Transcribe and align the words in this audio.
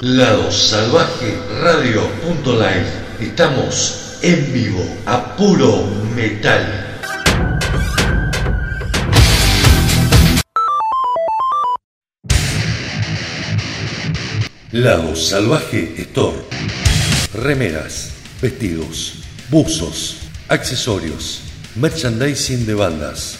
Lado 0.00 0.50
Salvaje 0.50 1.38
Radio.live. 1.62 2.86
Estamos 3.20 4.18
en 4.22 4.52
vivo 4.52 4.84
a 5.06 5.36
puro 5.36 5.86
metal. 6.14 6.62
Lado 14.72 15.14
Salvaje 15.14 15.94
Store. 15.98 16.38
Remeras, 17.32 18.10
vestidos, 18.42 19.22
buzos, 19.48 20.18
accesorios, 20.48 21.42
merchandising 21.76 22.66
de 22.66 22.74
bandas. 22.74 23.38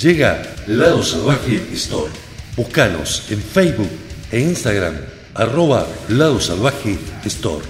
Llega 0.00 0.42
Lado 0.66 1.02
Salvaje 1.02 1.60
Store. 1.72 2.10
Búscanos 2.56 3.24
en 3.30 3.42
Facebook 3.42 3.90
e 4.30 4.40
Instagram, 4.40 4.96
arroba 5.34 5.86
Lado 6.08 6.40
Salvaje 6.40 6.98
Store. 7.24 7.64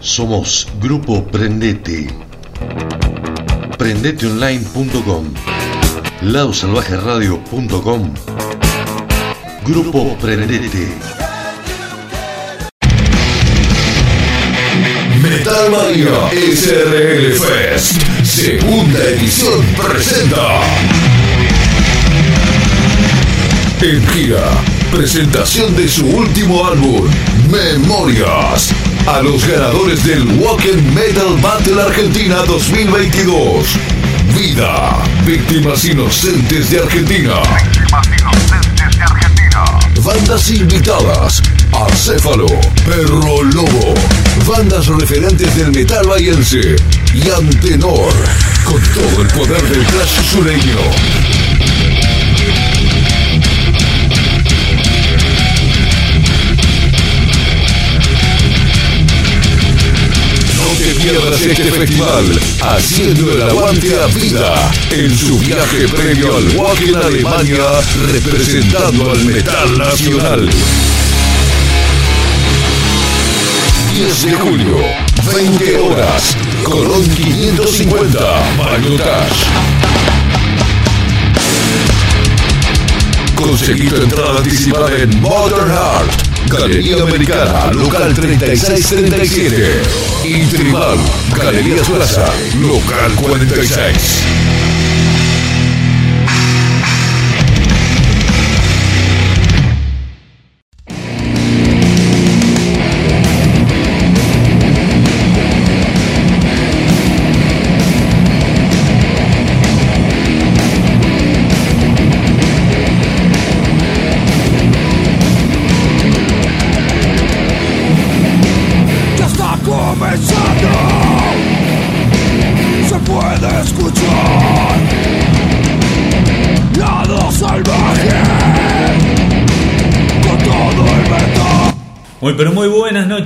Somos 0.00 0.66
Grupo 0.80 1.24
Prendete. 1.26 2.29
Prendeteonline.com. 3.80 5.32
Ladosalvajeradio.com. 6.20 8.14
Grupo 9.64 10.18
Prendete. 10.20 10.86
Metal 15.22 15.70
Mania 15.70 16.28
SRL 16.30 17.32
Fest, 17.38 18.02
segunda 18.22 19.02
edición 19.02 19.64
presenta. 19.74 20.60
En 23.80 24.06
gira, 24.08 24.62
presentación 24.92 25.74
de 25.74 25.88
su 25.88 26.06
último 26.06 26.66
álbum, 26.66 27.08
Memorias, 27.50 28.74
a 29.06 29.22
los 29.22 29.46
ganadores 29.46 30.04
del 30.04 30.26
Walking 30.38 30.94
Metal 30.94 31.36
Battle 31.40 31.82
Argentina 31.82 32.36
2022. 32.46 33.66
Vida, 34.34 34.98
víctimas 35.26 35.84
inocentes 35.84 36.70
de 36.70 36.80
Argentina. 36.80 37.34
Bandas 40.02 40.50
invitadas, 40.50 41.42
Acéfalo, 41.72 42.46
Perro 42.86 43.42
Lobo, 43.42 43.94
bandas 44.46 44.86
referentes 44.86 45.54
del 45.56 45.72
metal 45.72 46.06
bahiense 46.06 46.76
y 47.14 47.30
Antenor, 47.30 48.12
con 48.64 48.80
todo 48.94 49.22
el 49.22 49.28
poder 49.28 49.62
del 49.62 49.84
flash 49.86 50.30
sureño. 50.32 51.39
Pierdas 61.02 61.40
este 61.40 61.70
festival, 61.70 62.40
haciendo 62.60 63.32
el 63.32 63.42
aguante 63.42 63.98
a 64.00 64.06
vida 64.08 64.70
en 64.90 65.16
su 65.16 65.38
viaje 65.38 65.88
previo 65.88 66.36
al 66.36 66.48
Walk 66.56 66.78
Alemania, 67.02 67.64
representando 68.12 69.10
al 69.10 69.24
metal 69.24 69.78
nacional. 69.78 70.50
10 73.94 74.22
de 74.24 74.32
julio, 74.32 74.76
20 75.34 75.78
horas, 75.78 76.36
Colón 76.64 77.08
550, 77.08 78.18
Balotage. 78.58 79.46
Conseguí 83.36 83.88
tu 83.88 83.96
entrada 83.96 84.38
anticipada 84.38 84.96
en 84.98 85.20
Modern 85.20 85.70
Art, 85.70 86.29
Galería 86.48 87.02
Americana, 87.02 87.70
local 87.72 88.14
3637. 88.14 89.82
Y 90.24 90.44
Tribal, 90.46 90.98
Galerías 91.36 91.88
Plaza, 91.88 92.26
local 92.60 93.14
46. 93.16 94.59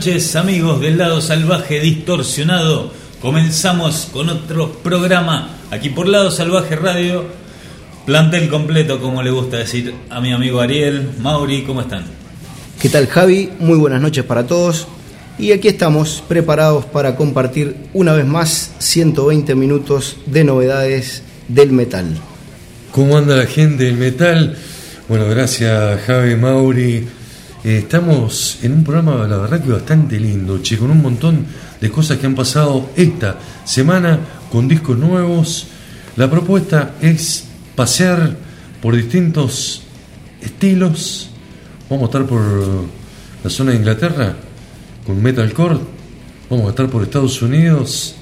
Noches 0.05 0.37
amigos 0.37 0.83
del 0.83 0.99
lado 0.99 1.23
salvaje 1.23 1.81
distorsionado. 1.81 2.93
Comenzamos 3.23 4.11
con 4.13 4.29
otro 4.29 4.71
programa 4.71 5.57
aquí 5.71 5.89
por 5.89 6.09
Lado 6.09 6.31
Salvaje 6.31 6.77
Radio. 6.77 7.25
Plantel 8.05 8.51
completo, 8.51 9.01
como 9.01 9.23
le 9.23 9.31
gusta 9.31 9.57
decir 9.57 9.95
a 10.11 10.21
mi 10.21 10.31
amigo 10.31 10.61
Ariel. 10.61 11.09
Mauri, 11.23 11.63
¿cómo 11.63 11.81
están? 11.81 12.05
¿Qué 12.83 12.91
tal 12.91 13.07
Javi? 13.07 13.49
Muy 13.59 13.79
buenas 13.79 14.03
noches 14.03 14.25
para 14.25 14.47
todos. 14.47 14.87
Y 15.39 15.53
aquí 15.53 15.69
estamos 15.69 16.23
preparados 16.29 16.85
para 16.85 17.17
compartir 17.17 17.75
una 17.95 18.13
vez 18.13 18.27
más 18.27 18.75
120 18.81 19.55
minutos 19.55 20.19
de 20.27 20.45
novedades 20.45 21.23
del 21.49 21.73
metal. 21.73 22.15
¿Cómo 22.93 23.17
anda 23.17 23.37
la 23.37 23.47
gente 23.47 23.85
del 23.85 23.97
metal? 23.97 24.55
Bueno, 25.09 25.27
gracias 25.31 26.03
Javi, 26.03 26.37
Mauri. 26.37 27.09
Eh, 27.65 27.79
estamos 27.79 28.59
en 28.63 28.73
un 28.73 28.85
programa, 28.85 29.27
la 29.27 29.39
verdad 29.39 29.63
que 29.63 29.73
bastante 29.73 30.21
lindo, 30.21 30.61
che, 30.61 30.77
con 30.77 30.91
un 30.91 31.01
montón 31.01 31.47
de 31.81 31.91
cosas 31.91 32.19
que 32.19 32.27
han 32.27 32.35
pasado 32.35 32.91
esta 32.95 33.39
semana 33.65 34.21
con 34.53 34.69
discos 34.69 34.99
nuevos. 34.99 35.69
La 36.17 36.31
propuesta 36.31 36.97
es 37.01 37.47
pasear 37.75 38.37
por 38.83 38.95
distintos 38.95 39.81
estilos. 40.43 41.31
Vamos 41.89 42.03
a 42.03 42.07
estar 42.07 42.27
por 42.27 42.43
la 43.43 43.49
zona 43.49 43.71
de 43.71 43.79
Inglaterra 43.79 44.37
con 45.07 45.23
metalcore. 45.23 45.79
Vamos 46.51 46.67
a 46.67 46.69
estar 46.69 46.91
por 46.91 47.03
Estados 47.03 47.41
Unidos 47.41 48.15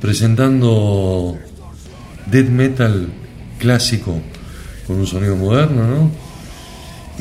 presentando 0.00 1.38
death 2.26 2.48
metal 2.48 3.08
clásico 3.60 4.20
con 4.88 4.96
un 4.96 5.06
sonido 5.06 5.36
moderno, 5.36 5.86
¿no? 5.86 6.29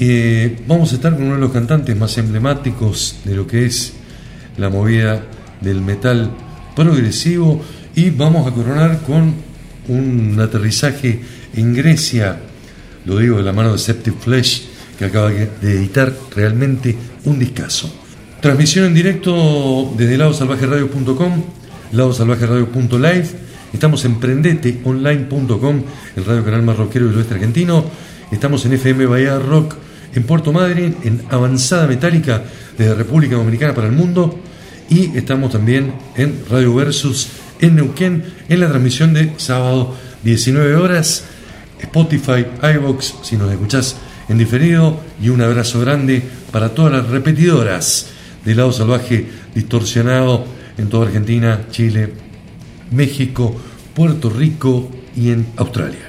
Y 0.02 0.48
vamos 0.66 0.94
a 0.94 0.96
estar 0.96 1.14
con 1.14 1.24
uno 1.24 1.36
de 1.36 1.42
los 1.42 1.52
cantantes 1.52 1.94
más 1.98 2.18
emblemáticos 2.18 3.18
de 3.26 3.36
lo 3.36 3.46
que 3.46 3.66
es 3.66 3.92
la 4.56 4.70
movida 4.70 5.22
del 5.60 5.82
metal 5.82 6.32
progresivo 6.74 7.62
y 7.96 8.10
vamos 8.10 8.48
a 8.48 8.52
coronar 8.52 9.02
con 9.02 9.34
un 9.90 10.40
aterrizaje 10.40 11.20
en 11.54 11.76
Grecia, 11.76 12.40
lo 13.06 13.18
digo 13.18 13.36
de 13.40 13.44
la 13.44 13.52
mano 13.52 13.74
de 13.74 13.78
Septic 13.78 14.18
Flesh, 14.18 14.68
que 14.98 15.04
acaba 15.04 15.32
de 15.32 15.50
editar 15.62 16.14
realmente 16.34 16.96
un 17.26 17.38
discazo. 17.38 17.94
Transmisión 18.40 18.86
en 18.86 18.94
directo 18.94 19.94
desde 19.98 20.18
ladosalvajeradio.com, 20.18 21.44
ladosalvajeradio.live. 21.92 23.26
Estamos 23.74 24.06
en 24.06 24.18
prendeteonline.com, 24.18 25.84
el 26.16 26.24
radio 26.26 26.46
canal 26.46 26.62
más 26.64 26.78
rockero 26.78 27.08
del 27.08 27.18
oeste 27.18 27.34
argentino. 27.34 27.84
Estamos 28.32 28.66
en 28.66 28.74
FM 28.74 29.06
Bahía 29.06 29.38
Rock 29.40 29.89
en 30.14 30.24
Puerto 30.24 30.52
Madryn, 30.52 30.96
en 31.04 31.24
Avanzada 31.30 31.88
Metálica 31.88 32.44
desde 32.78 32.96
República 32.96 33.36
Dominicana 33.36 33.74
para 33.74 33.88
el 33.88 33.94
mundo. 33.94 34.40
Y 34.90 35.16
estamos 35.18 35.52
también 35.52 35.94
en 36.16 36.44
Radio 36.50 36.74
Versus 36.74 37.30
en 37.62 37.76
Neuquén, 37.76 38.24
en 38.48 38.60
la 38.60 38.70
transmisión 38.70 39.14
de 39.14 39.34
sábado 39.38 39.96
19 40.24 40.76
horas. 40.76 41.26
Spotify, 41.82 42.46
iVox, 42.76 43.16
si 43.24 43.38
nos 43.38 43.52
escuchás 43.52 43.98
en 44.28 44.38
diferido. 44.38 45.00
Y 45.22 45.30
un 45.30 45.42
abrazo 45.42 45.80
grande 45.82 46.24
para 46.52 46.70
todas 46.70 46.94
las 46.94 47.08
repetidoras 47.08 48.08
de 48.44 48.56
lado 48.56 48.72
salvaje 48.72 49.28
distorsionado 49.54 50.46
en 50.78 50.90
toda 50.90 51.08
Argentina, 51.08 51.68
Chile, 51.72 52.14
México, 52.92 53.56
Puerto 53.94 54.30
Rico 54.30 54.90
y 55.16 55.30
en 55.30 55.48
Australia. 55.58 56.09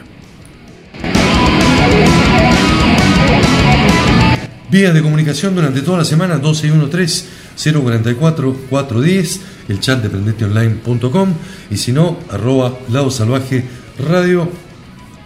Vías 4.71 4.95
de 4.95 5.03
comunicación 5.03 5.55
durante 5.57 5.83
toda 5.83 5.99
la 5.99 6.05
semana 6.05 6.41
1213-044-410, 6.41 9.41
el 9.69 9.81
chat 9.81 10.01
de 10.01 10.09
prendeteonline.com 10.09 11.35
y 11.73 11.77
si 11.77 11.91
no, 11.91 12.19
arroba 12.31 12.79
Lado 12.89 13.11
Salvaje 13.11 13.65
Radio, 13.99 14.49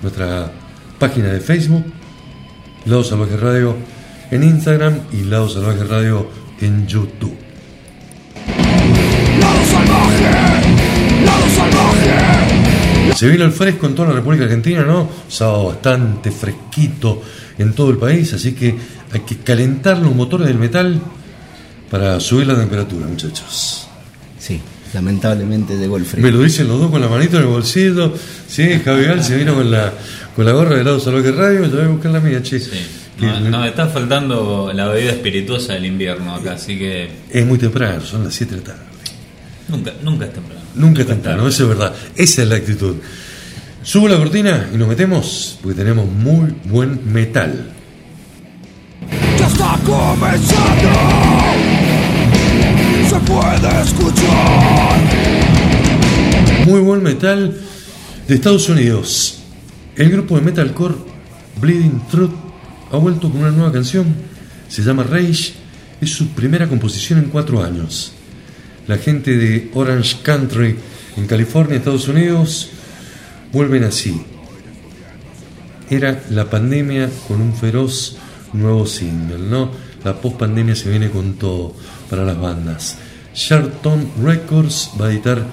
nuestra 0.01 0.51
página 0.99 1.29
de 1.29 1.41
Facebook, 1.41 1.85
Lado 2.87 3.05
Salvaje 3.05 3.37
Radio 3.37 3.77
en 4.31 4.45
Instagram 4.45 5.01
y 5.13 5.25
Lado 5.25 5.51
Salvaje 5.51 5.85
Radio 5.85 6.27
en 6.63 6.87
YouTube. 6.87 7.37
Lado 9.41 9.65
salvaje, 9.71 10.25
lado 11.23 11.45
salvaje. 11.55 13.15
Se 13.15 13.29
vino 13.29 13.45
el 13.45 13.53
fresco 13.53 13.87
en 13.87 13.95
toda 13.95 14.09
la 14.09 14.15
República 14.15 14.45
Argentina, 14.45 14.85
¿no? 14.85 15.07
Sábado 15.29 15.67
bastante 15.67 16.31
fresquito 16.31 17.21
en 17.59 17.75
todo 17.75 17.91
el 17.91 17.99
país, 17.99 18.33
así 18.33 18.53
que 18.53 18.75
hay 19.15 19.21
que 19.21 19.39
calentar 19.39 19.99
los 19.99 20.15
motores 20.15 20.47
del 20.49 20.59
metal 20.59 21.01
para 21.91 22.19
subir 22.21 22.47
la 22.47 22.57
temperatura, 22.57 23.07
muchachos. 23.07 23.87
Sí, 24.39 24.61
lamentablemente 24.93 25.77
llegó 25.77 25.97
el 25.97 26.05
frío. 26.05 26.23
Me 26.25 26.33
lo 26.33 26.43
dicen 26.43 26.69
los 26.69 26.79
dos 26.81 26.91
con 26.91 27.01
la 27.01 27.09
manito 27.09 27.37
en 27.37 27.43
el 27.45 27.49
bolsillo. 27.49 28.13
Sí, 28.49 28.81
Javier 28.85 29.23
se 29.23 29.37
vino 29.37 29.55
con 29.55 29.71
la, 29.71 29.93
con 30.35 30.45
la 30.45 30.53
gorra 30.53 30.77
de 30.77 30.85
lado 30.85 31.01
Salvaje 31.01 31.33
Radio, 31.33 31.65
yo 31.67 31.77
voy 31.77 31.85
a 31.85 31.89
buscar 31.89 32.11
la 32.13 32.21
mía, 32.21 32.43
che. 32.43 32.59
Sí. 32.61 32.71
Que 33.19 33.27
No- 33.27 33.39
Nos 33.51 33.67
está 33.69 33.87
faltando 33.87 34.73
la 34.75 34.89
bebida 34.89 35.13
espirituosa 35.13 35.75
del 35.75 35.87
invierno 35.87 36.35
acá, 36.35 36.55
así 36.55 36.77
que 36.77 37.09
Es 37.31 37.47
muy 37.47 37.59
temprano, 37.59 38.01
son 38.05 38.25
las 38.25 38.35
7 38.35 38.57
de 38.57 38.61
la 38.61 38.67
tarde. 38.67 38.81
nunca, 39.69 39.93
nunca 40.03 40.25
es 40.27 40.33
temprano. 40.33 40.61
Nunca 40.75 41.01
es 41.03 41.07
temprano, 41.07 41.47
eso 41.47 41.63
es 41.63 41.69
verdad. 41.69 41.95
Esa 42.17 42.43
es 42.43 42.49
la 42.49 42.57
actitud. 42.57 42.97
Subo 43.85 44.09
la 44.09 44.17
cortina 44.17 44.69
y 44.75 44.77
nos 44.77 44.89
metemos 44.89 45.59
porque 45.63 45.77
tenemos 45.79 46.11
muy 46.11 46.53
buen 46.65 47.01
metal. 47.13 47.71
Está 49.47 49.79
comenzando. 49.85 50.91
Se 53.09 53.21
puede 53.21 53.83
escuchar. 53.83 55.01
Muy 56.67 56.81
buen 56.81 57.03
metal 57.03 57.61
de 58.27 58.35
Estados 58.35 58.69
Unidos. 58.71 59.41
El 59.97 60.11
grupo 60.11 60.37
de 60.37 60.43
metalcore 60.43 60.95
Bleeding 61.61 62.01
Truth 62.11 62.33
ha 62.91 62.97
vuelto 62.97 63.31
con 63.31 63.43
una 63.43 63.51
nueva 63.51 63.71
canción. 63.71 64.15
Se 64.69 64.83
llama 64.83 65.03
Rage. 65.03 65.53
Es 66.01 66.11
su 66.11 66.29
primera 66.29 66.67
composición 66.67 67.19
en 67.19 67.27
cuatro 67.27 67.63
años. 67.63 68.13
La 68.87 68.97
gente 68.97 69.37
de 69.37 69.71
Orange 69.75 70.17
Country 70.23 70.77
en 71.17 71.27
California, 71.27 71.77
Estados 71.77 72.09
Unidos, 72.09 72.71
vuelven 73.53 73.85
así. 73.85 74.23
Era 75.91 76.23
la 76.31 76.49
pandemia 76.49 77.11
con 77.29 77.43
un 77.43 77.55
feroz 77.55 78.17
nuevo 78.55 78.87
single, 78.87 79.39
¿no? 79.39 79.71
La 80.05 80.21
post-pandemia 80.21 80.75
se 80.75 80.91
viene 80.91 81.11
con 81.11 81.35
todo 81.35 81.75
para 82.09 82.25
las 82.25 82.39
bandas. 82.39 82.99
Sharpton 83.35 84.11
Records 84.23 84.93
va 85.01 85.07
a 85.07 85.13
editar 85.13 85.45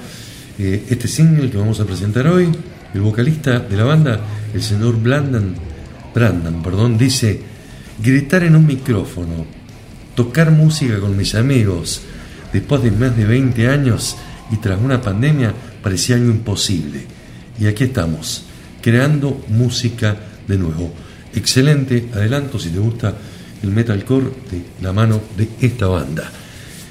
eh, 0.59 0.85
este 0.89 1.07
single 1.07 1.49
que 1.49 1.57
vamos 1.57 1.79
a 1.79 1.85
presentar 1.85 2.27
hoy. 2.27 2.49
El 2.93 3.01
vocalista 3.01 3.59
de 3.59 3.77
la 3.77 3.85
banda, 3.85 4.19
el 4.53 4.61
señor 4.61 4.97
Blandan, 4.97 5.55
Brandan, 6.13 6.61
perdón, 6.61 6.97
dice: 6.97 7.41
gritar 8.01 8.43
en 8.43 8.55
un 8.55 8.65
micrófono, 8.65 9.45
tocar 10.15 10.51
música 10.51 10.99
con 10.99 11.15
mis 11.15 11.35
amigos, 11.35 12.01
después 12.51 12.83
de 12.83 12.91
más 12.91 13.15
de 13.15 13.25
20 13.25 13.67
años 13.69 14.17
y 14.51 14.57
tras 14.57 14.79
una 14.79 15.01
pandemia, 15.01 15.53
parecía 15.81 16.17
algo 16.17 16.29
imposible. 16.29 17.05
Y 17.59 17.67
aquí 17.67 17.85
estamos, 17.85 18.43
creando 18.81 19.43
música 19.47 20.17
de 20.47 20.57
nuevo. 20.57 20.93
Excelente 21.33 22.09
adelanto 22.13 22.59
si 22.59 22.69
te 22.69 22.79
gusta 22.79 23.15
el 23.63 23.71
metalcore 23.71 24.27
de 24.51 24.61
la 24.81 24.91
mano 24.91 25.21
de 25.37 25.47
esta 25.61 25.87
banda. 25.87 26.29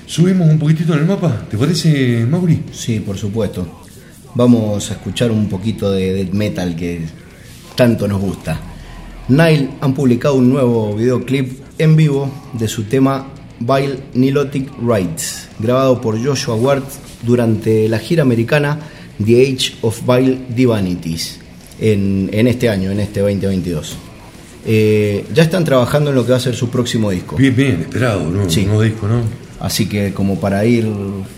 Subimos 0.07 0.49
un 0.49 0.59
poquitito 0.59 0.95
en 0.95 1.01
el 1.01 1.07
mapa, 1.07 1.47
¿te 1.49 1.57
parece, 1.57 2.27
Mauri? 2.27 2.65
Sí, 2.73 3.01
por 3.01 3.17
supuesto. 3.17 3.83
Vamos 4.35 4.91
a 4.91 4.95
escuchar 4.95 5.31
un 5.31 5.49
poquito 5.49 5.91
de 5.91 6.29
metal 6.33 6.75
que 6.75 7.01
tanto 7.75 8.09
nos 8.09 8.21
gusta. 8.21 8.61
Nile 9.29 9.71
han 9.81 9.95
publicado 9.95 10.35
un 10.35 10.51
nuevo 10.51 10.97
videoclip 10.97 11.61
en 11.79 11.97
vivo 11.97 12.31
de 12.53 12.67
su 12.67 12.85
tema 12.85 13.29
Vile 13.61 14.01
Nilotic 14.15 14.71
Rights, 14.83 15.49
grabado 15.59 16.01
por 16.01 16.23
Joshua 16.25 16.55
Ward 16.55 16.85
durante 17.23 17.89
la 17.89 17.99
gira 17.99 18.23
americana 18.23 18.79
The 19.25 19.43
Age 19.43 19.75
of 19.83 20.01
Vile 20.07 20.39
Divanities 20.49 21.39
en, 21.79 22.31
en 22.33 22.47
este 22.49 22.69
año, 22.69 22.91
en 22.91 23.01
este 23.01 23.21
2022. 23.21 24.10
Eh, 24.67 25.25
ya 25.33 25.43
están 25.43 25.65
trabajando 25.65 26.11
en 26.11 26.17
lo 26.17 26.25
que 26.25 26.33
va 26.33 26.37
a 26.39 26.41
ser 26.41 26.55
su 26.55 26.69
próximo 26.71 27.11
disco. 27.11 27.37
Bien, 27.37 27.55
bien, 27.57 27.81
esperado, 27.81 28.29
¿no? 28.31 28.49
Sí. 28.51 28.61
Un 28.61 28.67
nuevo 28.67 28.83
disco, 28.83 29.09
¿no? 29.09 29.23
Así 29.61 29.87
que 29.87 30.13
como 30.15 30.41
para 30.41 30.65
ir... 30.65 30.87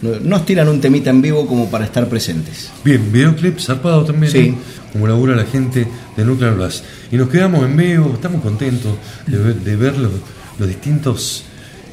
Nos 0.02 0.46
tiran 0.46 0.68
un 0.68 0.80
temita 0.80 1.10
en 1.10 1.22
vivo 1.22 1.46
como 1.46 1.70
para 1.70 1.84
estar 1.84 2.08
presentes. 2.08 2.70
Bien, 2.84 3.12
videoclip 3.12 3.58
zarpado 3.58 4.04
también, 4.04 4.32
Sí. 4.32 4.50
¿no? 4.50 4.82
como 4.92 5.08
labura 5.08 5.34
la 5.34 5.44
gente 5.46 5.86
de 6.16 6.24
Nuclear 6.24 6.54
Blast. 6.54 6.84
Y 7.10 7.16
nos 7.16 7.30
quedamos 7.30 7.64
en 7.64 7.76
vivo, 7.76 8.10
estamos 8.14 8.42
contentos 8.42 8.92
de 9.26 9.38
ver, 9.38 9.54
de 9.54 9.76
ver 9.76 9.96
los, 9.96 10.12
los 10.58 10.68
distintos 10.68 11.44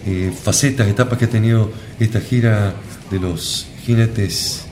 eh, 0.06 0.32
facetas, 0.44 0.88
etapas 0.88 1.18
que 1.18 1.26
ha 1.26 1.30
tenido 1.30 1.72
esta 2.00 2.20
gira 2.20 2.74
de 3.10 3.20
los 3.20 3.68
jinetes 3.86 4.66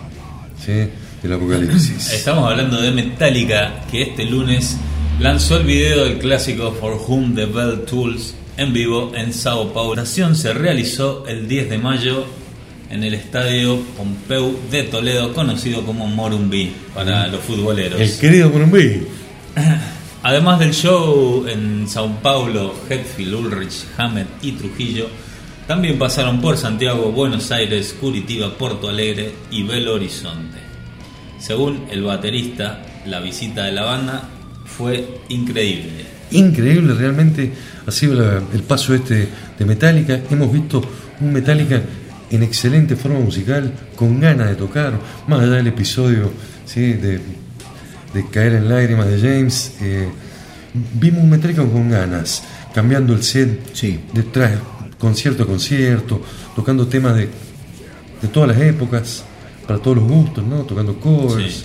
¿sí? 0.64 0.90
del 1.24 1.34
apocalipsis. 1.34 2.12
Estamos 2.12 2.52
hablando 2.52 2.82
de 2.82 2.92
Metallica, 2.92 3.82
que 3.90 4.02
este 4.02 4.26
lunes 4.26 4.76
lanzó 5.20 5.58
el 5.58 5.66
video 5.66 6.06
del 6.06 6.20
clásico 6.20 6.72
For 6.80 6.94
Whom 7.08 7.34
the 7.34 7.46
Bell 7.46 7.82
Tools 7.86 8.36
en 8.56 8.72
vivo 8.72 9.12
en 9.16 9.34
Sao 9.34 9.74
Paulo. 9.74 9.96
La 9.96 10.02
presentación 10.04 10.36
se 10.36 10.54
realizó 10.54 11.26
el 11.28 11.48
10 11.48 11.72
de 11.72 11.78
mayo 11.80 12.26
en 12.90 13.04
el 13.04 13.16
estadio 13.16 13.80
Pompeu 13.98 14.60
de 14.70 14.84
Toledo, 14.84 15.34
conocido 15.34 15.84
como 15.84 16.08
Morumbí 16.08 16.72
para 16.94 17.28
los 17.28 17.42
futboleros. 17.42 18.00
El 18.00 18.18
querido 18.20 18.50
Morumbí. 18.50 19.08
Además 20.24 20.60
del 20.60 20.74
show 20.74 21.46
en 21.48 21.88
Sao 21.88 22.10
Paulo, 22.22 22.76
Hetfield, 22.90 23.34
Ulrich, 23.34 23.86
Hammett 23.98 24.28
y 24.42 24.52
Trujillo, 24.54 25.08
también 25.68 25.98
pasaron 25.98 26.40
por 26.42 26.58
Santiago, 26.58 27.12
Buenos 27.12 27.52
Aires, 27.52 27.96
Curitiba, 28.00 28.58
Porto 28.58 28.90
Alegre 28.90 29.32
y 29.52 29.64
Belo 29.64 29.96
Horizonte. 29.96 30.58
Según 31.40 31.86
el 31.92 32.04
baterista, 32.04 32.84
la 33.06 33.20
visita 33.20 33.66
de 33.66 33.72
la 33.72 33.84
banda 33.84 34.30
fue 34.68 35.08
increíble. 35.30 36.06
Increíble 36.32 36.94
realmente 36.94 37.52
ha 37.86 37.92
sido 37.92 38.16
la- 38.16 38.42
el 38.54 38.64
paso 38.64 38.94
este 38.94 39.28
de 39.58 39.66
Metallica. 39.66 40.20
Hemos 40.30 40.52
visto 40.52 40.82
un 41.22 41.32
Metallica 41.34 41.82
en 42.30 42.44
excelente 42.44 42.96
forma 42.98 43.20
musical, 43.20 43.72
con 43.96 44.20
ganas 44.20 44.50
de 44.50 44.56
tocar, 44.56 45.00
más 45.28 45.40
allá 45.42 45.54
del 45.54 45.68
episodio 45.68 46.32
¿sí? 46.66 46.94
de, 46.94 47.20
de 48.14 48.26
caer 48.32 48.54
en 48.56 48.68
lágrimas 48.70 49.08
de 49.08 49.20
James. 49.20 49.74
eh, 49.82 50.10
vimos 51.00 51.24
un 51.24 51.30
Metallica 51.30 51.64
con 51.66 51.90
ganas, 51.90 52.44
cambiando 52.74 53.14
el 53.14 53.24
set 53.24 53.62
Sí. 53.74 54.00
detrás, 54.14 54.52
concierto 55.00 55.44
a 55.44 55.48
concierto, 55.48 56.22
tocando 56.56 56.88
temas 56.88 57.16
de, 57.16 57.30
de 58.22 58.28
todas 58.28 58.50
las 58.50 58.60
épocas, 58.60 59.24
para 59.66 59.80
todos 59.80 59.98
los 59.98 60.08
gustos, 60.08 60.46
¿no? 60.46 60.64
tocando 60.64 61.00
covers. 61.00 61.54
Sí. 61.54 61.64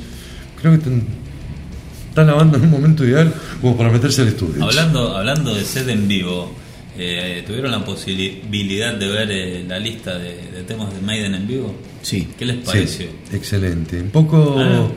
Creo 0.61 0.73
que 0.73 0.79
ten- 0.79 1.22
está 2.13 2.25
la 2.25 2.35
banda 2.35 2.59
en 2.59 2.65
un 2.65 2.71
momento 2.71 3.05
ideal 3.05 3.33
como 3.61 3.77
para 3.77 3.91
meterse 3.91 4.21
al 4.23 4.29
estudio. 4.29 4.63
Hablando, 4.65 5.17
hablando 5.17 5.55
de 5.55 5.65
set 5.65 5.89
en 5.89 6.07
vivo, 6.07 6.53
eh, 6.99 7.43
¿tuvieron 7.47 7.71
la 7.73 7.83
posibilidad 7.85 8.95
de 8.95 9.09
ver 9.09 9.31
eh, 9.31 9.65
la 9.67 9.79
lista 9.79 10.19
de, 10.19 10.35
de 10.55 10.63
temas 10.67 10.93
de 10.95 11.01
Maiden 11.01 11.35
en 11.35 11.47
vivo? 11.47 11.75
Sí. 12.03 12.29
¿Qué 12.39 12.45
les 12.45 12.57
Sí, 12.57 12.63
pareció? 12.67 13.07
excelente. 13.33 14.01
Un 14.01 14.11
poco. 14.11 14.57
Ah, 14.59 14.89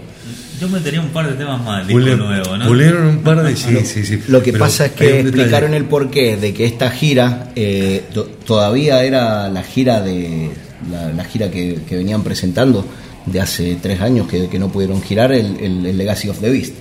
yo 0.59 0.67
metería 0.69 0.99
un 1.01 1.09
par 1.09 1.29
de 1.29 1.35
temas 1.35 1.63
más 1.63 1.87
pule- 1.87 2.17
nuevo, 2.17 2.57
¿no? 2.57 2.65
Pulieron 2.67 3.05
un 3.07 3.17
par 3.19 3.43
de. 3.43 3.55
Sí, 3.55 3.77
sí, 3.85 4.03
sí. 4.05 4.19
Lo 4.27 4.41
que 4.43 4.51
Pero 4.51 4.65
pasa 4.65 4.87
es 4.87 4.91
que 4.93 5.19
explicaron 5.21 5.73
el 5.73 5.85
porqué 5.85 6.35
de 6.37 6.53
que 6.53 6.65
esta 6.65 6.89
gira 6.91 7.51
eh, 7.55 8.03
to- 8.13 8.25
todavía 8.45 9.03
era 9.03 9.47
la 9.49 9.63
gira 9.63 10.01
de 10.01 10.49
la, 10.91 11.09
la 11.13 11.23
gira 11.25 11.49
que, 11.51 11.79
que 11.87 11.95
venían 11.97 12.23
presentando 12.23 12.85
de 13.25 13.39
hace 13.41 13.77
tres 13.81 14.01
años 14.01 14.27
que, 14.27 14.47
que 14.49 14.59
no 14.59 14.69
pudieron 14.69 15.01
girar 15.01 15.31
el, 15.31 15.57
el- 15.59 15.85
el 15.85 15.97
Legacy 15.97 16.29
of 16.29 16.39
the 16.39 16.49
Beast. 16.49 16.73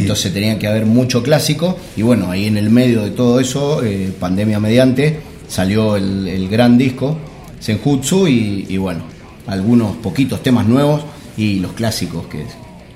Entonces 0.00 0.32
tenían 0.32 0.58
que 0.58 0.66
haber 0.66 0.86
mucho 0.86 1.22
clásico 1.22 1.78
y 1.96 2.02
bueno, 2.02 2.30
ahí 2.30 2.46
en 2.46 2.56
el 2.56 2.70
medio 2.70 3.02
de 3.02 3.10
todo 3.10 3.40
eso, 3.40 3.82
eh, 3.82 4.12
pandemia 4.18 4.60
mediante, 4.60 5.20
salió 5.48 5.96
el, 5.96 6.28
el 6.28 6.48
gran 6.48 6.78
disco, 6.78 7.16
Senjutsu 7.60 8.28
y, 8.28 8.66
y 8.68 8.76
bueno, 8.76 9.02
algunos 9.46 9.96
poquitos 9.96 10.42
temas 10.42 10.66
nuevos 10.66 11.02
y 11.36 11.60
los 11.60 11.72
clásicos 11.72 12.26
que 12.26 12.44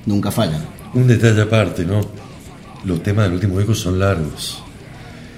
nunca 0.07 0.31
fallan. 0.31 0.65
Un 0.95 1.07
detalle 1.07 1.43
aparte, 1.43 1.85
¿no? 1.85 2.01
Los 2.85 3.03
temas 3.03 3.25
del 3.27 3.35
último 3.35 3.59
disco 3.59 3.75
son 3.75 3.99
largos. 3.99 4.63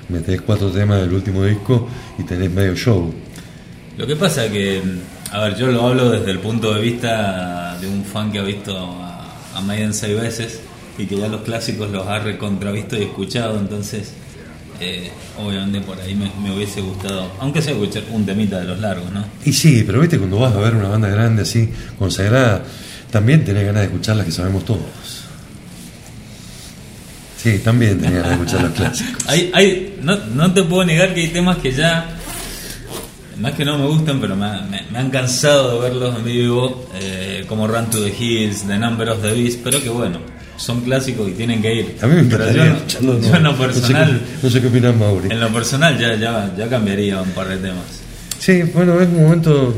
Metés 0.09 0.40
cuatro 0.42 0.71
temas 0.71 1.00
del 1.00 1.12
último 1.12 1.44
disco 1.44 1.88
y 2.18 2.25
tenés 2.25 2.50
medio 2.50 2.75
show. 2.75 3.12
Lo 3.97 4.06
que 4.06 4.16
pasa 4.16 4.50
que, 4.50 4.83
a 5.30 5.40
ver, 5.40 5.56
yo 5.56 5.68
lo 5.68 5.87
hablo 5.87 6.11
desde 6.11 6.30
el 6.33 6.40
punto 6.40 6.75
de 6.75 6.80
vista 6.80 7.78
de 7.80 7.87
un 7.87 8.04
fan 8.04 8.33
que 8.33 8.38
ha 8.38 8.42
visto 8.42 8.76
a, 8.76 9.25
a 9.54 9.61
Maiden 9.61 9.94
seis 9.94 10.21
veces 10.21 10.61
y 10.98 11.06
que 11.06 11.16
ya 11.16 11.28
los 11.28 11.42
clásicos 11.42 11.90
los 11.90 12.06
ha 12.06 12.18
recontravisto 12.20 12.96
y 12.96 13.02
escuchado, 13.02 13.58
entonces 13.58 14.12
eh, 14.80 15.10
obviamente 15.44 15.80
por 15.80 16.00
ahí 16.00 16.14
me, 16.14 16.30
me 16.42 16.54
hubiese 16.54 16.80
gustado, 16.80 17.30
aunque 17.40 17.62
sea 17.62 17.72
escuchar 17.72 18.02
un 18.10 18.24
temita 18.26 18.58
de 18.60 18.64
los 18.66 18.78
largos, 18.80 19.10
¿no? 19.12 19.24
Y 19.44 19.52
sí, 19.52 19.82
pero 19.86 20.00
viste, 20.00 20.18
cuando 20.18 20.38
vas 20.38 20.54
a 20.54 20.58
ver 20.58 20.74
una 20.74 20.88
banda 20.88 21.08
grande 21.08 21.42
así, 21.42 21.68
consagrada, 21.98 22.62
también 23.10 23.44
tenés 23.44 23.64
ganas 23.66 23.80
de 23.82 23.86
escuchar 23.86 24.16
las 24.16 24.26
que 24.26 24.32
sabemos 24.32 24.64
todos. 24.64 24.80
Sí, 27.42 27.58
también 27.58 27.98
tenés 28.00 28.22
ganas 28.22 28.28
de 28.30 28.34
escuchar 28.44 28.62
los 28.62 28.72
clásicos. 28.72 29.24
Hay, 29.28 29.50
hay, 29.54 29.98
no, 30.02 30.16
no 30.16 30.52
te 30.54 30.62
puedo 30.62 30.84
negar 30.84 31.12
que 31.14 31.20
hay 31.20 31.28
temas 31.28 31.58
que 31.58 31.72
ya, 31.72 32.08
es 33.46 33.54
que 33.54 33.64
no 33.64 33.78
me 33.78 33.86
gustan, 33.86 34.20
pero 34.20 34.34
me, 34.34 34.48
me- 34.62 34.84
me 34.90 34.98
han 34.98 35.10
cansado 35.10 35.74
de 35.82 35.88
verlos 35.90 36.16
en 36.16 36.24
vivo, 36.24 36.88
eh, 36.94 37.44
como 37.48 37.66
Run 37.66 37.90
to 37.90 38.02
the 38.02 38.14
Hills, 38.18 38.66
The 38.66 38.78
Number 38.78 39.08
of 39.10 39.20
the 39.22 39.32
Beast, 39.32 39.60
pero 39.62 39.82
que 39.82 39.90
bueno, 39.90 40.18
son 40.56 40.80
clásicos 40.82 41.28
y 41.28 41.32
tienen 41.32 41.61
que 41.62 41.75
ir. 41.75 41.96
A 42.02 42.06
mí 42.06 42.14
me 42.16 42.23
Pero 42.25 42.44
encantaría 42.44 42.64
yo, 42.64 42.70
no- 42.70 42.76
escucharlo. 42.76 43.20
yo 43.20 43.37
en 43.37 43.42
lo 43.42 43.52
No 43.52 43.56
sé 43.58 43.64
personal, 43.64 44.20
qué- 44.20 44.37
No 44.46 44.50
sé 44.50 44.61
qué 44.61 44.66
opinas, 44.68 44.96
Mauri. 44.96 45.28
en 45.30 45.40
lo 45.40 45.49
personal 45.52 45.99
ya, 45.99 46.14
ya, 46.16 46.54
ya 46.56 46.68
cambiaría 46.68 47.20
un 47.20 47.30
par 47.30 47.49
de 47.49 47.56
temas. 47.56 47.84
Sí, 48.38 48.62
bueno, 48.75 49.00
es 49.00 49.08
un 49.08 49.23
momento. 49.23 49.75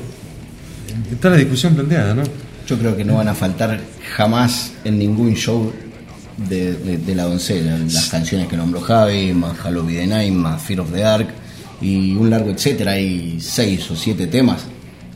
Está 1.10 1.30
la 1.30 1.36
discusión 1.36 1.74
planteada, 1.74 2.14
¿no? 2.14 2.22
Yo 2.66 2.78
creo 2.78 2.96
que 2.96 3.04
no 3.04 3.16
van 3.16 3.28
a 3.28 3.34
faltar 3.34 3.78
jamás 4.16 4.72
en 4.84 4.98
ningún 4.98 5.34
show 5.34 5.72
de, 6.36 6.74
de- 6.74 6.98
de 6.98 7.14
la 7.14 7.24
doncella. 7.24 7.78
Las 7.78 8.08
canciones 8.08 8.48
que 8.48 8.56
nombró 8.56 8.80
Javi, 8.80 9.32
más 9.32 9.56
Halloween 9.58 9.96
the 9.98 10.06
Night, 10.08 10.32
más 10.32 10.62
Fear 10.62 10.80
of 10.80 10.92
the 10.92 11.00
Dark 11.00 11.28
y 11.80 12.14
un 12.16 12.28
largo 12.28 12.50
etcétera. 12.50 12.92
Hay 12.92 13.38
seis 13.40 13.88
o 13.90 13.96
siete 13.96 14.26
temas 14.26 14.62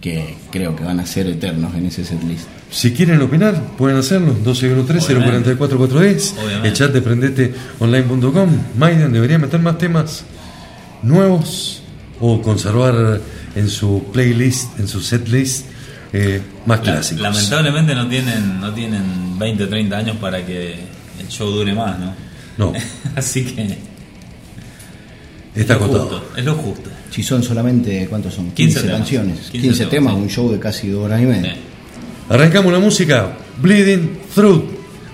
que 0.00 0.36
creo 0.50 0.74
que 0.76 0.84
van 0.84 1.00
a 1.00 1.06
ser 1.06 1.26
eternos 1.26 1.74
en 1.74 1.86
ese 1.86 2.04
setlist. 2.04 2.46
Si 2.70 2.92
quieren 2.92 3.20
opinar, 3.20 3.60
pueden 3.76 3.98
hacerlo. 3.98 4.34
1213-044-410. 4.44 6.34
Obviamente. 6.38 6.68
El 6.68 6.74
chat 6.74 6.92
de 6.92 7.02
prendeteenline.com. 7.02 8.48
Maiden 8.78 9.12
debería 9.12 9.38
meter 9.38 9.60
más 9.60 9.76
temas 9.78 10.24
nuevos 11.02 11.82
o 12.20 12.40
conservar 12.42 13.20
en 13.56 13.68
su 13.68 14.04
playlist, 14.12 14.78
en 14.78 14.86
su 14.86 15.00
setlist, 15.00 15.66
eh, 16.12 16.40
más 16.66 16.80
clásicos. 16.80 17.22
lamentablemente 17.22 17.94
no 17.94 18.06
tienen, 18.08 18.60
no 18.60 18.72
tienen 18.72 19.38
20 19.38 19.64
o 19.64 19.68
30 19.68 19.96
años 19.96 20.16
para 20.18 20.44
que 20.44 20.74
el 21.18 21.28
show 21.28 21.50
dure 21.50 21.74
más, 21.74 21.98
¿no? 21.98 22.14
No, 22.58 22.72
Así 23.16 23.44
que 23.44 23.78
está 25.54 25.74
es 25.74 25.80
acotado. 25.80 26.08
justo, 26.08 26.32
es 26.36 26.44
lo 26.44 26.54
justo. 26.54 26.90
Si 27.10 27.22
son 27.22 27.42
solamente, 27.42 28.06
¿cuántos 28.08 28.34
son? 28.34 28.50
15 28.52 28.54
15, 28.54 28.80
temas. 28.80 28.96
canciones. 28.98 29.38
15 29.50 29.60
15, 29.60 29.78
temas, 29.78 29.90
temas, 29.90 30.14
sí. 30.14 30.20
un 30.20 30.28
show 30.28 30.52
de 30.52 30.58
casi 30.60 30.88
dos 30.88 31.04
horas 31.06 31.22
y 31.22 31.26
media. 31.26 31.56
Arrancamos 32.30 32.72
la 32.72 32.78
música. 32.78 33.36
Bleeding 33.60 34.20
Through 34.32 34.62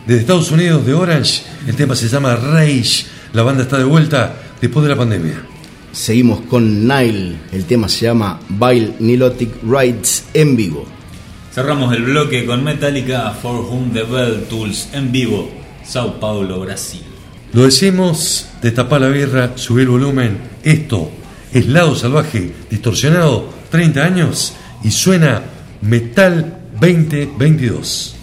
desde 0.07 0.21
Estados 0.21 0.51
Unidos, 0.51 0.85
de 0.85 0.93
Orange. 0.93 1.45
El 1.67 1.75
tema 1.75 1.97
se 1.97 2.09
llama 2.09 2.37
Rage. 2.37 3.07
La 3.33 3.43
banda 3.43 3.63
está 3.63 3.79
de 3.79 3.85
vuelta 3.85 4.37
después 4.61 4.85
de 4.85 4.91
la 4.91 4.99
pandemia. 4.99 5.43
Seguimos 5.93 6.43
con 6.43 6.87
Nile. 6.87 7.37
El 7.53 7.65
tema 7.65 7.89
se 7.89 8.05
llama 8.05 8.39
Vile 8.51 8.97
Nilotic 8.99 9.49
Rides 9.63 10.27
en 10.35 10.57
vivo. 10.57 10.85
Cerramos 11.55 11.95
el 11.95 12.03
bloque 12.03 12.45
con 12.45 12.63
Metallica 12.63 13.31
For 13.31 13.65
Whom 13.65 13.95
the 13.95 14.03
Bell 14.03 14.43
Tools 14.51 14.91
en 14.93 15.11
vivo, 15.11 15.51
Sao 15.87 16.21
Paulo, 16.21 16.61
Brasil. 16.61 17.01
Lo 17.55 17.63
decimos, 17.65 18.47
destapá 18.61 18.99
la 18.99 19.09
birra, 19.09 19.53
subí 19.57 19.81
el 19.81 19.89
volumen. 19.89 20.37
Esto 20.63 21.11
es 21.51 21.67
Lado 21.67 21.97
Salvaje, 21.97 22.53
distorsionado, 22.69 23.49
30 23.71 24.05
años 24.05 24.53
y 24.85 24.91
suena 24.91 25.45
Metal 25.81 26.56
2022. 26.81 28.16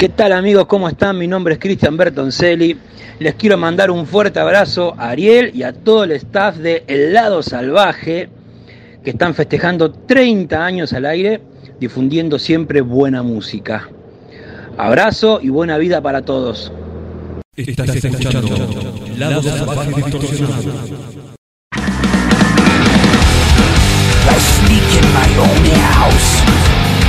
¿Qué 0.00 0.08
tal 0.08 0.32
amigos? 0.32 0.64
¿Cómo 0.64 0.88
están? 0.88 1.18
Mi 1.18 1.28
nombre 1.28 1.52
es 1.52 1.60
Cristian 1.60 1.98
Bertoncelli. 1.98 2.74
Les 3.18 3.34
quiero 3.34 3.58
mandar 3.58 3.90
un 3.90 4.06
fuerte 4.06 4.40
abrazo 4.40 4.94
a 4.96 5.10
Ariel 5.10 5.50
y 5.54 5.62
a 5.62 5.74
todo 5.74 6.04
el 6.04 6.12
staff 6.12 6.56
de 6.56 6.84
El 6.86 7.12
Lado 7.12 7.42
Salvaje, 7.42 8.30
que 9.04 9.10
están 9.10 9.34
festejando 9.34 9.92
30 9.92 10.64
años 10.64 10.94
al 10.94 11.04
aire, 11.04 11.42
difundiendo 11.78 12.38
siempre 12.38 12.80
buena 12.80 13.22
música. 13.22 13.90
Abrazo 14.78 15.38
y 15.42 15.50
buena 15.50 15.76
vida 15.76 16.00
para 16.00 16.22
todos. 16.22 16.72
Estás 17.54 17.94
escuchando 17.96 18.56
Lado 19.18 19.42
Salvaje 19.42 19.92
Distorsionado. 19.96 20.72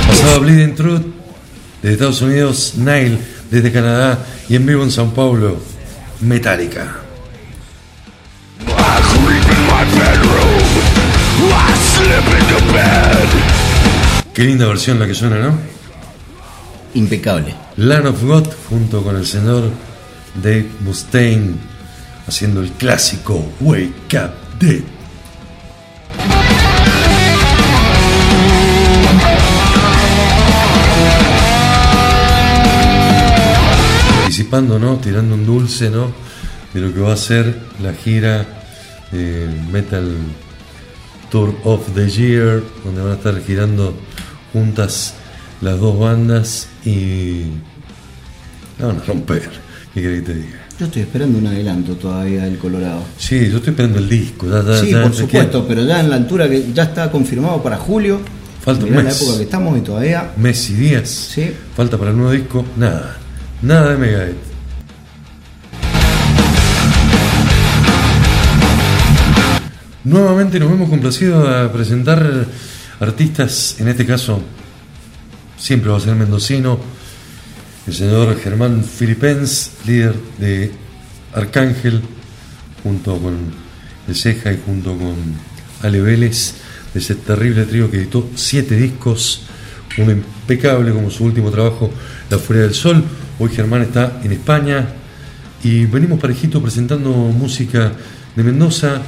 Pasaba 0.06 0.38
Bleeding 0.40 0.74
Truth 0.74 1.21
desde 1.82 1.94
Estados 1.94 2.22
Unidos, 2.22 2.74
Nile 2.76 3.18
desde 3.50 3.72
Canadá 3.72 4.24
y 4.48 4.56
en 4.56 4.64
vivo 4.64 4.82
en 4.82 4.90
Sao 4.90 5.12
Paulo, 5.12 5.60
Metallica. 6.20 6.96
Qué 14.32 14.44
linda 14.44 14.66
versión 14.66 14.98
la 14.98 15.06
que 15.06 15.14
suena, 15.14 15.38
¿no? 15.38 15.58
Impecable. 16.94 17.54
Land 17.76 18.06
of 18.06 18.22
God 18.22 18.48
junto 18.68 19.02
con 19.02 19.16
el 19.16 19.26
señor 19.26 19.70
Dave 20.42 20.68
Mustaine 20.80 21.56
haciendo 22.26 22.60
el 22.60 22.70
clásico 22.72 23.52
Wake 23.60 24.16
Up 24.16 24.58
Dead. 24.58 24.91
Anticipando, 34.42 34.78
¿no? 34.80 34.96
Tirando 34.96 35.36
un 35.36 35.46
dulce, 35.46 35.88
¿no? 35.88 36.10
De 36.74 36.80
lo 36.80 36.92
que 36.92 36.98
va 36.98 37.12
a 37.12 37.16
ser 37.16 37.54
la 37.80 37.92
gira 37.92 38.44
eh, 39.12 39.46
Metal 39.70 40.10
Tour 41.30 41.54
of 41.62 41.94
the 41.94 42.08
Year, 42.10 42.60
donde 42.84 43.02
van 43.02 43.12
a 43.12 43.14
estar 43.14 43.40
girando 43.40 43.94
juntas 44.52 45.14
las 45.60 45.78
dos 45.78 45.96
bandas 45.96 46.66
y 46.84 47.42
la 48.80 48.86
van 48.88 48.96
a 49.00 49.04
romper. 49.04 49.48
¿Qué 49.94 50.02
querés 50.02 50.20
que 50.22 50.26
te 50.26 50.34
diga? 50.34 50.58
Yo 50.80 50.86
estoy 50.86 51.02
esperando 51.02 51.38
un 51.38 51.46
adelanto 51.46 51.94
todavía 51.94 52.42
del 52.44 52.58
Colorado. 52.58 53.04
Sí, 53.18 53.48
yo 53.48 53.58
estoy 53.58 53.70
esperando 53.70 53.98
el 54.00 54.08
disco. 54.08 54.48
ya- 54.50 54.64
ya- 54.64 54.80
Sí, 54.80 54.90
ya- 54.90 55.02
por 55.02 55.14
supuesto, 55.14 55.64
pero 55.68 55.84
ya 55.84 56.00
en 56.00 56.10
la 56.10 56.16
altura 56.16 56.48
que 56.48 56.72
ya 56.74 56.82
está 56.84 57.12
confirmado 57.12 57.62
para 57.62 57.76
julio. 57.76 58.20
Falta 58.64 58.86
un 58.86 58.90
mes. 58.92 59.04
la 59.04 59.10
época 59.12 59.36
que 59.38 59.42
estamos 59.44 59.78
y 59.78 59.82
todavía. 59.82 60.32
Mes 60.36 60.68
y 60.70 60.74
días. 60.74 61.08
Sí. 61.08 61.52
Falta 61.76 61.96
para 61.96 62.10
el 62.10 62.16
nuevo 62.16 62.32
disco. 62.32 62.64
Nada. 62.76 63.18
Nada 63.62 63.92
de 63.92 63.96
Megadeth. 63.96 64.36
Nuevamente 70.02 70.58
nos 70.58 70.72
hemos 70.72 70.90
complacido 70.90 71.48
a 71.48 71.72
presentar 71.72 72.46
artistas, 72.98 73.76
en 73.78 73.86
este 73.86 74.04
caso 74.04 74.42
siempre 75.56 75.90
va 75.90 75.98
a 75.98 76.00
ser 76.00 76.16
mendocino, 76.16 76.80
el 77.86 77.94
señor 77.94 78.36
Germán 78.40 78.82
Filipens, 78.82 79.70
líder 79.86 80.16
de 80.38 80.72
Arcángel, 81.32 82.02
junto 82.82 83.16
con 83.18 83.36
el 84.08 84.16
Ceja 84.16 84.52
y 84.52 84.60
junto 84.66 84.98
con 84.98 85.14
Ale 85.82 86.00
Vélez, 86.00 86.54
de 86.92 86.98
ese 86.98 87.14
terrible 87.14 87.64
trío 87.64 87.88
que 87.88 87.98
editó 87.98 88.28
siete 88.34 88.74
discos, 88.74 89.42
uno 89.98 90.10
impecable 90.10 90.90
como 90.92 91.10
su 91.10 91.24
último 91.24 91.52
trabajo, 91.52 91.92
La 92.28 92.38
Furia 92.38 92.62
del 92.62 92.74
Sol. 92.74 93.04
Hoy 93.42 93.50
Germán 93.50 93.82
está 93.82 94.20
en 94.22 94.30
España 94.30 94.86
y 95.64 95.84
venimos 95.86 96.20
parejito 96.20 96.62
presentando 96.62 97.10
música 97.10 97.90
de 98.36 98.42
Mendoza. 98.44 99.02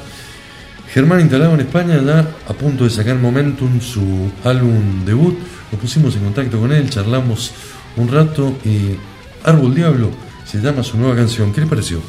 Germán 0.91 1.21
instalado 1.21 1.53
en 1.53 1.61
España, 1.61 2.01
ya 2.05 2.19
a 2.45 2.53
punto 2.53 2.83
de 2.83 2.89
sacar 2.89 3.15
Momentum, 3.15 3.79
su 3.79 4.29
álbum 4.43 5.05
debut. 5.05 5.37
Nos 5.71 5.79
pusimos 5.79 6.17
en 6.17 6.25
contacto 6.25 6.59
con 6.59 6.73
él, 6.73 6.89
charlamos 6.89 7.53
un 7.95 8.09
rato 8.09 8.57
y 8.65 8.97
Árbol 9.45 9.73
Diablo 9.73 10.09
se 10.43 10.59
llama 10.59 10.83
su 10.83 10.97
nueva 10.97 11.15
canción. 11.15 11.53
¿Qué 11.53 11.61
le 11.61 11.67
pareció? 11.67 12.01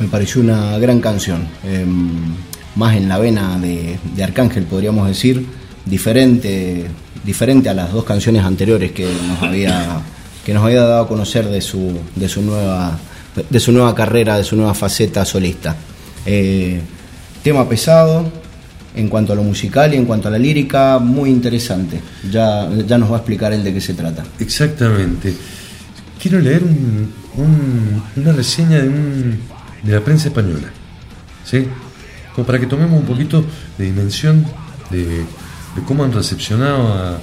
Me 0.00 0.08
pareció 0.08 0.40
una 0.40 0.78
gran 0.78 1.00
canción. 1.02 1.46
eh, 1.64 1.84
más 2.76 2.96
en 2.96 3.10
la 3.10 3.18
vena 3.18 3.58
de, 3.58 3.98
de 4.14 4.24
Arcángel, 4.24 4.64
podríamos 4.64 5.06
decir. 5.06 5.44
Diferente, 5.84 6.86
diferente 7.22 7.68
a 7.68 7.74
las 7.74 7.92
dos 7.92 8.04
canciones 8.04 8.42
anteriores 8.42 8.92
que 8.92 9.06
nos 9.28 9.42
había, 9.42 10.00
que 10.46 10.54
nos 10.54 10.64
había 10.64 10.82
dado 10.82 11.02
a 11.02 11.08
conocer 11.08 11.48
de 11.48 11.60
su, 11.60 11.98
de 12.14 12.28
su, 12.28 12.40
nueva, 12.40 12.96
de 13.50 13.58
su 13.58 13.72
nueva 13.72 13.92
carrera, 13.96 14.36
de 14.38 14.44
su 14.44 14.54
nueva 14.54 14.74
faceta 14.74 15.24
solista. 15.24 15.74
Eh, 16.24 16.80
tema 17.42 17.68
pesado, 17.68 18.30
en 18.94 19.08
cuanto 19.08 19.32
a 19.32 19.36
lo 19.36 19.42
musical 19.42 19.92
y 19.92 19.96
en 19.96 20.04
cuanto 20.06 20.28
a 20.28 20.30
la 20.30 20.38
lírica, 20.38 21.00
muy 21.00 21.30
interesante. 21.30 22.00
Ya, 22.30 22.70
ya 22.86 22.96
nos 22.96 23.10
va 23.10 23.16
a 23.16 23.18
explicar 23.18 23.52
él 23.52 23.64
de 23.64 23.74
qué 23.74 23.80
se 23.80 23.94
trata. 23.94 24.22
Exactamente. 24.38 25.34
Quiero 26.22 26.38
leer 26.40 26.62
un- 26.62 27.12
un- 27.36 28.02
una 28.14 28.32
reseña 28.32 28.78
de, 28.78 29.34
la 29.92 30.00
prensa 30.00 30.28
española. 30.28 30.68
¿Sí? 31.44 31.66
Como 32.36 32.46
para 32.46 32.60
que 32.60 32.66
tomemos 32.66 33.00
un 33.00 33.06
poquito 33.06 33.44
de 33.78 33.84
dimensión 33.84 34.46
de, 34.90 35.04
de 35.06 35.82
cómo 35.86 36.04
han 36.04 36.12
recepcionado 36.12 36.92
a, 36.94 37.18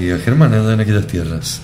eh, 0.00 0.12
a 0.12 0.18
Germán 0.18 0.52
en 0.52 0.80
aquellas 0.80 1.06
tierras. 1.06 1.60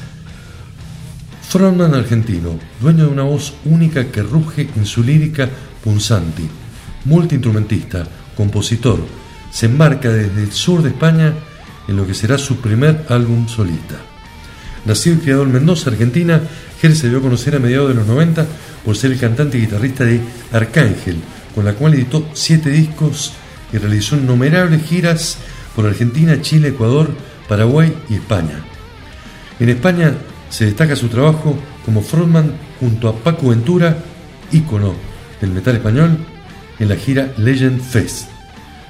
Frontman 1.48 1.94
argentino, 1.94 2.58
dueño 2.80 3.04
de 3.04 3.10
una 3.12 3.22
voz 3.22 3.54
única 3.64 4.10
que 4.10 4.22
ruge 4.22 4.68
en 4.74 4.84
su 4.84 5.04
lírica 5.04 5.48
punzante, 5.82 6.42
multiinstrumentista, 7.04 8.04
compositor, 8.36 8.98
se 9.52 9.66
embarca 9.66 10.10
desde 10.10 10.42
el 10.42 10.50
sur 10.50 10.82
de 10.82 10.88
España 10.88 11.32
en 11.86 11.96
lo 11.96 12.04
que 12.04 12.14
será 12.14 12.36
su 12.36 12.56
primer 12.56 13.06
álbum 13.08 13.46
solista. 13.46 13.94
Nacido 14.86 15.16
y 15.16 15.18
criado 15.20 15.44
en 15.44 15.52
Mendoza, 15.52 15.90
Argentina, 15.90 16.40
Ger 16.80 16.96
se 16.96 17.08
dio 17.08 17.18
a 17.18 17.22
conocer 17.22 17.54
a 17.54 17.60
mediados 17.60 17.90
de 17.90 17.94
los 17.94 18.08
90 18.08 18.44
por 18.84 18.96
ser 18.96 19.12
el 19.12 19.20
cantante 19.20 19.56
y 19.56 19.62
guitarrista 19.62 20.04
de 20.04 20.20
Arcángel, 20.52 21.18
con 21.54 21.64
la 21.64 21.74
cual 21.74 21.94
editó 21.94 22.28
siete 22.34 22.70
discos 22.70 23.32
y 23.72 23.78
realizó 23.78 24.16
innumerables 24.16 24.82
giras 24.82 25.38
por 25.76 25.86
Argentina, 25.86 26.42
Chile, 26.42 26.68
Ecuador, 26.68 27.08
Paraguay 27.48 27.96
y 28.10 28.14
España. 28.14 28.64
En 29.60 29.68
España 29.68 30.12
se 30.50 30.66
destaca 30.66 30.96
su 30.96 31.08
trabajo 31.08 31.56
como 31.84 32.02
frontman 32.02 32.52
junto 32.80 33.08
a 33.08 33.16
Paco 33.16 33.48
Ventura, 33.48 33.98
ícono 34.52 34.94
del 35.40 35.50
metal 35.50 35.76
español, 35.76 36.18
en 36.78 36.88
la 36.88 36.96
gira 36.96 37.32
Legend 37.36 37.80
Fest. 37.80 38.28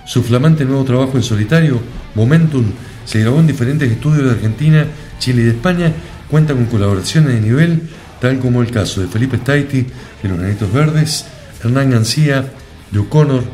Su 0.07 0.23
flamante 0.23 0.64
nuevo 0.64 0.85
trabajo 0.85 1.16
en 1.16 1.23
solitario, 1.23 1.81
Momentum, 2.14 2.64
se 3.05 3.21
grabó 3.21 3.40
en 3.40 3.47
diferentes 3.47 3.90
estudios 3.90 4.25
de 4.25 4.31
Argentina, 4.33 4.87
Chile 5.19 5.42
y 5.42 5.45
de 5.47 5.51
España, 5.53 5.92
cuenta 6.31 6.55
con 6.55 6.66
colaboraciones 6.66 7.35
de 7.35 7.40
nivel, 7.40 7.83
tal 8.21 8.38
como 8.38 8.62
el 8.62 8.71
caso 8.71 9.01
de 9.01 9.09
Felipe 9.09 9.37
Staiti 9.38 9.87
de 10.23 10.29
Los 10.29 10.38
Granitos 10.38 10.73
Verdes, 10.73 11.27
Hernán 11.62 11.90
García, 11.90 12.45
de 12.90 12.99
O'Connor 12.99 13.45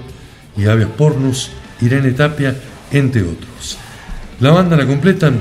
y 0.56 0.66
Avias 0.66 0.90
Pornus, 0.96 1.50
Irene 1.80 2.12
Tapia, 2.12 2.54
entre 2.90 3.22
otros. 3.22 3.78
La 4.40 4.50
banda 4.50 4.76
la 4.76 4.86
completan 4.86 5.40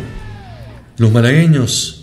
los 0.98 1.12
malagueños 1.12 2.01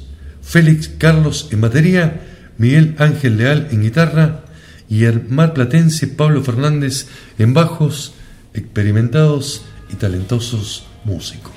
Félix 0.49 0.89
Carlos 0.97 1.49
en 1.51 1.61
batería, 1.61 2.23
Miguel 2.57 2.95
Ángel 2.99 3.37
Leal 3.37 3.69
en 3.71 3.83
guitarra 3.83 4.45
y 4.89 5.05
el 5.05 5.29
mar 5.29 5.53
platense 5.53 6.07
Pablo 6.07 6.43
Fernández 6.43 7.07
en 7.39 7.53
bajos, 7.53 8.15
experimentados 8.55 9.67
y 9.93 9.97
talentosos 9.97 10.87
músicos. 11.05 11.53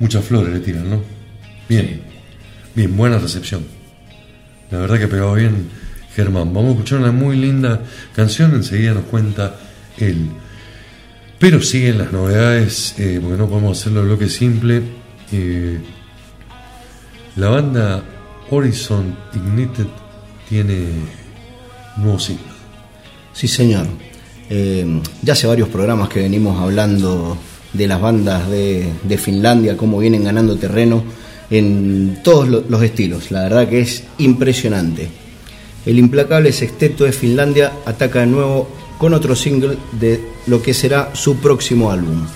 Muchas 0.00 0.24
flores 0.24 0.52
le 0.52 0.58
tiran, 0.58 0.90
¿no? 0.90 1.02
Bien, 1.68 2.02
bien, 2.74 2.96
buena 2.96 3.18
recepción. 3.18 3.64
La 4.72 4.78
verdad 4.78 4.98
que 4.98 5.04
ha 5.04 5.08
pegado 5.08 5.34
bien 5.34 5.68
Germán. 6.16 6.52
Vamos 6.52 6.70
a 6.70 6.72
escuchar 6.72 6.98
una 6.98 7.12
muy 7.12 7.36
linda 7.36 7.84
canción, 8.12 8.54
enseguida 8.54 8.94
nos 8.94 9.04
cuenta 9.04 9.54
él. 9.98 10.30
Pero 11.38 11.62
siguen 11.62 11.98
las 11.98 12.10
novedades, 12.10 12.96
eh, 12.98 13.20
porque 13.22 13.38
no 13.38 13.48
podemos 13.48 13.78
hacerlo 13.78 14.02
bloque 14.02 14.28
simple. 14.28 14.82
Eh, 15.30 15.78
la 17.38 17.48
banda 17.48 18.02
Horizon 18.50 19.14
Ignited 19.34 19.86
tiene 20.48 20.86
nuevo 21.96 22.18
single. 22.18 22.44
Sí, 23.32 23.46
señor. 23.48 23.86
Eh, 24.50 25.00
ya 25.22 25.34
hace 25.34 25.46
varios 25.46 25.68
programas 25.68 26.08
que 26.08 26.20
venimos 26.20 26.58
hablando 26.60 27.36
de 27.72 27.86
las 27.86 28.00
bandas 28.00 28.48
de, 28.50 29.18
Finlandia, 29.18 29.76
cómo 29.76 29.98
vienen 29.98 30.24
ganando 30.24 30.56
terreno 30.56 31.04
en 31.50 32.20
todos 32.24 32.48
lo- 32.48 32.64
los 32.68 32.82
estilos. 32.82 33.30
La 33.30 33.42
verdad 33.42 33.68
que 33.68 33.80
es 33.82 34.04
impresionante. 34.18 35.08
El 35.86 35.98
implacable 35.98 36.52
sexteto 36.52 37.04
de 37.04 37.12
Finlandia 37.12 37.72
ataca 37.86 38.20
de 38.20 38.26
nuevo 38.26 38.68
con 38.98 39.14
otro 39.14 39.36
single 39.36 39.76
de 39.92 40.20
lo 40.46 40.60
que 40.62 40.74
será 40.74 41.10
su 41.14 41.36
próximo 41.36 41.90
álbum, 41.90 42.26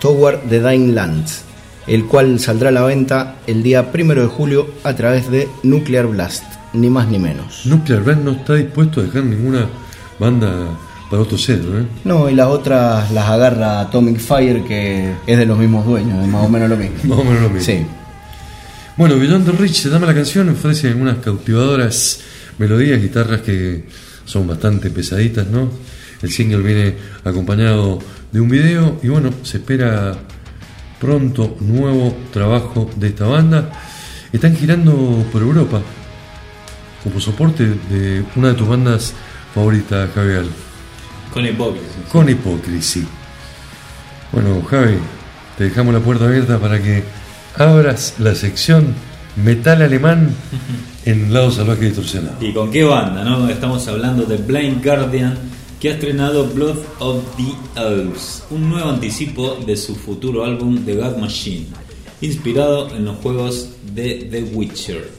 Toward 0.00 0.40
the 0.50 0.60
Dying 0.60 0.94
Lands. 0.94 1.42
El 1.86 2.06
cual 2.06 2.38
saldrá 2.40 2.68
a 2.68 2.72
la 2.72 2.82
venta 2.82 3.36
el 3.46 3.62
día 3.62 3.92
primero 3.92 4.22
de 4.22 4.28
julio 4.28 4.68
a 4.84 4.94
través 4.94 5.30
de 5.30 5.48
Nuclear 5.62 6.06
Blast, 6.06 6.44
ni 6.72 6.90
más 6.90 7.08
ni 7.08 7.18
menos. 7.18 7.66
Nuclear 7.66 8.02
Blast 8.02 8.20
no 8.22 8.32
está 8.32 8.54
dispuesto 8.54 9.00
a 9.00 9.04
dejar 9.04 9.24
ninguna 9.24 9.66
banda 10.18 10.68
para 11.10 11.22
otro 11.22 11.36
cedro, 11.36 11.78
¿eh? 11.78 11.86
No, 12.04 12.30
y 12.30 12.34
las 12.34 12.46
otras 12.46 13.10
las 13.12 13.28
agarra 13.28 13.80
Atomic 13.80 14.18
Fire, 14.18 14.64
que 14.64 15.12
es 15.26 15.38
de 15.38 15.44
los 15.44 15.58
mismos 15.58 15.84
dueños, 15.84 16.22
es 16.22 16.28
más 16.28 16.46
o 16.46 16.48
menos 16.48 16.70
lo 16.70 16.76
mismo. 16.76 16.96
Más 17.04 17.18
o 17.18 17.24
menos 17.24 17.42
lo 17.42 17.48
mismo. 17.50 17.64
Sí. 17.64 17.84
Bueno, 18.96 19.18
Beyond 19.18 19.46
the 19.46 19.52
Rich 19.52 19.74
se 19.74 19.90
llama 19.90 20.06
la 20.06 20.14
canción, 20.14 20.48
ofrece 20.48 20.88
algunas 20.88 21.18
cautivadoras 21.18 22.20
melodías, 22.58 23.00
guitarras 23.00 23.40
que 23.40 23.84
son 24.24 24.46
bastante 24.46 24.90
pesaditas, 24.90 25.46
¿no? 25.46 25.70
El 26.22 26.30
single 26.30 26.58
viene 26.58 26.94
acompañado 27.24 27.98
de 28.30 28.40
un 28.40 28.48
video 28.48 28.98
y 29.02 29.08
bueno, 29.08 29.30
se 29.42 29.58
espera 29.58 30.14
pronto 31.02 31.56
nuevo 31.58 32.16
trabajo 32.32 32.88
de 32.94 33.08
esta 33.08 33.26
banda. 33.26 33.68
Están 34.32 34.56
girando 34.56 35.26
por 35.32 35.42
Europa 35.42 35.82
como 37.02 37.18
soporte 37.18 37.74
de 37.90 38.24
una 38.36 38.48
de 38.48 38.54
tus 38.54 38.68
bandas 38.68 39.12
favoritas, 39.52 40.08
Javier. 40.14 40.44
Con 41.34 41.44
hipócrisis. 41.44 41.90
Con 42.10 42.28
Hipocrisy. 42.28 43.04
Bueno, 44.30 44.62
Javi, 44.62 44.94
te 45.58 45.64
dejamos 45.64 45.92
la 45.92 46.00
puerta 46.00 46.26
abierta 46.26 46.60
para 46.60 46.80
que 46.80 47.02
abras 47.58 48.14
la 48.18 48.36
sección 48.36 48.94
metal 49.34 49.82
alemán 49.82 50.30
en 51.04 51.34
Lado 51.34 51.50
Salvaje 51.50 51.86
Distorsionado. 51.86 52.36
¿Y 52.40 52.52
con 52.52 52.70
qué 52.70 52.84
banda? 52.84 53.24
no? 53.24 53.48
Estamos 53.48 53.88
hablando 53.88 54.24
de 54.24 54.36
Blind 54.36 54.84
Guardian, 54.84 55.36
que 55.82 55.88
ha 55.88 55.94
estrenado 55.94 56.46
Blood 56.46 56.78
of 57.00 57.24
the 57.36 57.80
Elves, 57.80 58.44
un 58.50 58.70
nuevo 58.70 58.88
anticipo 58.88 59.58
de 59.66 59.76
su 59.76 59.96
futuro 59.96 60.44
álbum 60.44 60.84
The 60.84 60.94
God 60.94 61.16
Machine, 61.16 61.66
inspirado 62.20 62.88
en 62.94 63.04
los 63.04 63.16
juegos 63.16 63.70
de 63.92 64.28
The 64.30 64.44
Witcher. 64.54 65.10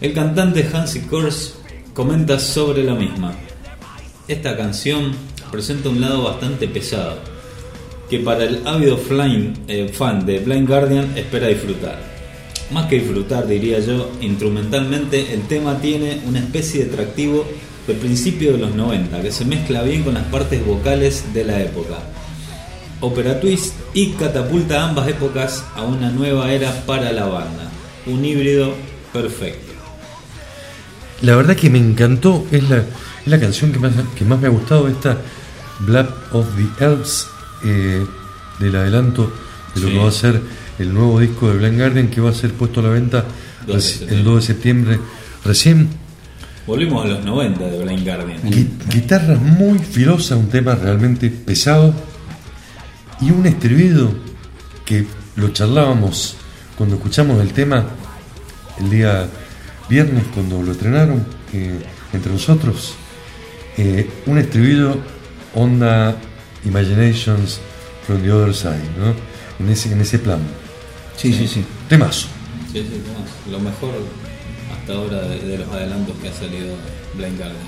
El 0.00 0.12
cantante 0.12 0.68
Hansi 0.74 1.02
Kors 1.02 1.54
comenta 1.94 2.40
sobre 2.40 2.82
la 2.82 2.96
misma. 2.96 3.32
Esta 4.26 4.56
canción 4.56 5.12
presenta 5.52 5.88
un 5.88 6.00
lado 6.00 6.24
bastante 6.24 6.66
pesado, 6.66 7.18
que 8.08 8.18
para 8.18 8.42
el 8.42 8.66
ávido 8.66 8.98
eh, 9.68 9.88
fan 9.94 10.26
de 10.26 10.40
Blind 10.40 10.66
Guardian 10.66 11.16
espera 11.16 11.46
disfrutar. 11.46 11.96
Más 12.72 12.86
que 12.86 12.98
disfrutar, 12.98 13.46
diría 13.46 13.78
yo, 13.78 14.10
instrumentalmente 14.20 15.32
el 15.32 15.42
tema 15.42 15.80
tiene 15.80 16.22
una 16.26 16.40
especie 16.40 16.84
de 16.84 16.92
atractivo 16.92 17.46
del 17.90 17.98
principio 17.98 18.52
de 18.52 18.58
los 18.58 18.74
90, 18.74 19.20
que 19.22 19.32
se 19.32 19.44
mezcla 19.44 19.82
bien 19.82 20.02
con 20.02 20.14
las 20.14 20.24
partes 20.24 20.64
vocales 20.64 21.24
de 21.34 21.44
la 21.44 21.60
época. 21.60 21.98
Opera 23.00 23.40
Twist 23.40 23.74
y 23.94 24.10
catapulta 24.12 24.84
ambas 24.88 25.08
épocas 25.08 25.64
a 25.74 25.82
una 25.82 26.10
nueva 26.10 26.52
era 26.52 26.72
para 26.86 27.12
la 27.12 27.26
banda. 27.26 27.70
Un 28.06 28.24
híbrido 28.24 28.74
perfecto. 29.12 29.72
La 31.22 31.36
verdad 31.36 31.56
que 31.56 31.68
me 31.70 31.78
encantó, 31.78 32.46
es 32.50 32.68
la, 32.68 32.78
es 32.78 32.84
la 33.26 33.38
canción 33.40 33.72
que 33.72 33.78
más, 33.78 33.92
que 34.16 34.24
más 34.24 34.40
me 34.40 34.46
ha 34.46 34.50
gustado, 34.50 34.88
esta 34.88 35.18
Blood 35.80 36.06
of 36.32 36.46
the 36.56 36.84
Elves, 36.84 37.26
eh, 37.64 38.06
del 38.58 38.76
adelanto 38.76 39.32
de 39.74 39.80
lo 39.80 39.86
Sí. 39.88 39.92
que 39.94 39.98
va 39.98 40.08
a 40.08 40.12
ser 40.12 40.40
el 40.78 40.92
nuevo 40.94 41.20
disco 41.20 41.48
de 41.48 41.56
Blind 41.58 41.78
Guardian 41.78 42.08
que 42.08 42.20
va 42.20 42.30
a 42.30 42.34
ser 42.34 42.52
puesto 42.52 42.80
a 42.80 42.84
la 42.84 42.88
venta 42.90 43.24
2 43.66 43.66
de 43.66 43.74
reci- 43.74 43.82
septiembre. 43.82 44.16
el 44.18 44.24
2 44.24 44.34
de 44.36 44.42
septiembre. 44.46 44.98
Recién 45.44 45.88
Volvimos 46.70 47.04
a 47.04 47.08
los 47.08 47.24
90 47.24 47.64
de 47.66 47.82
Blind 47.82 48.04
Guardian. 48.06 48.42
Gui- 48.44 48.68
guitarra 48.92 49.34
muy 49.34 49.80
filosa, 49.80 50.36
un 50.36 50.48
tema 50.48 50.76
realmente 50.76 51.28
pesado 51.28 51.92
y 53.20 53.32
un 53.32 53.44
estribillo 53.44 54.12
que 54.84 55.04
lo 55.34 55.48
charlábamos 55.48 56.36
cuando 56.78 56.94
escuchamos 56.94 57.40
el 57.40 57.52
tema 57.52 57.86
el 58.78 58.88
día 58.88 59.26
viernes 59.88 60.22
cuando 60.32 60.62
lo 60.62 60.70
estrenaron 60.70 61.26
eh, 61.52 61.76
entre 62.12 62.30
nosotros. 62.32 62.94
Eh, 63.76 64.08
un 64.26 64.38
estribillo 64.38 64.96
onda 65.56 66.14
Imaginations 66.64 67.58
from 68.06 68.22
the 68.22 68.30
Other 68.30 68.54
Side, 68.54 68.90
¿no? 68.96 69.12
En 69.58 69.72
ese, 69.72 69.90
en 69.92 70.00
ese 70.02 70.20
plan. 70.20 70.38
Sí, 71.16 71.32
sí, 71.32 71.48
sí. 71.48 71.64
Temazo. 71.88 72.28
Sí, 72.72 72.78
sí, 72.88 73.02
no, 73.48 73.52
lo 73.52 73.58
mejor 73.58 73.90
hasta 74.90 74.94
ahora 74.94 75.28
de, 75.28 75.40
de 75.40 75.58
los 75.58 75.68
adelantos 75.68 76.16
que 76.20 76.28
ha 76.28 76.32
salido 76.32 76.74
Blind 77.14 77.36
Guardian. 77.38 77.62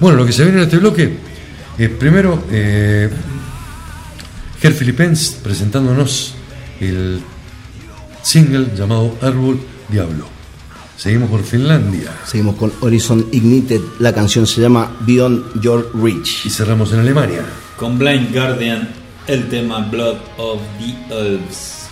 Bueno, 0.00 0.18
lo 0.18 0.26
que 0.26 0.32
se 0.32 0.42
viene 0.44 0.58
en 0.58 0.64
este 0.64 0.78
bloque, 0.78 1.16
eh, 1.78 1.88
primero, 1.88 2.42
eh, 2.50 3.10
Ger 4.60 4.72
Filipens 4.72 5.38
presentándonos 5.42 6.34
el 6.80 7.20
single 8.22 8.68
llamado 8.76 9.16
Árbol 9.22 9.60
Diablo. 9.88 10.26
Seguimos 10.96 11.28
por 11.28 11.44
Finlandia 11.44 12.10
Seguimos 12.24 12.56
con 12.56 12.72
Horizon 12.80 13.26
Ignited, 13.30 13.82
la 13.98 14.14
canción 14.14 14.46
se 14.46 14.62
llama 14.62 14.96
Beyond 15.00 15.60
Your 15.60 15.90
y 15.94 15.98
Reach. 15.98 16.48
cerramos 16.48 16.90
en 16.94 17.00
Alemania. 17.00 17.42
Con 17.76 17.98
Blind 17.98 18.32
Guardian, 18.32 18.88
el 19.26 19.46
tema 19.50 19.80
Blood 19.90 20.16
of 20.38 20.60
the 20.78 21.14
Elves. 21.14 21.85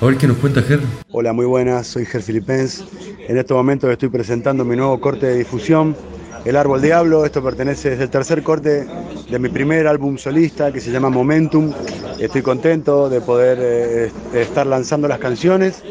A 0.00 0.06
ver 0.06 0.16
qué 0.16 0.28
nos 0.28 0.36
cuenta 0.36 0.62
Ger. 0.62 0.78
Hola, 1.10 1.32
muy 1.32 1.44
buenas, 1.44 1.88
soy 1.88 2.06
Ger 2.06 2.22
Filipens. 2.22 2.84
En 3.26 3.36
estos 3.36 3.56
momentos 3.56 3.90
estoy 3.90 4.08
presentando 4.08 4.64
mi 4.64 4.76
nuevo 4.76 5.00
corte 5.00 5.26
de 5.26 5.38
difusión, 5.38 5.96
El 6.44 6.54
Árbol 6.54 6.80
Diablo. 6.80 7.24
Esto 7.24 7.42
pertenece, 7.42 7.94
es 7.94 8.00
el 8.00 8.08
tercer 8.08 8.44
corte 8.44 8.86
de 9.28 9.38
mi 9.40 9.48
primer 9.48 9.88
álbum 9.88 10.16
solista 10.16 10.70
que 10.70 10.80
se 10.80 10.92
llama 10.92 11.10
Momentum. 11.10 11.72
Estoy 12.20 12.42
contento 12.42 13.08
de 13.08 13.20
poder 13.20 13.58
eh, 13.60 14.12
estar 14.34 14.68
lanzando 14.68 15.08
las 15.08 15.18
canciones. 15.18 15.82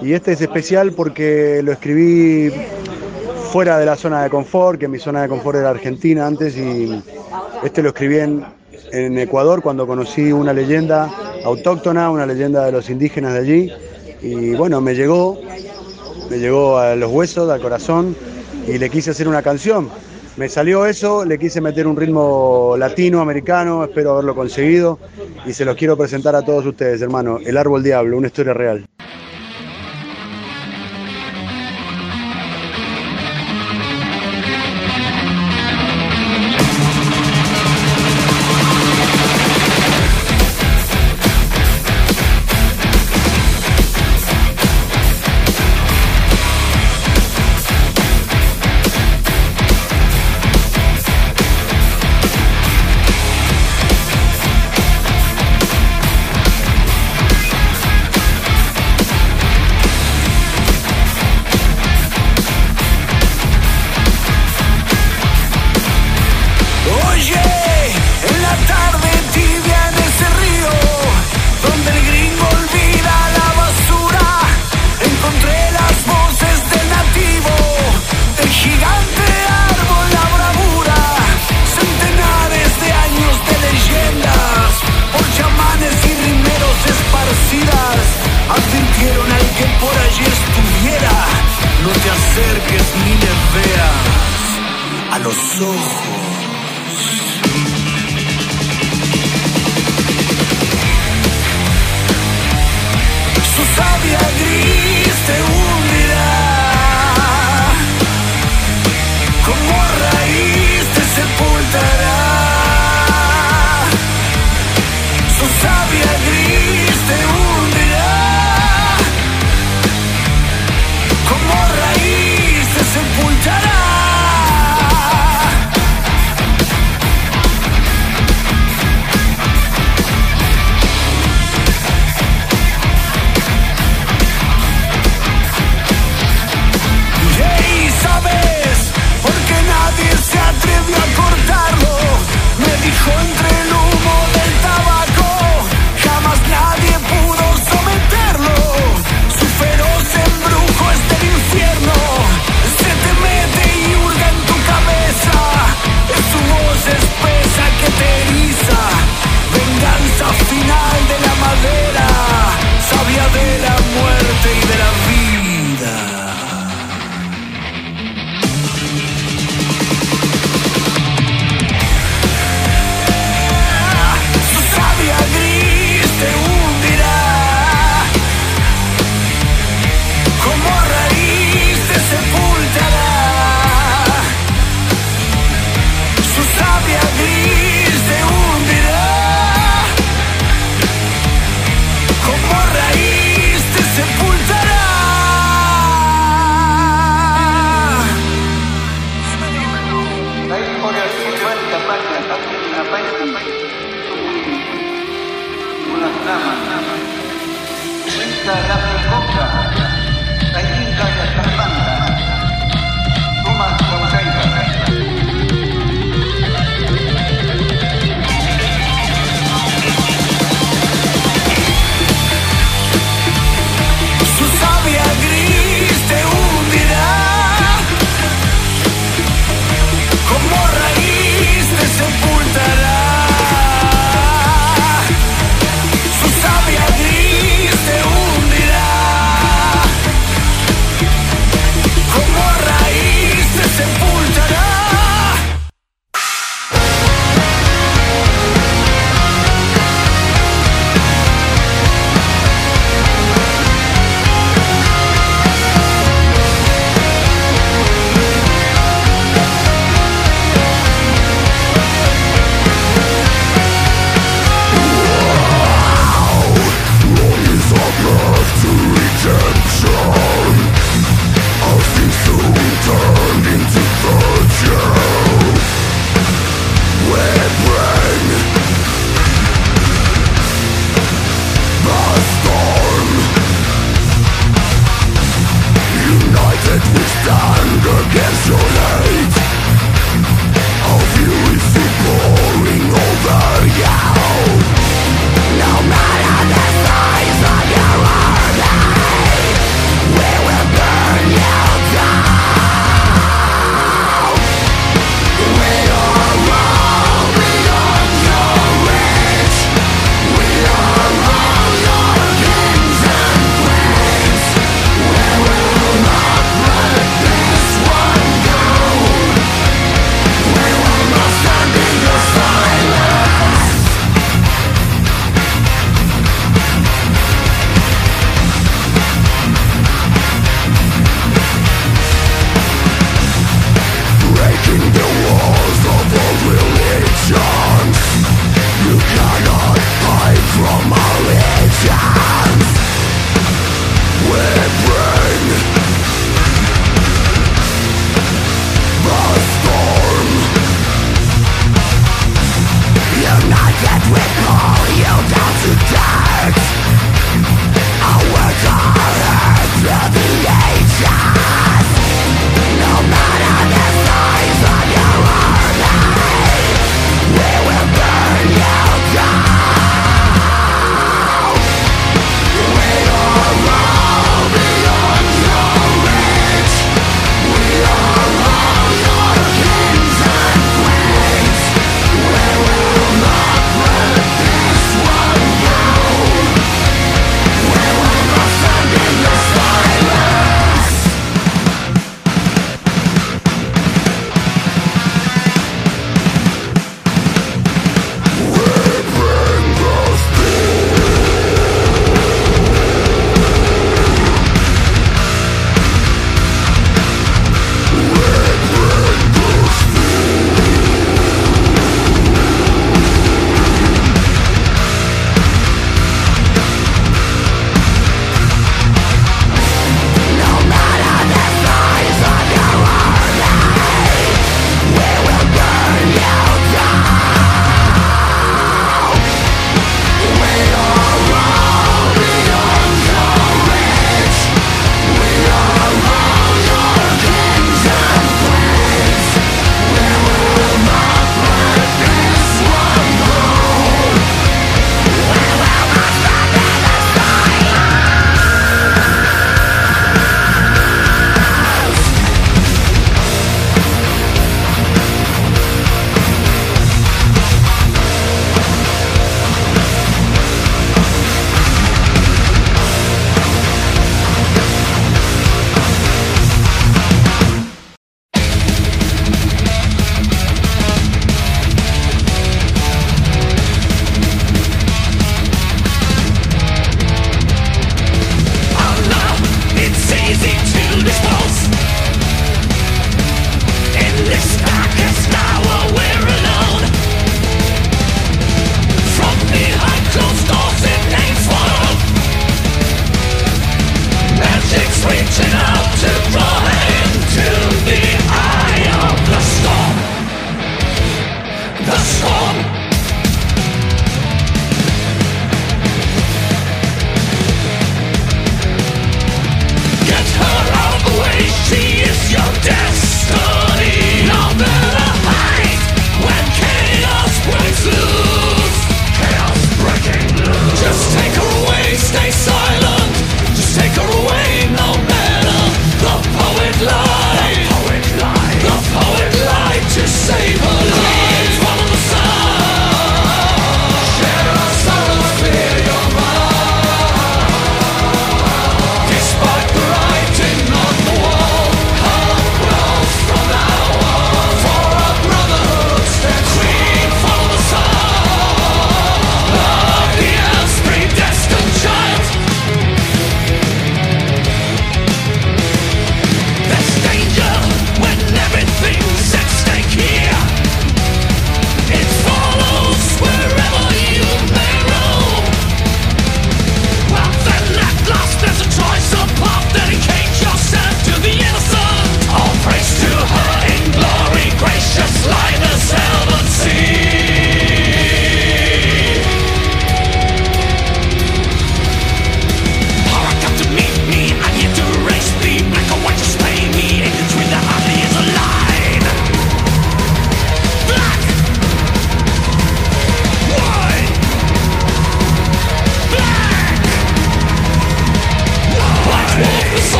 Y 0.00 0.14
este 0.14 0.32
es 0.32 0.40
especial 0.40 0.92
porque 0.92 1.60
lo 1.62 1.72
escribí 1.72 2.50
fuera 3.52 3.78
de 3.78 3.84
la 3.84 3.96
zona 3.96 4.22
de 4.22 4.30
confort, 4.30 4.80
que 4.80 4.88
mi 4.88 4.98
zona 4.98 5.20
de 5.20 5.28
confort 5.28 5.58
era 5.58 5.68
Argentina 5.68 6.26
antes, 6.26 6.56
y 6.56 6.98
este 7.62 7.82
lo 7.82 7.90
escribí 7.90 8.20
en 8.90 9.18
Ecuador 9.18 9.60
cuando 9.60 9.86
conocí 9.86 10.32
una 10.32 10.54
leyenda 10.54 11.10
autóctona, 11.44 12.10
una 12.10 12.26
leyenda 12.26 12.64
de 12.64 12.72
los 12.72 12.90
indígenas 12.90 13.34
de 13.34 13.38
allí, 13.38 13.72
y 14.22 14.54
bueno, 14.54 14.80
me 14.80 14.94
llegó, 14.94 15.38
me 16.30 16.38
llegó 16.38 16.78
a 16.78 16.96
los 16.96 17.10
huesos, 17.10 17.50
al 17.50 17.60
corazón, 17.60 18.16
y 18.66 18.78
le 18.78 18.88
quise 18.90 19.10
hacer 19.10 19.28
una 19.28 19.42
canción. 19.42 19.90
Me 20.36 20.48
salió 20.48 20.86
eso, 20.86 21.24
le 21.24 21.38
quise 21.38 21.60
meter 21.60 21.86
un 21.86 21.96
ritmo 21.96 22.74
latinoamericano, 22.76 23.84
espero 23.84 24.14
haberlo 24.14 24.34
conseguido, 24.34 24.98
y 25.46 25.52
se 25.52 25.64
los 25.64 25.76
quiero 25.76 25.96
presentar 25.96 26.34
a 26.34 26.42
todos 26.42 26.66
ustedes, 26.66 27.00
hermano. 27.02 27.38
El 27.44 27.56
Árbol 27.56 27.82
Diablo, 27.82 28.18
una 28.18 28.26
historia 28.26 28.52
real. 28.52 28.84
A 95.60 96.03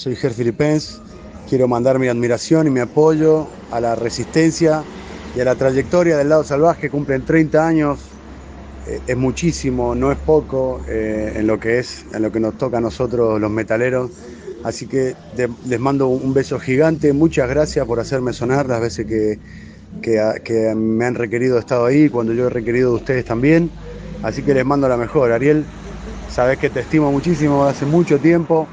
soy 0.00 0.16
Ger 0.16 0.32
Filipens. 0.32 0.98
Quiero 1.48 1.68
mandar 1.68 1.98
mi 1.98 2.08
admiración 2.08 2.66
y 2.66 2.70
mi 2.70 2.80
apoyo 2.80 3.46
a 3.70 3.80
la 3.80 3.94
resistencia 3.94 4.82
y 5.36 5.40
a 5.40 5.44
la 5.44 5.54
trayectoria 5.56 6.16
del 6.16 6.30
lado 6.30 6.42
salvaje. 6.42 6.88
Cumplen 6.88 7.22
30 7.26 7.66
años, 7.66 8.00
eh, 8.86 8.98
es 9.06 9.16
muchísimo, 9.16 9.94
no 9.94 10.10
es 10.10 10.16
poco 10.18 10.80
eh, 10.88 11.34
en 11.36 11.46
lo 11.46 11.60
que 11.60 11.80
es, 11.80 12.06
en 12.14 12.22
lo 12.22 12.32
que 12.32 12.40
nos 12.40 12.56
toca 12.56 12.78
a 12.78 12.80
nosotros 12.80 13.38
los 13.38 13.50
metaleros. 13.50 14.10
Así 14.64 14.86
que 14.86 15.14
les 15.66 15.80
mando 15.80 16.08
un 16.08 16.32
beso 16.32 16.58
gigante. 16.58 17.12
Muchas 17.12 17.48
gracias 17.50 17.84
por 17.86 18.00
hacerme 18.00 18.32
sonar 18.32 18.66
las 18.68 18.80
veces 18.80 19.06
que, 19.06 19.38
que- 20.00 20.40
que 20.44 20.74
me 20.74 21.04
han 21.04 21.14
requerido 21.14 21.56
he 21.58 21.60
estado 21.60 21.84
ahí, 21.84 22.08
cuando 22.08 22.32
yo 22.32 22.46
he 22.46 22.50
requerido 22.50 22.90
de 22.90 22.96
ustedes 22.96 23.24
también. 23.26 23.70
Así 24.22 24.42
que 24.42 24.54
les 24.54 24.64
mando 24.64 24.88
la 24.88 24.96
mejor. 24.96 25.30
Ariel, 25.32 25.66
sabes 26.30 26.56
que 26.58 26.70
te 26.70 26.80
estimo 26.80 27.10
muchísimo 27.12 27.64
hace 27.66 27.84
mucho 27.84 28.18
tiempo. 28.18 28.66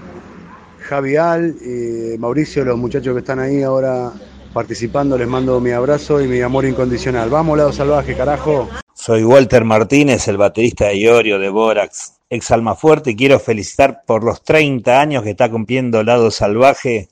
Javi 0.88 1.17
Al, 1.17 1.55
y 1.61 2.17
Mauricio, 2.17 2.63
los 2.63 2.77
muchachos 2.77 3.13
que 3.13 3.19
están 3.19 3.39
ahí 3.39 3.61
ahora 3.61 4.13
participando, 4.53 5.17
les 5.17 5.27
mando 5.27 5.59
mi 5.59 5.71
abrazo 5.71 6.21
y 6.21 6.27
mi 6.27 6.39
amor 6.41 6.65
incondicional. 6.65 7.29
Vamos, 7.29 7.57
lado 7.57 7.73
salvaje, 7.73 8.15
carajo. 8.15 8.69
Soy 8.93 9.23
Walter 9.23 9.65
Martínez, 9.65 10.27
el 10.29 10.38
baterista 10.38 10.85
de 10.88 10.97
Iorio, 10.97 11.39
de 11.39 11.49
Borax, 11.49 12.13
ex 12.29 12.51
Alma 12.51 12.73
Fuerte, 12.73 13.11
y 13.11 13.15
quiero 13.17 13.38
felicitar 13.39 14.03
por 14.05 14.23
los 14.23 14.41
30 14.43 14.99
años 14.99 15.23
que 15.23 15.31
está 15.31 15.51
cumpliendo 15.51 16.01
Lado 16.03 16.31
Salvaje. 16.31 17.09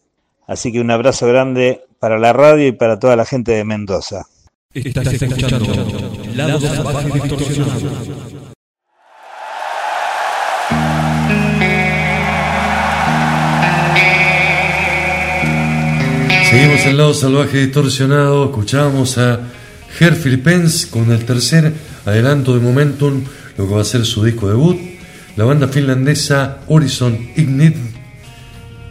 Así 0.48 0.72
que 0.72 0.80
un 0.80 0.92
abrazo 0.92 1.28
grande 1.28 1.84
para 2.00 2.18
la 2.18 2.32
radio 2.32 2.68
y 2.68 2.72
para 2.72 2.98
toda 2.98 3.18
la 3.18 3.26
gente 3.26 3.52
de 3.52 3.66
Mendoza. 3.66 4.26
Estás 4.74 5.14
escuchando 5.14 5.66
Lado 6.34 6.60
Salvaje 6.62 7.12
Distorsionado. 7.12 8.35
Seguimos 16.56 16.86
en 16.86 16.96
lado 16.96 17.14
salvaje 17.14 17.66
distorsionado, 17.66 18.46
escuchamos 18.46 19.18
a 19.18 19.42
Ger 19.98 20.16
Philippens 20.16 20.86
con 20.86 21.12
el 21.12 21.26
tercer 21.26 21.74
adelanto 22.06 22.54
de 22.54 22.62
Momentum, 22.62 23.26
lo 23.58 23.68
que 23.68 23.74
va 23.74 23.82
a 23.82 23.84
ser 23.84 24.06
su 24.06 24.24
disco 24.24 24.48
debut, 24.48 24.78
la 25.36 25.44
banda 25.44 25.68
finlandesa 25.68 26.60
Horizon 26.68 27.32
Ignite 27.36 27.78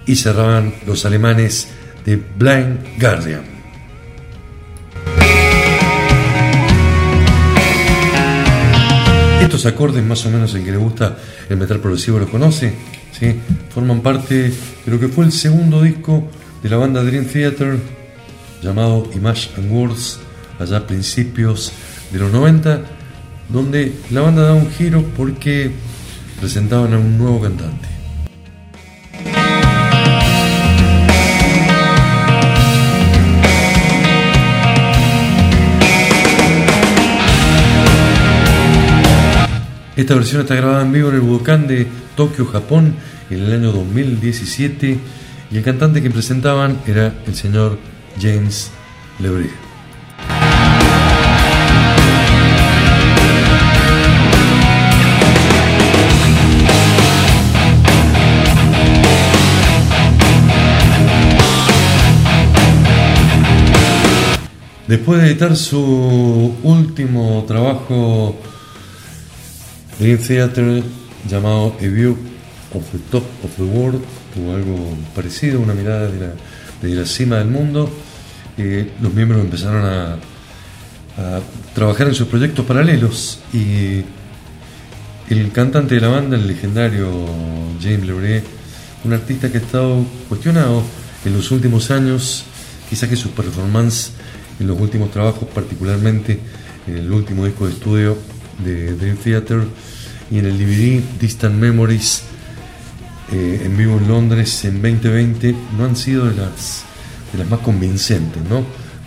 y 0.05 0.15
cerraban 0.15 0.75
los 0.87 1.07
alemanes 1.07 1.69
de 2.05 2.17
Blind 2.17 3.01
Guardian. 3.01 3.45
Esto 9.41 9.57
estos 9.57 9.65
acordes, 9.65 10.05
más 10.05 10.27
o 10.27 10.31
menos 10.31 10.55
el 10.55 10.65
que 10.67 10.71
le 10.71 10.77
gusta 10.77 11.17
el 11.49 11.57
metal 11.57 11.81
progresivo 11.81 12.19
los 12.19 12.29
conoce, 12.29 12.75
¿sí? 13.19 13.35
forman 13.71 14.03
parte 14.03 14.35
de 14.35 14.53
lo 14.85 15.01
que 15.01 15.09
fue 15.09 15.25
el 15.25 15.33
segundo 15.33 15.81
disco 15.81 16.29
de 16.65 16.71
la 16.71 16.79
banda 16.79 17.03
Dream 17.03 17.27
Theater 17.27 17.79
llamado 18.63 19.11
Image 19.15 19.51
and 19.59 19.71
Words, 19.71 20.19
allá 20.59 20.79
a 20.79 20.87
principios 20.87 21.71
de 22.11 22.19
los 22.19 22.33
90, 22.33 22.81
donde 23.51 23.93
la 24.11 24.23
banda 24.23 24.45
da 24.45 24.55
un 24.55 24.71
giro 24.71 25.05
porque 25.15 25.71
presentaban 26.41 26.95
a 26.95 26.99
un 26.99 27.19
nuevo 27.19 27.43
cantante. 27.43 27.87
Esta 39.97 40.15
versión 40.15 40.41
está 40.41 40.55
grabada 40.55 40.81
en 40.81 40.93
vivo 40.93 41.11
en 41.11 41.17
el 41.17 41.21
Budokan 41.21 41.67
de 41.67 41.87
Tokio, 42.17 42.47
Japón, 42.47 42.95
en 43.29 43.43
el 43.43 43.53
año 43.53 43.71
2017 43.71 45.24
y 45.51 45.57
el 45.57 45.63
cantante 45.63 46.03
que 46.03 46.11
presentaban 46.11 46.79
era 46.87 47.15
el 47.27 47.35
señor 47.35 47.79
James 48.21 48.71
Lebré. 49.19 49.51
Después 64.87 65.23
de 65.23 65.29
editar 65.29 65.57
su 65.57 66.55
último 66.63 67.45
trabajo 67.49 68.37
Dream 69.99 70.19
Theater 70.19 70.83
llamado 71.27 71.75
A 71.81 71.87
View 71.87 72.17
of 72.75 72.91
the 72.91 72.99
Top 73.11 73.25
of 73.43 73.57
the 73.57 73.63
World 73.63 74.03
o 74.37 74.55
algo 74.55 74.97
parecido, 75.15 75.61
una 75.61 75.75
mirada 75.75 76.11
de 76.11 76.21
la, 76.21 76.33
de 76.83 76.95
la 76.95 77.07
cima 77.07 77.39
del 77.39 77.49
mundo, 77.49 77.91
eh, 78.59 78.91
los 79.01 79.13
miembros 79.13 79.41
empezaron 79.41 79.85
a, 79.85 80.15
a 81.17 81.41
trabajar 81.75 82.09
en 82.09 82.15
sus 82.15 82.29
proyectos 82.29 82.65
paralelos 82.67 83.41
y 83.53 84.03
el 85.31 85.53
cantante 85.53 85.95
de 85.95 86.01
la 86.01 86.09
banda, 86.09 86.37
el 86.37 86.47
legendario 86.47 87.09
James 87.81 88.07
Lebré, 88.07 88.43
un 89.05 89.13
artista 89.13 89.51
que 89.51 89.59
ha 89.59 89.61
estado 89.61 90.05
cuestionado 90.29 90.83
en 91.25 91.35
los 91.35 91.51
últimos 91.51 91.91
años, 91.91 92.45
quizás 92.91 93.09
que 93.09 93.17
su 93.17 93.31
performance 93.31 94.11
en 94.61 94.67
los 94.67 94.79
últimos 94.81 95.11
trabajos, 95.11 95.49
particularmente 95.55 96.39
en 96.87 96.99
el 96.99 97.11
último 97.13 97.47
disco 97.47 97.67
de 97.67 97.73
estudio 97.73 98.19
de 98.65 98.95
Dream 98.95 99.17
Theater 99.17 99.65
y 100.31 100.39
en 100.39 100.47
el 100.47 100.59
DVD 100.59 101.03
Distant 101.21 101.55
Memories 101.55 102.23
eh, 103.33 103.63
en 103.65 103.77
vivo 103.77 103.99
en 103.99 104.09
Londres 104.09 104.65
en 104.65 104.83
2020 104.83 105.55
no 105.79 105.85
han 105.85 105.97
sido 105.97 106.27
de 106.27 106.37
las, 106.37 106.85
de 107.33 107.39
las 107.39 107.49
más 107.49 107.61
convincentes, 107.61 108.43
¿no? 108.49 108.65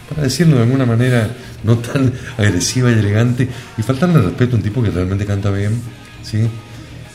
Para 0.10 0.24
decirlo 0.24 0.58
de 0.58 0.64
alguna 0.64 0.86
manera 0.86 1.30
no 1.64 1.78
tan 1.78 2.14
agresiva 2.38 2.90
y 2.90 2.94
elegante 2.94 3.48
y 3.78 3.82
faltarle 3.84 4.22
respeto 4.22 4.56
a 4.56 4.58
un 4.58 4.64
tipo 4.64 4.82
que 4.82 4.90
realmente 4.90 5.26
canta 5.26 5.52
bien, 5.52 5.80
¿sí? 6.24 6.48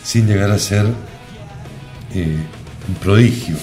Sin 0.05 0.26
llegar 0.26 0.50
a 0.50 0.59
ser 0.59 0.86
eh, 2.14 2.36
un 2.88 2.94
prodigio. 2.96 3.57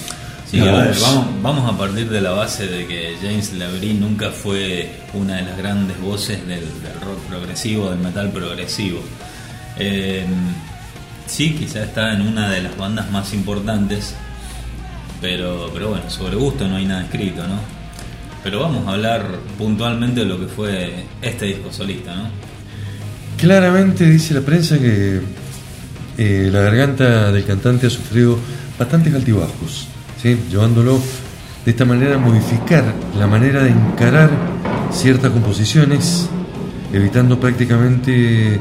Sí, 0.50 0.58
a 0.58 0.72
ver, 0.72 0.96
vamos, 1.00 1.26
vamos 1.42 1.72
a 1.72 1.78
partir 1.78 2.10
de 2.10 2.20
la 2.20 2.32
base 2.32 2.66
de 2.66 2.86
que 2.86 3.16
James 3.22 3.52
Labrie 3.52 3.94
nunca 3.94 4.30
fue 4.30 4.90
una 5.14 5.36
de 5.36 5.42
las 5.42 5.56
grandes 5.56 6.00
voces 6.00 6.40
del, 6.40 6.64
del 6.82 7.00
rock 7.00 7.20
progresivo, 7.28 7.88
del 7.90 8.00
metal 8.00 8.32
progresivo. 8.32 9.00
Eh, 9.78 10.26
sí, 11.30 11.54
quizá 11.54 11.84
está 11.84 12.12
en 12.12 12.22
una 12.22 12.50
de 12.50 12.62
las 12.62 12.76
bandas 12.76 13.10
más 13.10 13.32
importantes, 13.32 14.14
pero, 15.20 15.70
pero 15.72 15.90
bueno, 15.90 16.10
sobre 16.10 16.36
gusto 16.36 16.66
no 16.66 16.76
hay 16.76 16.84
nada 16.84 17.02
escrito, 17.02 17.46
¿no? 17.46 17.56
Pero 18.42 18.60
vamos 18.60 18.86
a 18.88 18.92
hablar 18.92 19.26
puntualmente 19.56 20.20
de 20.20 20.26
lo 20.26 20.40
que 20.40 20.46
fue 20.46 21.04
este 21.22 21.46
disco 21.46 21.72
solista, 21.72 22.14
¿no? 22.16 22.28
Claramente 23.38 24.04
dice 24.10 24.34
la 24.34 24.40
prensa 24.40 24.78
que 24.78 25.20
eh, 26.18 26.48
la 26.52 26.60
garganta 26.60 27.30
del 27.30 27.44
cantante 27.44 27.86
ha 27.86 27.90
sufrido 27.90 28.38
bastantes 28.78 29.14
altibajos, 29.14 29.86
llevándolo 30.22 31.00
de 31.64 31.70
esta 31.70 31.84
manera 31.84 32.16
a 32.16 32.18
modificar 32.18 32.92
la 33.16 33.26
manera 33.26 33.62
de 33.62 33.70
encarar 33.70 34.30
ciertas 34.92 35.30
composiciones, 35.30 36.28
evitando 36.92 37.38
prácticamente 37.38 38.60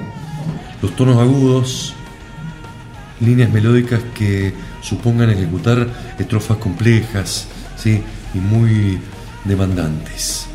los 0.81 0.95
tonos 0.95 1.17
agudos, 1.17 1.95
líneas 3.21 3.51
melódicas 3.51 4.01
que 4.13 4.53
supongan 4.81 5.29
ejecutar 5.29 5.87
estrofas 6.17 6.57
complejas 6.57 7.47
¿sí? 7.77 8.01
y 8.33 8.37
muy 8.37 8.99
demandantes. 9.45 10.47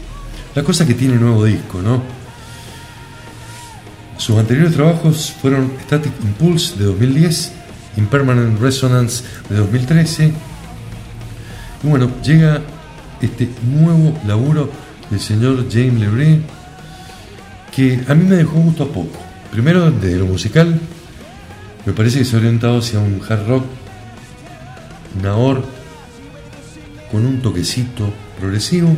La 0.54 0.62
cosa 0.62 0.86
que 0.86 0.94
tiene 0.94 1.14
el 1.14 1.20
nuevo 1.20 1.44
disco, 1.44 1.82
¿no? 1.82 2.02
Sus 4.16 4.38
anteriores 4.38 4.74
trabajos 4.74 5.32
fueron 5.42 5.72
Static 5.82 6.12
Impulse 6.22 6.76
de 6.78 6.84
2010, 6.84 7.52
Impermanent 7.96 8.60
Resonance 8.60 9.24
de 9.48 9.56
2013. 9.56 10.32
Y 11.82 11.86
bueno, 11.86 12.10
llega 12.22 12.62
este 13.20 13.48
nuevo 13.62 14.16
laburo 14.26 14.70
del 15.10 15.20
señor 15.20 15.66
James 15.70 16.00
Lebré, 16.00 16.40
que 17.74 18.04
a 18.06 18.14
mí 18.14 18.24
me 18.24 18.36
dejó 18.36 18.52
gusto 18.52 18.84
a 18.84 18.88
poco. 18.88 19.18
Primero, 19.50 19.90
de 19.90 20.16
lo 20.16 20.26
musical, 20.26 20.80
me 21.86 21.92
parece 21.92 22.18
que 22.18 22.24
se 22.24 22.36
ha 22.36 22.38
orientado 22.38 22.78
hacia 22.78 22.98
un 22.98 23.20
hard 23.28 23.46
rock, 23.46 23.64
Nahor, 25.22 25.64
con 27.10 27.24
un 27.26 27.40
toquecito 27.40 28.12
progresivo 28.38 28.96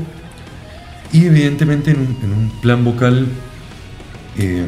y 1.13 1.27
evidentemente 1.27 1.91
en 1.91 2.01
un, 2.01 2.19
en 2.23 2.33
un 2.33 2.61
plan 2.61 2.85
vocal 2.85 3.27
eh, 4.39 4.67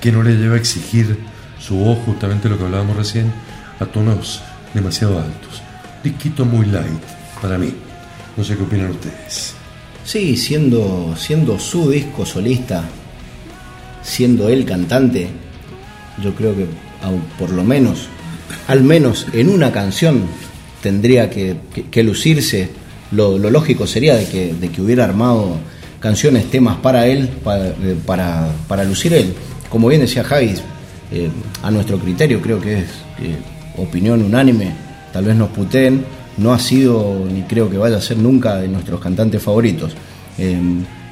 que 0.00 0.12
no 0.12 0.22
le 0.22 0.36
lleva 0.36 0.54
a 0.54 0.58
exigir 0.58 1.18
su 1.58 1.76
voz, 1.76 1.98
justamente 2.04 2.48
lo 2.48 2.58
que 2.58 2.64
hablábamos 2.64 2.96
recién, 2.96 3.32
a 3.80 3.86
tonos 3.86 4.42
demasiado 4.74 5.18
altos. 5.18 5.62
Disquito 6.02 6.44
muy 6.44 6.66
light 6.66 7.02
para 7.40 7.56
mí. 7.56 7.72
No 8.36 8.44
sé 8.44 8.56
qué 8.56 8.62
opinan 8.62 8.90
ustedes. 8.90 9.54
Sí, 10.04 10.36
siendo, 10.36 11.14
siendo 11.16 11.58
su 11.58 11.90
disco 11.90 12.26
solista, 12.26 12.84
siendo 14.02 14.48
él 14.48 14.66
cantante, 14.66 15.30
yo 16.22 16.34
creo 16.34 16.54
que 16.54 16.66
por 17.38 17.50
lo 17.50 17.64
menos, 17.64 18.08
al 18.68 18.82
menos 18.82 19.26
en 19.32 19.48
una 19.48 19.72
canción, 19.72 20.22
tendría 20.82 21.30
que, 21.30 21.56
lucirse. 22.02 22.68
Lo, 23.10 23.38
lógico 23.38 23.86
sería 23.86 24.16
de 24.16 24.26
que, 24.26 24.54
de 24.54 24.68
que 24.70 24.82
hubiera 24.82 25.04
armado 25.04 25.56
canciones, 26.00 26.50
temas 26.50 26.76
para 26.76 27.06
él, 27.06 27.28
para, 27.42 27.68
eh, 27.68 27.96
para, 28.04 28.48
para 28.68 28.84
lucir 28.84 29.14
él. 29.14 29.32
Como 29.70 29.88
bien 29.88 30.02
decía 30.02 30.22
Javis, 30.24 30.60
eh, 31.10 31.30
a 31.62 31.70
nuestro 31.70 31.98
criterio 31.98 32.42
creo 32.42 32.60
que 32.60 32.80
es 32.80 32.88
eh, 33.22 33.36
opinión 33.78 34.22
unánime, 34.22 34.72
tal 35.12 35.24
vez 35.24 35.36
nos 35.36 35.48
puteen, 35.48 36.04
no 36.36 36.52
ha 36.52 36.58
sido 36.58 37.24
ni 37.32 37.42
creo 37.42 37.70
que 37.70 37.78
vaya 37.78 37.96
a 37.96 38.00
ser 38.02 38.18
nunca 38.18 38.56
de 38.56 38.68
nuestros 38.68 39.00
cantantes 39.00 39.42
favoritos. 39.42 39.92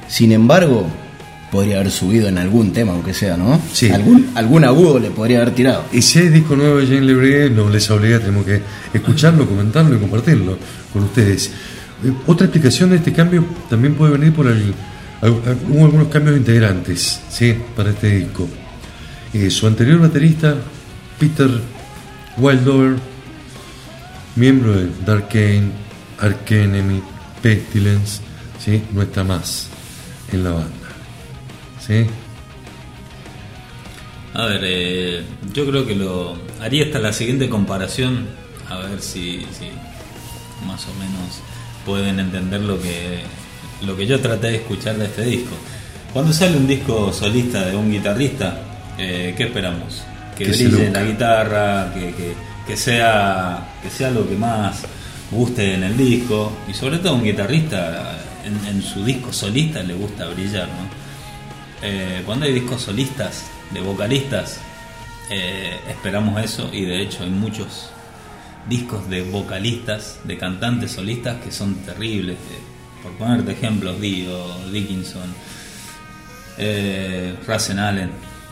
Sin 0.07 0.31
embargo, 0.33 0.85
podría 1.53 1.75
haber 1.75 1.91
subido 1.91 2.27
en 2.27 2.39
algún 2.39 2.73
tema, 2.73 2.93
aunque 2.93 3.13
sea, 3.13 3.37
¿no? 3.37 3.61
Sí. 3.71 3.87
Algún, 3.91 4.31
algún 4.33 4.65
agudo 4.65 4.97
le 4.97 5.11
podría 5.11 5.37
haber 5.43 5.53
tirado. 5.53 5.85
Y 5.93 6.01
si 6.01 6.17
hay 6.17 6.29
disco 6.29 6.55
nuevo 6.55 6.79
de 6.79 6.87
Jane 6.87 7.01
Lebré, 7.01 7.47
no 7.51 7.69
les 7.69 7.91
obliga, 7.91 8.17
tenemos 8.17 8.43
que 8.43 8.59
escucharlo, 8.91 9.47
comentarlo 9.47 9.95
y 9.95 9.99
compartirlo 9.99 10.57
con 10.91 11.03
ustedes. 11.03 11.51
Eh, 12.03 12.11
Otra 12.25 12.47
explicación 12.47 12.89
de 12.89 12.95
este 12.95 13.13
cambio 13.13 13.45
también 13.69 13.93
puede 13.93 14.13
venir 14.13 14.33
por 14.33 14.47
el. 14.47 14.73
Hubo 15.21 15.85
algunos 15.85 16.07
cambios 16.07 16.35
integrantes 16.35 17.21
¿sí? 17.29 17.55
para 17.75 17.91
este 17.91 18.17
disco. 18.17 18.49
Eh, 19.31 19.51
su 19.51 19.67
anterior 19.67 19.99
baterista, 19.99 20.55
Peter 21.19 21.51
Wildover, 22.37 22.95
miembro 24.35 24.73
de 24.73 24.87
Dark 25.05 25.29
Kane, 25.29 25.69
Ark 26.19 26.51
Enemy, 26.51 26.99
Pestilence, 27.43 28.21
¿sí? 28.59 28.81
no 28.91 29.03
está 29.03 29.23
más 29.23 29.67
en 30.31 30.43
la 30.43 30.51
banda. 30.51 30.82
¿Sí? 31.85 32.05
A 34.33 34.45
ver, 34.45 34.61
eh, 34.63 35.23
yo 35.53 35.65
creo 35.69 35.85
que 35.85 35.95
lo 35.95 36.35
haría 36.61 36.85
hasta 36.85 36.99
la 36.99 37.13
siguiente 37.13 37.49
comparación, 37.49 38.25
a 38.69 38.77
ver 38.79 38.99
si, 39.01 39.41
si 39.57 39.69
más 40.65 40.85
o 40.87 40.93
menos 40.95 41.39
pueden 41.85 42.19
entender 42.19 42.61
lo 42.61 42.81
que, 42.81 43.19
lo 43.85 43.95
que 43.95 44.07
yo 44.07 44.19
traté 44.19 44.47
de 44.47 44.55
escuchar 44.57 44.97
de 44.97 45.05
este 45.05 45.23
disco. 45.25 45.55
Cuando 46.13 46.33
sale 46.33 46.57
un 46.57 46.65
disco 46.67 47.11
solista 47.13 47.65
de 47.65 47.75
un 47.75 47.91
guitarrista, 47.91 48.59
eh, 48.97 49.33
¿qué 49.37 49.43
esperamos? 49.43 50.01
Que, 50.37 50.45
brille 50.69 50.89
la 50.91 51.03
guitarra, 51.03 51.93
que, 51.93 52.13
que- 52.15 52.53
que 52.65 52.77
sea, 52.77 53.73
que 53.83 53.89
sea 53.89 54.09
lo 54.09 54.25
que 54.27 54.35
más 54.37 54.83
guste 55.29 55.73
en 55.73 55.83
el 55.83 55.97
disco, 55.97 56.53
y 56.69 56.73
sobre 56.73 56.97
todo 56.99 57.15
un 57.15 57.23
guitarrista 57.23 58.17
en, 58.45 58.65
en 58.67 58.81
su 58.81 59.03
disco 59.03 59.33
solista 59.33 59.83
le 59.83 59.93
gusta 59.95 60.27
brillar, 60.27 60.69
¿no? 60.69 61.02
Eh, 61.83 62.23
cuando 62.25 62.45
hay 62.45 62.53
discos 62.53 62.81
solistas 62.81 63.45
de 63.71 63.81
vocalistas, 63.81 64.59
Eh, 65.29 65.79
esperamos 65.87 66.39
eso 66.43 66.69
y 66.71 66.85
de 66.85 67.01
hecho 67.01 67.23
hay 67.23 67.29
muchos 67.29 67.89
discos 68.67 69.09
de 69.09 69.21
vocalistas, 69.23 70.19
de 70.25 70.37
cantantes 70.37 70.91
solistas 70.91 71.41
que 71.41 71.51
son 71.51 71.75
terribles. 71.75 72.35
Eh, 72.35 72.59
por 73.01 73.13
ponerte 73.13 73.53
ejemplos, 73.53 73.99
Dio, 73.99 74.69
Dickinson, 74.71 75.33
eh, 76.57 77.35
Allen, 77.79 78.11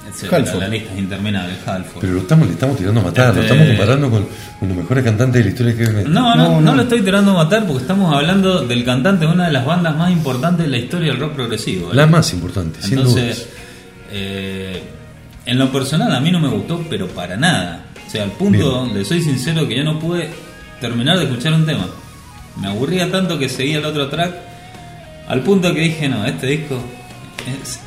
etc. 0.09 0.33
Halford. 0.33 0.59
La 0.59 0.67
lista 0.67 0.93
es 0.93 0.99
interminable, 0.99 1.53
Halford. 1.65 2.01
Pero 2.01 2.13
lo 2.13 2.19
estamos, 2.21 2.47
le 2.47 2.53
estamos 2.53 2.77
tirando 2.77 2.99
a 3.01 3.03
matar, 3.03 3.35
lo 3.35 3.41
Este- 3.41 3.53
estamos 3.53 3.67
comparando 3.69 4.09
con, 4.09 4.27
con 4.59 4.67
los 4.69 4.77
mejores 4.77 5.03
cantantes 5.03 5.33
de 5.35 5.43
la 5.43 5.49
historia 5.49 5.75
que. 5.77 6.09
No, 6.09 6.35
no, 6.35 6.61
no, 6.61 6.75
lo 6.75 6.81
estoy 6.83 7.01
tirando 7.01 7.31
a 7.31 7.43
matar 7.43 7.65
porque 7.65 7.81
estamos 7.81 8.13
hablando 8.13 8.61
del 8.65 8.83
cantante 8.83 9.25
de 9.25 9.31
una 9.31 9.45
de 9.47 9.53
las 9.53 9.65
bandas 9.65 9.95
más 9.95 10.11
importantes 10.11 10.65
de 10.65 10.71
la 10.71 10.77
historia 10.77 11.11
del 11.11 11.19
rock 11.19 11.33
progresivo. 11.33 11.91
¿eh? 11.91 11.95
La 11.95 12.07
más 12.07 12.33
importante, 12.33 12.81
sin 12.81 12.95
dudas. 12.95 13.09
Entonces, 13.17 13.49
eh, 14.11 14.83
en 15.45 15.57
lo 15.57 15.71
personal 15.71 16.13
a 16.13 16.19
mí 16.19 16.31
no 16.31 16.39
me 16.39 16.47
gustó, 16.49 16.83
pero 16.89 17.07
para 17.07 17.37
nada. 17.37 17.85
O 18.05 18.09
sea, 18.09 18.23
al 18.23 18.31
punto, 18.31 18.89
le 18.93 19.05
soy 19.05 19.21
sincero, 19.21 19.67
que 19.67 19.77
yo 19.77 19.83
no 19.83 19.97
pude 19.99 20.29
terminar 20.81 21.17
de 21.17 21.25
escuchar 21.25 21.53
un 21.53 21.65
tema. 21.65 21.87
Me 22.59 22.67
aburría 22.67 23.09
tanto 23.09 23.39
que 23.39 23.47
seguía 23.47 23.77
el 23.77 23.85
otro 23.85 24.09
track, 24.09 24.33
al 25.29 25.39
punto 25.41 25.73
que 25.73 25.79
dije, 25.79 26.09
no, 26.09 26.25
este 26.25 26.45
disco 26.47 26.77
es, 27.63 27.79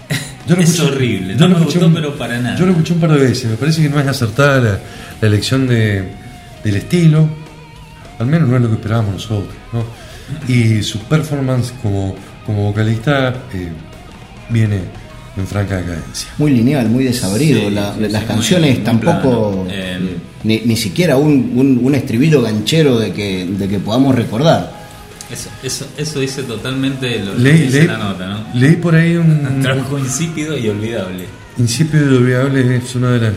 Yo 0.46 0.56
lo 0.56 0.62
es 0.62 0.70
escuché- 0.78 0.90
horrible, 0.92 1.34
yo 1.36 1.40
no 1.40 1.54
lo 1.54 1.58
me 1.60 1.64
gustó, 1.64 1.86
un- 1.86 1.94
pero 1.94 2.14
para 2.16 2.38
nada. 2.40 2.56
Yo 2.58 2.66
lo 2.66 2.72
escuché 2.72 2.92
un 2.94 3.00
par 3.00 3.12
de 3.12 3.18
veces, 3.20 3.50
me 3.50 3.56
parece 3.56 3.82
que 3.82 3.88
no 3.88 3.98
es 4.00 4.06
acertada 4.06 4.60
la, 4.60 4.78
la 5.20 5.28
elección 5.28 5.66
de, 5.66 6.04
del 6.62 6.76
estilo, 6.76 7.28
al 8.18 8.26
menos 8.26 8.48
no 8.48 8.56
es 8.56 8.62
lo 8.62 8.68
que 8.68 8.74
esperábamos 8.74 9.14
nosotros, 9.14 9.54
¿no? 9.72 9.84
Y 10.52 10.82
su 10.82 10.98
performance 11.00 11.72
como, 11.82 12.14
como 12.46 12.64
vocalista 12.70 13.34
eh, 13.52 13.68
viene 14.50 14.80
en 15.36 15.46
franca 15.46 15.76
decadencia. 15.78 16.28
Muy 16.38 16.52
lineal, 16.52 16.88
muy 16.88 17.04
desabrido. 17.04 17.60
Sí, 17.68 17.70
La- 17.74 17.94
sí, 17.94 18.00
las 18.08 18.22
sí, 18.22 18.28
canciones 18.28 18.74
muy- 18.76 18.84
tampoco. 18.84 19.64
plano. 19.64 19.66
Eh, 19.70 20.16
ni, 20.44 20.60
ni 20.60 20.76
siquiera 20.76 21.16
un, 21.16 21.52
un- 21.56 21.80
un 21.82 21.94
estribillo 21.94 22.40
ganchero 22.42 22.98
de 22.98 23.12
que, 23.12 23.46
de 23.46 23.68
que 23.68 23.78
podamos 23.80 24.14
recordar. 24.14 24.83
Eso, 25.34 25.50
eso, 25.64 25.86
eso 25.96 26.20
dice 26.20 26.42
totalmente 26.44 27.18
lo 27.24 27.32
que 27.34 27.38
Leí, 27.40 27.62
dice 27.62 27.78
leí- 27.82 27.86
la 27.88 27.98
nota, 27.98 28.26
¿no? 28.28 28.46
leí 28.54 28.76
por 28.76 28.94
ahí 28.94 29.16
un, 29.16 29.60
Trabajo 29.62 29.98
insípido 29.98 30.56
y 30.56 30.68
olvidable. 30.68 31.24
Insípido 31.58 32.12
y 32.12 32.16
olvidable 32.16 32.76
es 32.76 32.94
uno 32.94 33.10
de, 33.10 33.18
las, 33.20 33.34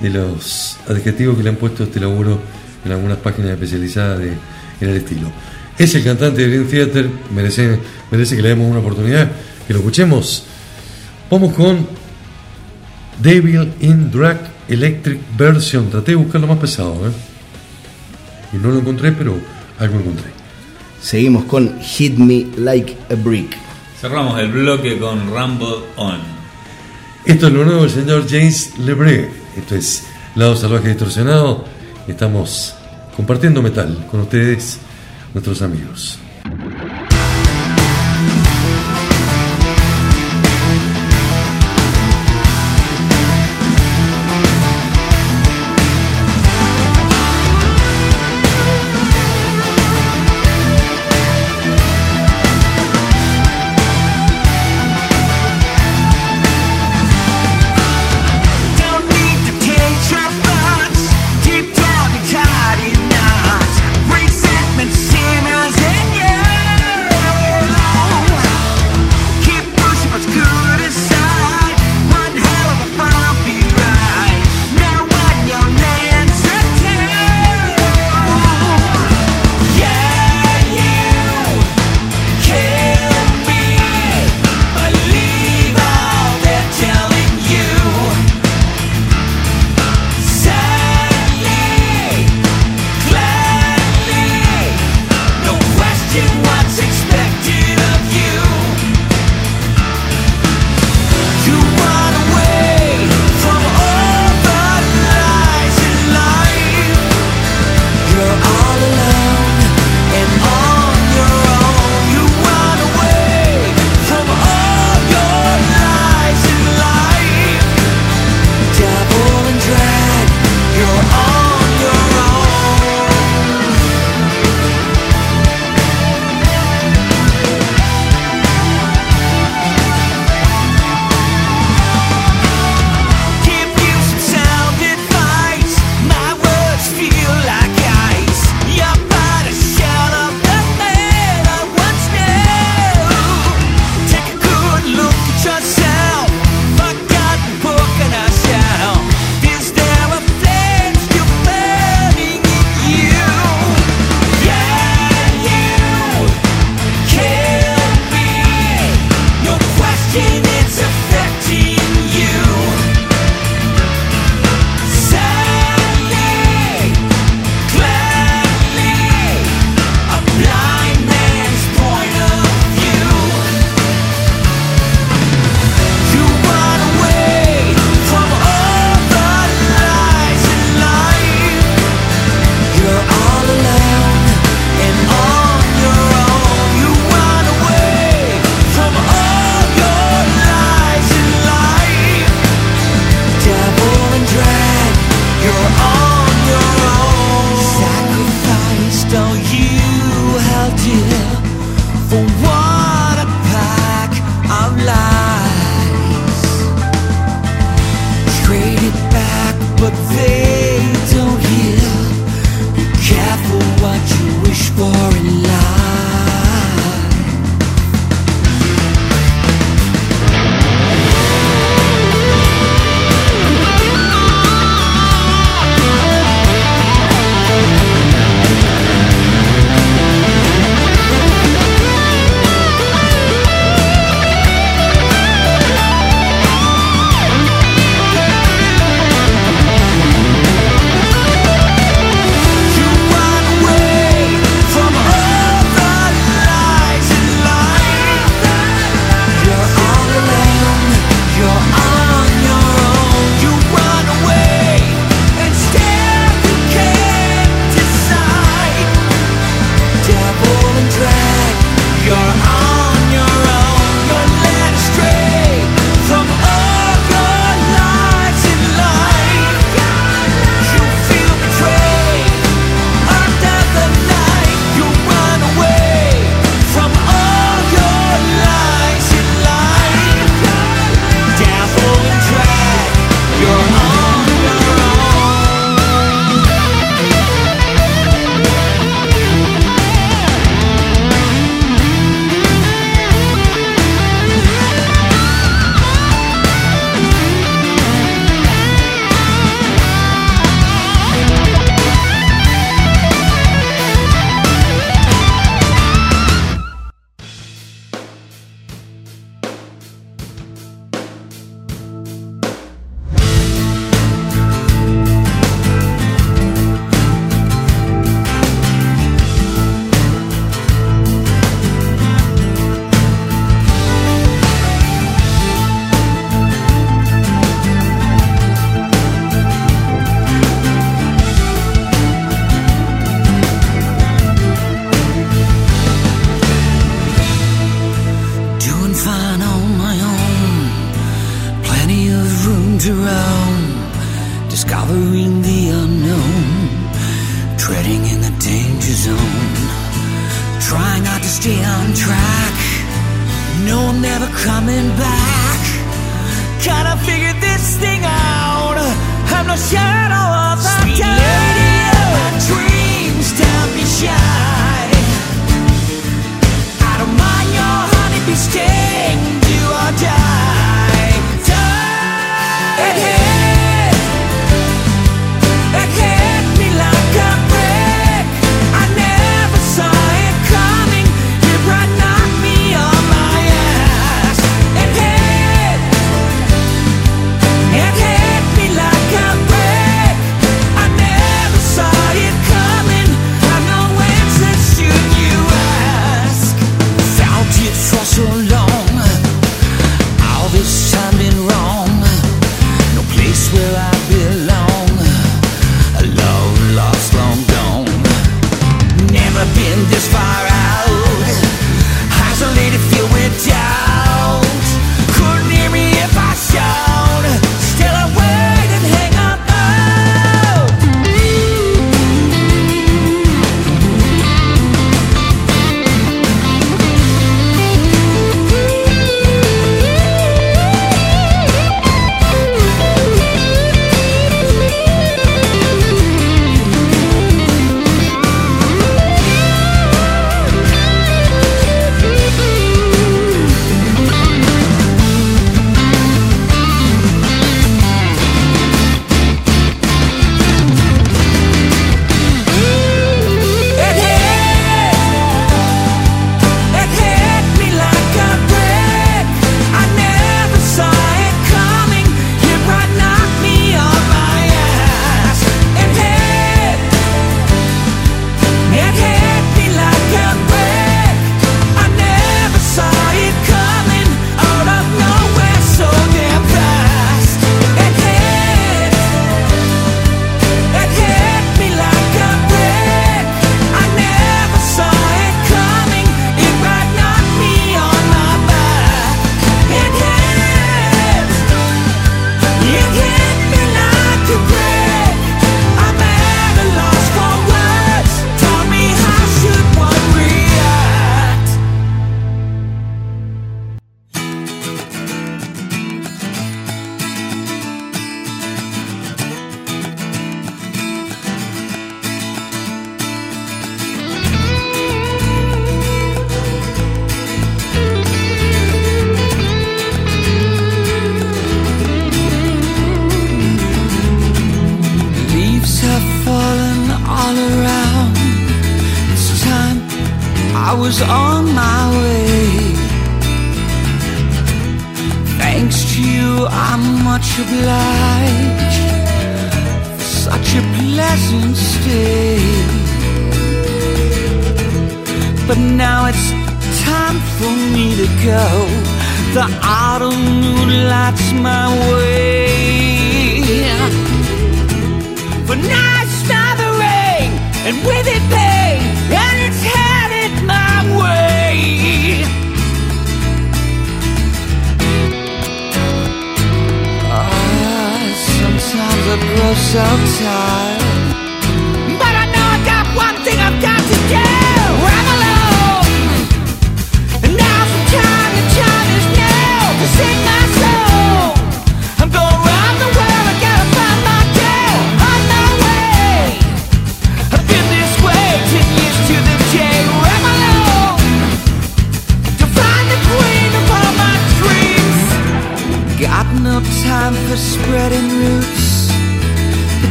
de 0.00 0.10
los 0.10 0.76
adjetivos 0.88 1.36
que 1.36 1.42
le 1.42 1.48
han 1.50 1.56
puesto 1.56 1.82
a 1.82 1.86
este 1.86 1.98
laburo 1.98 2.40
en 2.84 2.92
algunas 2.92 3.18
páginas 3.18 3.50
especializadas 3.52 4.20
de, 4.20 4.28
en 4.80 4.88
el 4.90 4.96
estilo. 4.96 5.30
Es 5.76 5.92
el 5.96 6.04
cantante 6.04 6.42
de 6.42 6.48
Dream 6.48 6.66
Theater, 6.68 7.08
merece, 7.34 7.78
merece 8.10 8.36
que 8.36 8.42
le 8.42 8.48
demos 8.50 8.70
una 8.70 8.78
oportunidad, 8.80 9.28
que 9.66 9.72
lo 9.72 9.80
escuchemos. 9.80 10.44
Vamos 11.30 11.52
con 11.54 11.86
Devil 13.20 13.72
in 13.80 14.10
Drag 14.10 14.38
Electric 14.68 15.18
Version. 15.36 15.90
Traté 15.90 16.12
de 16.12 16.16
buscar 16.16 16.40
lo 16.40 16.46
más 16.46 16.58
pesado, 16.58 16.94
¿eh? 17.08 17.12
Y 18.52 18.56
no 18.58 18.70
lo 18.70 18.78
encontré, 18.80 19.12
pero 19.12 19.36
algo 19.78 19.98
encontré. 19.98 20.30
Seguimos 21.02 21.44
con 21.46 21.80
Hit 21.80 22.16
Me 22.16 22.46
Like 22.56 22.96
a 23.10 23.14
Brick. 23.16 23.56
Cerramos 24.00 24.38
el 24.38 24.52
bloque 24.52 24.98
con 24.98 25.18
Rumble 25.34 25.84
On. 25.96 26.20
Esto 27.24 27.48
es 27.48 27.52
lo 27.52 27.64
nuevo 27.64 27.82
del 27.82 27.90
señor 27.90 28.24
James 28.28 28.78
Lebré. 28.78 29.28
Esto 29.56 29.74
es 29.74 30.06
Lado 30.36 30.56
Salvaje 30.56 30.90
Distorsionado. 30.90 31.64
Estamos 32.06 32.76
compartiendo 33.16 33.60
metal 33.62 34.06
con 34.10 34.20
ustedes, 34.20 34.78
nuestros 35.34 35.60
amigos. 35.62 36.21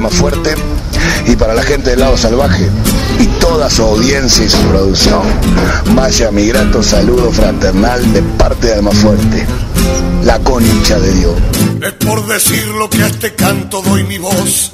De 0.00 0.06
Almafuerte 0.06 0.54
y 1.26 1.36
para 1.36 1.52
la 1.52 1.62
gente 1.62 1.90
del 1.90 2.00
lado 2.00 2.16
salvaje 2.16 2.66
y 3.18 3.26
toda 3.38 3.68
su 3.68 3.82
audiencia 3.82 4.46
y 4.46 4.48
su 4.48 4.56
producción, 4.68 5.20
vaya 5.94 6.30
mi 6.30 6.46
grato 6.46 6.82
saludo 6.82 7.30
fraternal 7.30 8.10
de 8.14 8.22
parte 8.22 8.68
de 8.68 8.74
Almafuerte. 8.76 9.46
La 10.24 10.38
concha 10.38 10.98
de 10.98 11.14
Dios. 11.16 11.34
Es 11.82 11.92
por 11.92 12.26
decir 12.26 12.66
lo 12.68 12.88
que 12.88 13.02
a 13.02 13.08
este 13.08 13.34
canto 13.34 13.82
doy 13.82 14.04
mi 14.04 14.16
voz. 14.16 14.72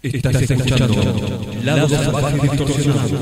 Estás 0.00 0.40
escuchando 0.40 1.34
Lado 1.62 1.88
Salvaje 1.90 2.38
Distorsionado. 2.40 3.18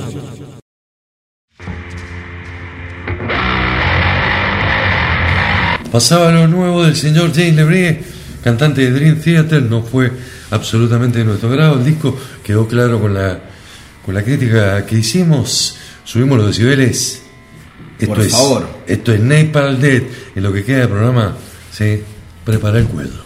Pasaba 5.91 6.31
lo 6.31 6.47
nuevo 6.47 6.85
del 6.85 6.95
señor 6.95 7.33
James 7.35 7.57
Lebré, 7.57 8.05
cantante 8.45 8.83
de 8.83 8.93
Dream 8.93 9.21
Theater, 9.21 9.63
no 9.63 9.83
fue 9.83 10.13
absolutamente 10.55 11.19
de 11.19 11.25
nuestro 11.25 11.51
grado. 11.51 11.79
El 11.79 11.85
disco 11.85 12.17
quedó 12.43 12.67
claro 12.67 13.01
con 13.01 13.15
la, 13.15 13.41
con 14.05 14.15
la 14.15 14.23
crítica 14.23 14.87
que 14.87 14.99
hicimos. 14.99 15.77
Subimos 16.05 16.39
los 16.39 16.47
decibeles. 16.49 17.23
Esto 17.99 18.15
Por 18.15 18.25
es, 18.25 18.33
favor. 18.33 18.69
Esto 18.87 19.13
es 19.13 19.21
Napalm 19.21 19.81
Dead. 19.81 20.03
En 20.35 20.43
lo 20.43 20.53
que 20.53 20.65
queda 20.65 20.81
del 20.81 20.89
programa, 20.89 21.37
sí, 21.73 22.03
prepara 22.45 22.79
el 22.79 22.87
cuello. 22.87 23.24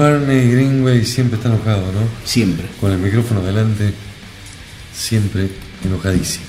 Barney 0.00 0.50
Greenway 0.50 1.04
siempre 1.04 1.36
está 1.36 1.50
enojado, 1.50 1.82
¿no? 1.92 2.08
Siempre. 2.24 2.64
Con 2.80 2.90
el 2.90 2.96
micrófono 2.96 3.42
delante, 3.42 3.92
siempre 4.94 5.50
enojadísimo. 5.84 6.46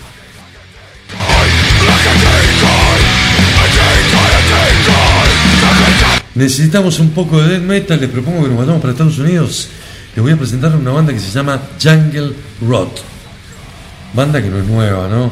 Necesitamos 6.34 6.99
un 6.99 7.10
poco 7.10 7.41
de 7.41 7.49
death 7.49 7.64
metal, 7.64 7.99
les 7.99 8.10
propongo 8.10 8.43
que 8.43 8.47
nos 8.47 8.58
vayamos 8.58 8.80
para 8.80 8.93
Estados 8.93 9.20
Unidos. 9.20 9.68
Les 10.16 10.24
voy 10.24 10.32
a 10.32 10.38
presentar 10.38 10.74
una 10.74 10.91
banda 10.91 11.12
que 11.12 11.20
se 11.20 11.32
llama 11.32 11.62
Jungle 11.78 12.32
Rot. 12.66 13.02
Banda 14.14 14.41
que 14.41 14.49
no 14.49 14.60
es 14.60 14.66
nueva, 14.66 15.10
¿no? 15.10 15.30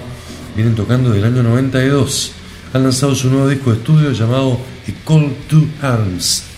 Vienen 0.58 0.76
tocando 0.76 1.10
del 1.12 1.24
año 1.24 1.42
92. 1.42 2.34
Han 2.74 2.84
lanzado 2.84 3.16
su 3.16 3.30
nuevo 3.30 3.48
disco 3.48 3.72
de 3.72 3.78
estudio 3.78 4.12
llamado 4.12 4.60
A 4.90 5.08
Call 5.08 5.34
to 5.48 5.64
Arms. 5.82 6.49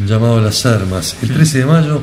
Llamado 0.00 0.38
a 0.38 0.40
las 0.40 0.66
armas. 0.66 1.16
El 1.22 1.32
13 1.32 1.58
de 1.58 1.66
mayo 1.66 2.02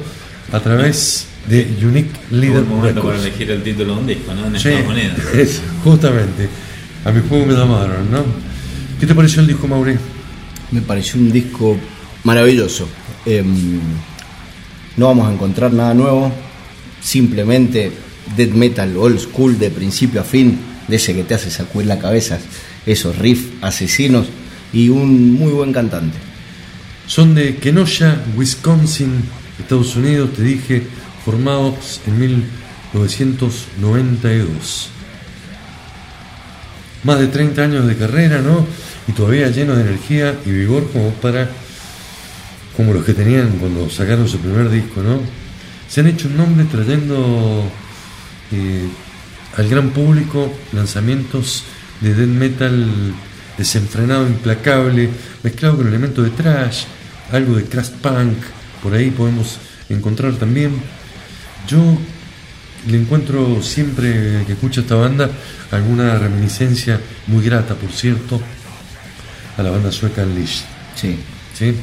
a 0.52 0.60
través 0.60 1.28
de 1.48 1.78
Unique 1.84 2.12
Leader 2.32 2.64
momento 2.64 3.04
para 3.04 3.18
elegir 3.18 3.50
el 3.52 3.64
título 3.64 3.96
de 3.96 4.00
un 4.02 4.08
disco, 4.08 4.34
¿no? 4.34 4.48
En 4.48 4.60
Sí, 4.60 4.70
es, 5.34 5.62
justamente. 5.84 6.50
A 7.04 7.12
mi 7.12 7.22
juego 7.28 7.46
me 7.46 7.54
llamaron, 7.54 8.12
¿no? 8.12 8.24
¿Qué 9.00 9.08
te 9.08 9.16
pareció 9.16 9.42
el 9.42 9.48
disco, 9.48 9.68
Mauri? 9.68 9.96
Me 10.72 10.82
pareció 10.82 11.20
un 11.20 11.32
disco 11.32 11.78
maravilloso. 12.24 12.88
Em, 13.26 13.80
no 14.98 15.08
vamos 15.08 15.28
a 15.28 15.34
encontrar 15.34 15.74
nada 15.74 15.94
nuevo, 15.94 16.32
simplemente 17.02 17.92
death 18.36 18.52
metal 18.52 18.96
old 18.98 19.20
school 19.20 19.58
de 19.58 19.70
principio 19.72 20.22
a 20.22 20.24
fin, 20.24 20.60
de 20.88 20.96
ese 20.96 21.16
que 21.16 21.24
te 21.24 21.34
hace 21.34 21.50
sacudir 21.50 21.88
la 21.88 22.00
cabeza, 22.00 22.40
esos 22.86 23.18
riffs 23.18 23.50
asesinos 23.62 24.28
y 24.72 24.90
un 24.90 25.34
muy 25.34 25.52
buen 25.52 25.74
cantante. 25.74 26.18
Son 27.08 27.34
de 27.36 27.58
Kenosha, 27.58 28.24
Wisconsin, 28.36 29.24
Estados 29.60 29.96
Unidos, 29.96 30.34
te 30.34 30.42
dije, 30.44 30.84
formados 31.26 32.02
en 32.08 32.20
1992. 32.20 34.90
Más 37.04 37.20
de 37.20 37.28
30 37.28 37.64
años 37.64 37.88
de 37.88 37.98
carrera, 37.98 38.42
¿no? 38.42 38.66
Y 39.08 39.14
todavía 39.14 39.50
llenos 39.50 39.78
de 39.78 39.84
energía 39.84 40.38
y 40.46 40.52
vigor 40.52 40.92
como 40.92 41.10
para 41.14 41.50
como 42.76 42.94
los 42.94 43.04
que 43.04 43.14
tenían 43.14 43.58
cuando 43.60 43.90
sacaron 43.90 44.30
su 44.30 44.40
primer 44.40 44.70
disco, 44.70 45.02
¿no? 45.02 45.20
Se 45.90 46.02
han 46.02 46.08
hecho 46.08 46.28
un 46.28 46.38
nombre 46.38 46.66
trayendo 46.66 47.64
eh, 48.52 48.88
al 49.58 49.68
gran 49.68 49.90
público 49.90 50.54
lanzamientos 50.72 51.64
de 52.00 52.14
death 52.14 52.30
metal 52.30 52.88
desenfrenado, 53.58 54.28
implacable, 54.28 55.10
mezclado 55.44 55.78
con 55.78 55.88
elementos 55.88 56.24
de 56.24 56.32
trash, 56.32 56.84
algo 57.32 57.56
de 57.56 57.66
crash 57.66 57.90
punk, 58.02 58.38
por 58.82 58.94
ahí 58.94 59.12
podemos 59.12 59.58
encontrar 59.90 60.34
también. 60.34 60.82
Yo 61.68 61.98
le 62.88 62.98
encuentro 62.98 63.62
siempre 63.62 64.44
que 64.46 64.54
escucho 64.54 64.82
esta 64.82 64.96
banda 64.96 65.30
alguna 65.72 66.18
reminiscencia 66.18 67.00
muy 67.28 67.44
grata, 67.46 67.76
por 67.76 67.92
cierto, 67.92 68.42
a 69.58 69.64
la 69.64 69.70
banda 69.70 69.92
sueca 69.92 70.24
Unleashed. 70.24 70.66
Sí. 70.96 71.20
¿sí? 71.58 71.76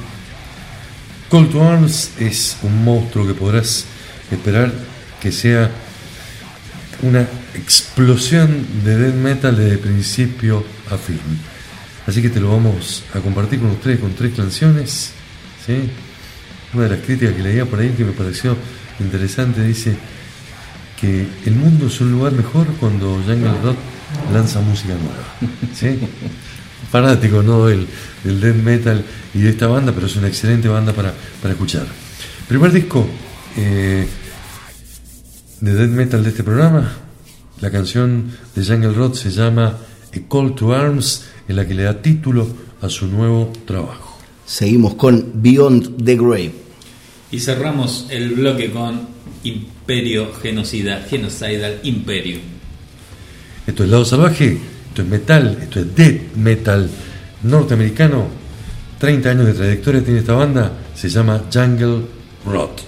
Call 1.31 1.49
to 1.51 1.63
Arms 1.63 2.13
es 2.19 2.57
un 2.63 2.85
monstruo 2.85 3.27
que 3.27 3.35
podrás 3.35 3.85
esperar 4.31 4.73
que 5.21 5.31
sea 5.31 5.71
una 7.03 7.27
explosión 7.55 8.67
de 8.85 8.97
death 8.97 9.15
metal 9.15 9.57
desde 9.57 9.79
principio 9.79 10.65
a 10.91 10.97
fin. 10.97 11.21
Así 12.09 12.23
que 12.23 12.31
te 12.31 12.41
lo 12.41 12.51
vamos 12.53 13.05
a 13.13 13.21
compartir 13.21 13.61
con 13.61 13.71
ustedes 13.71 14.01
con 14.01 14.15
tres 14.15 14.35
canciones. 14.35 15.13
¿sí? 15.67 15.91
Una 16.73 16.85
de 16.85 16.97
las 16.97 17.01
críticas 17.01 17.35
que 17.35 17.43
leía 17.43 17.67
por 17.67 17.81
ahí 17.81 17.91
que 17.91 18.03
me 18.03 18.13
pareció 18.13 18.57
interesante 18.99 19.63
dice 19.63 19.95
que 20.99 21.27
el 21.45 21.55
mundo 21.55 21.89
es 21.89 22.01
un 22.01 22.11
lugar 22.13 22.33
mejor 22.33 22.67
cuando 22.81 23.23
Jungle 23.27 23.61
Rock 23.63 23.77
lanza 24.33 24.63
música 24.63 24.95
nueva. 24.95 25.53
¿sí? 25.75 25.99
Fanático 26.91 27.43
¿no? 27.43 27.67
del, 27.67 27.87
del 28.25 28.41
death 28.41 28.57
metal 28.57 29.05
y 29.35 29.41
de 29.41 29.51
esta 29.51 29.67
banda, 29.67 29.93
pero 29.93 30.07
es 30.07 30.17
una 30.17 30.29
excelente 30.29 30.67
banda 30.67 30.95
para, 30.95 31.13
para 31.43 31.53
escuchar. 31.53 31.85
Primer 32.49 32.73
disco 32.73 33.07
eh, 33.55 34.09
de 35.61 35.75
death 35.75 35.91
metal 35.91 36.23
de 36.25 36.31
este 36.31 36.43
programa, 36.43 36.91
la 37.61 37.71
canción 37.71 38.31
de 38.55 38.65
Jungle 38.65 38.95
Rock 38.95 39.15
se 39.15 39.31
llama 39.31 39.77
A 40.15 40.29
Call 40.31 40.55
to 40.55 40.73
Arms, 40.73 41.25
en 41.49 41.57
la 41.57 41.67
que 41.67 41.75
le 41.75 41.85
da 41.85 42.01
título 42.01 42.47
a 42.81 42.89
su 42.89 43.07
nuevo 43.07 43.53
trabajo. 43.65 44.19
Seguimos 44.47 44.95
con 44.95 45.33
Beyond 45.35 46.05
the 46.05 46.17
Grave. 46.17 46.53
Y 47.31 47.41
cerramos 47.41 48.07
el 48.11 48.31
bloque 48.31 48.71
con 48.71 49.09
Imperio 49.45 50.33
Genocida, 50.35 51.05
Genocidal 51.09 51.81
Imperium. 51.83 52.41
Esto 53.67 53.85
es 53.85 53.91
Lado 53.91 54.05
Salvaje, 54.05 54.59
esto 54.89 55.03
es 55.03 55.09
metal, 55.09 55.59
esto 55.61 55.81
es 55.81 55.95
death 55.95 56.35
metal 56.37 56.89
norteamericano. 57.43 58.27
30 58.99 59.31
años 59.31 59.47
de 59.47 59.53
trayectoria 59.55 60.03
tiene 60.03 60.21
esta 60.21 60.35
banda, 60.35 60.73
se 60.95 61.09
llama 61.09 61.45
Jungle 61.53 62.03
Rot. 62.47 62.88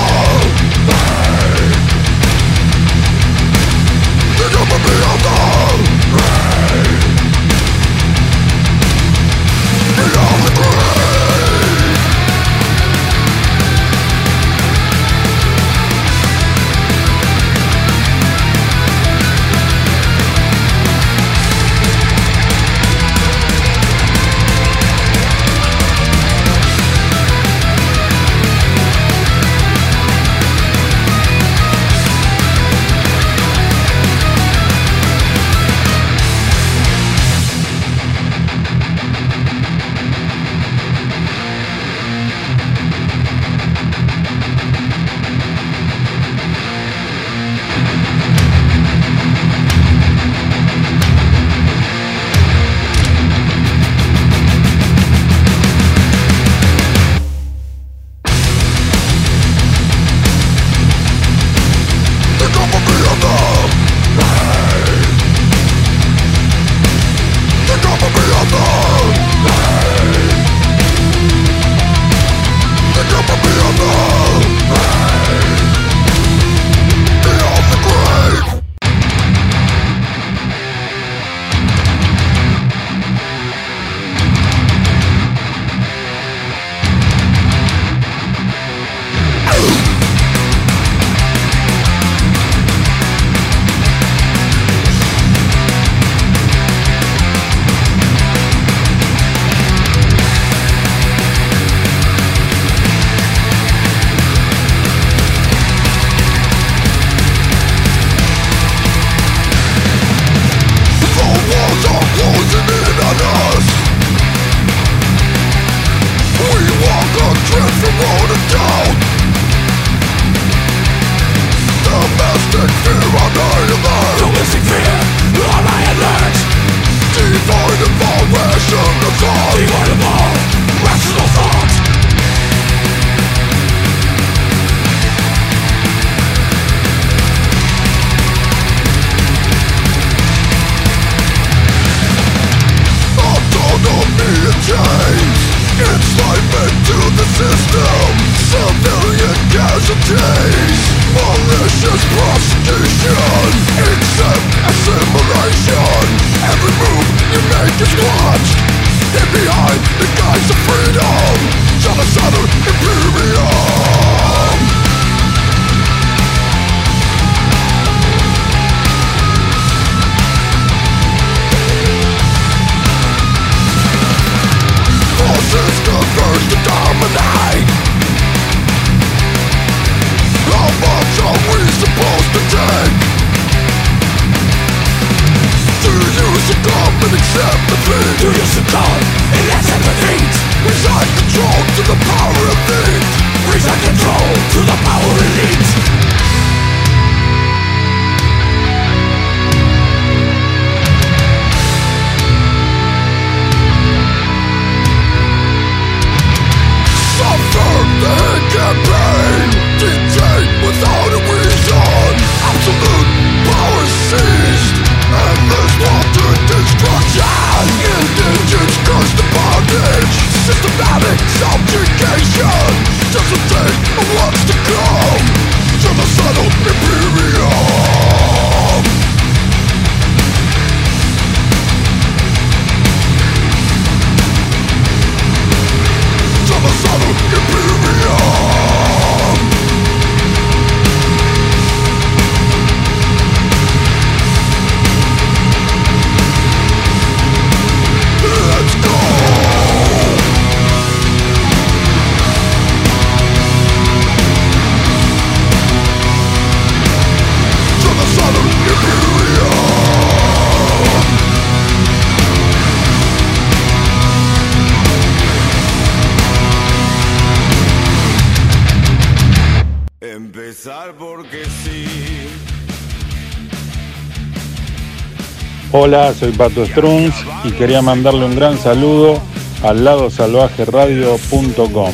Hola, 275.83 276.13
soy 276.13 276.31
Pato 276.33 276.63
Strunz 276.63 277.15
y 277.43 277.49
quería 277.53 277.81
mandarle 277.81 278.23
un 278.25 278.35
gran 278.35 278.55
saludo 278.55 279.19
al 279.63 279.83
lado 279.83 280.09
radio.com. 280.11 281.91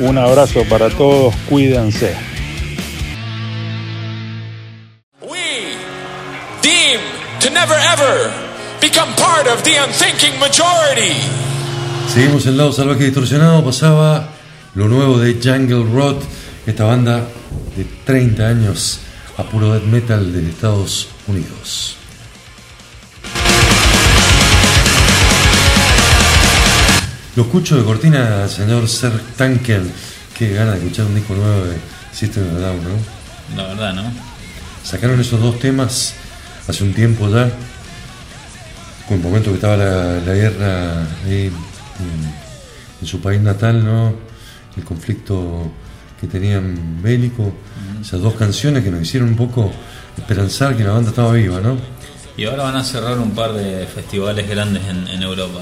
Un 0.00 0.18
abrazo 0.18 0.62
para 0.68 0.90
todos, 0.90 1.34
cuídense. 1.48 2.14
Deem 6.62 7.00
to 7.40 7.48
never 7.48 7.78
ever 7.94 8.30
become 8.78 9.10
part 9.16 9.46
of 9.46 9.62
the 9.62 9.72
unthinking 9.86 10.38
majority. 10.38 11.14
Seguimos 12.12 12.44
en 12.44 12.58
lado 12.58 12.74
salvaje 12.74 13.04
distorsionado. 13.04 13.64
Pasaba 13.64 14.28
lo 14.74 14.86
nuevo 14.86 15.18
de 15.18 15.40
Jungle 15.42 15.90
Rot, 15.90 16.22
esta 16.66 16.84
banda 16.84 17.26
de 17.74 17.86
30 18.04 18.46
años 18.46 19.00
a 19.38 19.44
puro 19.44 19.72
death 19.72 19.84
metal 19.84 20.30
de 20.30 20.46
Estados 20.46 21.08
Unidos. 21.26 21.99
Lo 27.40 27.46
escucho 27.46 27.78
de 27.78 27.84
cortina, 27.84 28.46
señor 28.48 28.86
Ser 28.86 29.18
Tanken. 29.34 29.90
Qué 30.36 30.52
gana 30.52 30.72
de 30.72 30.80
escuchar 30.80 31.06
un 31.06 31.14
disco 31.14 31.34
nuevo 31.34 31.64
de 31.64 31.78
System 32.12 32.44
of 32.54 32.60
Down, 32.60 32.84
¿no? 32.84 33.56
La 33.56 33.68
verdad, 33.68 33.94
¿no? 33.94 34.12
Sacaron 34.84 35.18
esos 35.18 35.40
dos 35.40 35.58
temas 35.58 36.12
hace 36.68 36.84
un 36.84 36.92
tiempo 36.92 37.30
ya, 37.30 37.50
con 39.08 39.16
el 39.16 39.22
momento 39.22 39.48
que 39.48 39.54
estaba 39.54 39.74
la, 39.78 40.20
la 40.20 40.34
guerra 40.34 41.06
ahí 41.24 41.46
en, 41.46 42.30
en 43.00 43.06
su 43.06 43.22
país 43.22 43.40
natal, 43.40 43.86
¿no? 43.86 44.12
El 44.76 44.84
conflicto 44.84 45.72
que 46.20 46.26
tenían 46.26 47.00
bélico, 47.02 47.54
esas 48.02 48.20
dos 48.20 48.34
canciones 48.34 48.84
que 48.84 48.90
nos 48.90 49.00
hicieron 49.00 49.30
un 49.30 49.36
poco 49.36 49.72
esperanzar 50.14 50.76
que 50.76 50.84
la 50.84 50.90
banda 50.90 51.08
estaba 51.08 51.32
viva, 51.32 51.58
¿no? 51.58 51.78
Y 52.36 52.44
ahora 52.44 52.64
van 52.64 52.76
a 52.76 52.84
cerrar 52.84 53.18
un 53.18 53.30
par 53.30 53.54
de 53.54 53.86
festivales 53.86 54.46
grandes 54.46 54.82
en, 54.86 55.08
en 55.08 55.22
Europa. 55.22 55.60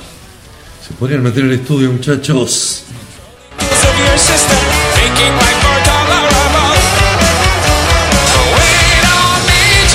Se 0.86 0.94
podrían 0.94 1.22
meter 1.22 1.44
en 1.44 1.50
el 1.50 1.60
estudio, 1.60 1.92
muchachos. 1.92 2.84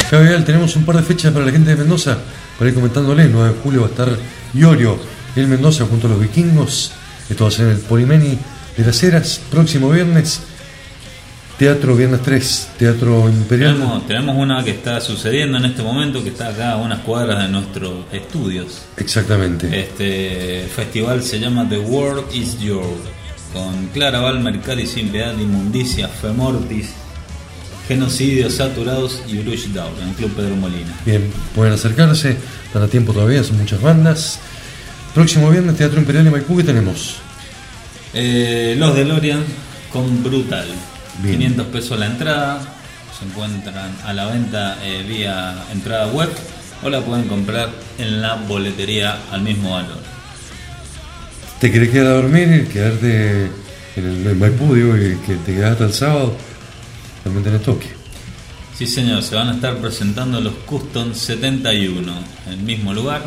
Javier, 0.09 0.45
tenemos 0.45 0.75
un 0.75 0.85
par 0.85 0.97
de 0.97 1.03
fechas 1.03 1.33
para 1.33 1.45
la 1.45 1.51
gente 1.51 1.71
de 1.71 1.75
Mendoza, 1.75 2.19
para 2.59 2.69
ir 2.69 2.75
comentándole. 2.75 3.23
El 3.23 3.31
9 3.31 3.49
de 3.49 3.59
julio 3.61 3.81
va 3.81 3.87
a 3.87 3.89
estar 3.89 4.09
Iorio 4.53 4.99
en 5.35 5.49
Mendoza 5.49 5.85
junto 5.85 6.05
a 6.05 6.11
los 6.11 6.19
vikingos. 6.19 6.91
Esto 7.29 7.45
va 7.45 7.47
a 7.47 7.51
ser 7.51 7.65
en 7.65 7.71
el 7.71 7.79
Polimeni 7.79 8.37
de 8.77 8.85
las 8.85 9.01
Heras, 9.01 9.41
próximo 9.49 9.89
viernes. 9.89 10.41
Teatro 11.57 11.95
Viernes 11.95 12.21
3, 12.23 12.69
Teatro 12.79 13.29
Imperial. 13.29 13.75
Tenemos, 13.75 14.07
tenemos 14.07 14.35
una 14.37 14.63
que 14.63 14.71
está 14.71 14.99
sucediendo 14.99 15.59
en 15.59 15.65
este 15.65 15.83
momento, 15.83 16.23
que 16.23 16.29
está 16.29 16.47
acá 16.47 16.71
a 16.71 16.77
unas 16.77 16.99
cuadras 16.99 17.43
de 17.43 17.49
nuestros 17.49 18.05
estudios. 18.11 18.81
Exactamente. 18.97 19.67
Este 19.79 20.67
festival 20.75 21.21
se 21.21 21.39
llama 21.39 21.67
The 21.69 21.77
World 21.77 22.33
Is 22.33 22.59
Your, 22.59 22.83
con 23.53 23.87
Clara 23.93 24.19
Balmer, 24.19 24.61
Cáliz 24.61 24.97
Impiedad, 24.97 25.37
Inmundicia, 25.37 26.07
Femortis, 26.07 26.89
Genocidios 27.87 28.55
Saturados 28.55 29.21
y 29.27 29.37
Bruce 29.37 29.69
Down, 29.69 29.93
en 30.01 30.09
el 30.09 30.15
Club 30.15 30.33
Pedro 30.35 30.55
Molina. 30.55 30.99
Bien, 31.05 31.31
pueden 31.53 31.73
acercarse, 31.73 32.35
están 32.65 32.81
a 32.81 32.87
tiempo 32.87 33.13
todavía, 33.13 33.43
son 33.43 33.59
muchas 33.59 33.79
bandas. 33.79 34.39
Próximo 35.13 35.51
viernes, 35.51 35.77
Teatro 35.77 35.99
Imperial 35.99 36.25
de 36.25 36.31
Maipú, 36.31 36.57
¿qué 36.57 36.63
tenemos? 36.63 37.17
Eh, 38.15 38.75
los 38.77 38.95
DeLorean 38.95 39.43
con 39.91 40.23
Brutal. 40.23 40.65
Bien. 41.23 41.39
500 41.39 41.67
pesos 41.67 41.97
la 41.99 42.05
entrada. 42.05 42.61
Se 43.17 43.25
encuentran 43.25 43.91
a 44.05 44.13
la 44.13 44.25
venta 44.27 44.77
eh, 44.83 45.03
vía 45.07 45.55
entrada 45.71 46.07
web 46.07 46.29
o 46.83 46.89
la 46.89 47.01
pueden 47.01 47.27
comprar 47.27 47.69
en 47.97 48.21
la 48.21 48.35
boletería 48.35 49.17
al 49.31 49.41
mismo 49.41 49.71
valor. 49.71 49.99
¿Te 51.59 51.71
querés 51.71 51.89
quedar 51.91 52.07
a 52.07 52.15
dormir, 52.15 52.67
quedarte 52.67 53.43
en 53.95 54.05
el 54.05 54.27
en 54.27 54.39
Maipú, 54.39 54.75
digo, 54.75 54.97
y 54.97 55.15
que 55.25 55.35
te 55.45 55.53
quedas 55.53 55.71
hasta 55.73 55.85
el 55.85 55.93
sábado? 55.93 56.35
También 57.23 57.43
tenés 57.45 57.61
toque. 57.61 57.87
Sí, 58.77 58.85
señor, 58.87 59.21
se 59.23 59.35
van 59.35 59.47
a 59.49 59.53
estar 59.53 59.77
presentando 59.77 60.41
los 60.41 60.53
Custom 60.65 61.13
71 61.13 62.13
en 62.47 62.53
el 62.53 62.59
mismo 62.59 62.93
lugar. 62.93 63.21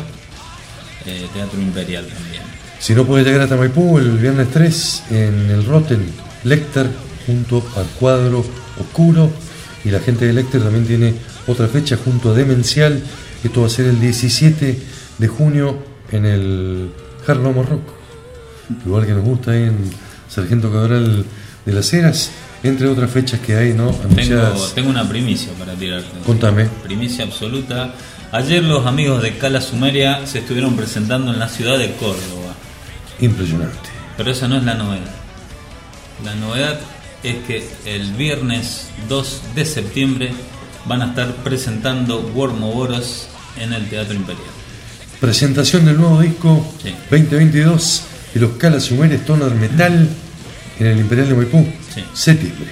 eh, 1.05 1.25
Teatro 1.33 1.59
Imperial 1.59 2.05
también. 2.05 2.43
Si 2.79 2.93
no 2.93 3.05
puedes 3.05 3.25
llegar 3.25 3.41
hasta 3.41 3.55
Maipú, 3.55 3.97
el 3.97 4.17
viernes 4.19 4.51
3 4.51 5.03
en 5.09 5.49
el 5.49 5.65
Rotten 5.65 6.05
Lecter 6.43 6.87
junto 7.27 7.63
al 7.75 7.85
cuadro 7.99 8.43
Oscuro. 8.79 9.29
Y 9.85 9.91
la 9.91 9.99
gente 9.99 10.25
de 10.25 10.33
Lecter 10.33 10.61
también 10.63 10.87
tiene 10.87 11.13
otra 11.45 11.67
fecha 11.67 11.97
junto 12.03 12.31
a 12.31 12.33
Demencial. 12.33 13.01
Esto 13.43 13.61
va 13.61 13.67
a 13.67 13.69
ser 13.69 13.85
el 13.85 13.99
17 13.99 14.79
de 15.19 15.27
junio 15.27 15.77
en 16.11 16.25
el 16.25 16.89
Hard 17.27 17.43
Lomo 17.43 17.61
Rock. 17.61 17.81
Lugar 18.85 19.05
que 19.05 19.13
nos 19.13 19.23
gusta 19.23 19.51
ahí 19.51 19.63
en 19.63 19.77
Sargento 20.27 20.71
Cabral 20.71 21.25
de 21.65 21.73
las 21.73 21.93
Heras. 21.93 22.31
Entre 22.63 22.87
otras 22.87 23.11
fechas 23.11 23.39
que 23.39 23.55
hay, 23.55 23.73
¿no? 23.73 23.91
Tengo, 23.91 24.67
tengo 24.73 24.89
una 24.89 25.07
primicia 25.07 25.53
para 25.53 25.73
tirarte. 25.73 26.09
Contame. 26.25 26.65
Primicia 26.83 27.23
absoluta. 27.23 27.93
Ayer 28.31 28.63
los 28.63 28.85
amigos 28.85 29.21
de 29.21 29.37
Cala 29.37 29.61
Sumeria 29.61 30.25
se 30.25 30.39
estuvieron 30.39 30.75
presentando 30.75 31.31
en 31.31 31.39
la 31.39 31.47
ciudad 31.47 31.77
de 31.77 31.93
Córdoba. 31.93 32.55
Impresionante. 33.21 33.89
Pero 34.17 34.31
esa 34.31 34.47
no 34.47 34.57
es 34.57 34.63
la 34.63 34.73
novedad. 34.73 35.11
La 36.25 36.35
novedad 36.35 36.79
es 37.23 37.35
que 37.45 37.67
el 37.85 38.13
viernes 38.13 38.87
2 39.09 39.41
de 39.55 39.65
septiembre 39.65 40.31
van 40.85 41.01
a 41.01 41.07
estar 41.07 41.33
presentando 41.43 42.19
Wormoboros 42.33 43.27
en 43.59 43.73
el 43.73 43.89
Teatro 43.89 44.13
Imperial. 44.13 44.45
Presentación 45.19 45.85
del 45.85 45.97
nuevo 45.97 46.21
disco 46.21 46.65
Sí. 46.83 46.91
2022 47.09 48.01
de 48.33 48.39
los 48.39 48.51
Cala 48.51 48.79
Sumeres 48.79 49.21
Stoner 49.21 49.51
Metal 49.55 50.07
en 50.79 50.85
el 50.87 50.99
Imperial 50.99 51.29
de 51.29 51.35
Maipú. 51.35 51.67
Sí. 51.93 52.03
Septiembre. 52.13 52.71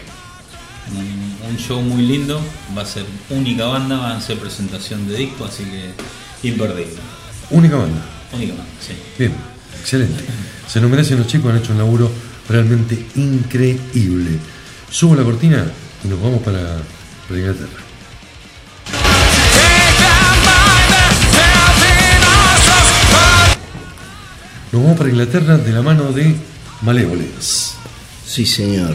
Un, 0.95 1.49
un 1.49 1.57
show 1.57 1.81
muy 1.81 2.03
lindo, 2.03 2.39
va 2.77 2.83
a 2.83 2.85
ser 2.85 3.03
única 3.31 3.65
banda, 3.65 3.97
van 3.97 4.17
a 4.17 4.21
ser 4.21 4.37
presentación 4.37 5.07
de 5.07 5.17
disco, 5.17 5.45
así 5.45 5.63
que 5.63 6.47
imperdible. 6.47 6.93
Única 7.49 7.77
banda. 7.77 8.05
Única 8.31 8.53
banda, 8.53 8.71
sí. 8.79 8.93
Bien, 9.17 9.33
excelente. 9.79 10.23
Se 10.67 10.79
lo 10.79 10.87
merecen 10.89 11.17
los 11.17 11.27
chicos, 11.27 11.51
han 11.51 11.57
hecho 11.57 11.71
un 11.71 11.79
laburo 11.79 12.11
realmente 12.49 12.97
increíble. 13.15 14.39
Subo 14.89 15.15
la 15.15 15.23
cortina 15.23 15.65
y 16.03 16.07
nos 16.07 16.21
vamos 16.21 16.41
para, 16.41 16.81
Inglaterra. 17.29 17.83
Nos 24.71 24.83
vamos 24.83 24.97
para 24.97 25.09
Inglaterra 25.09 25.57
de 25.57 25.71
la 25.71 25.81
mano 25.81 26.11
de 26.11 26.35
Malevolence. 26.81 27.73
Sí, 28.25 28.45
señor. 28.45 28.93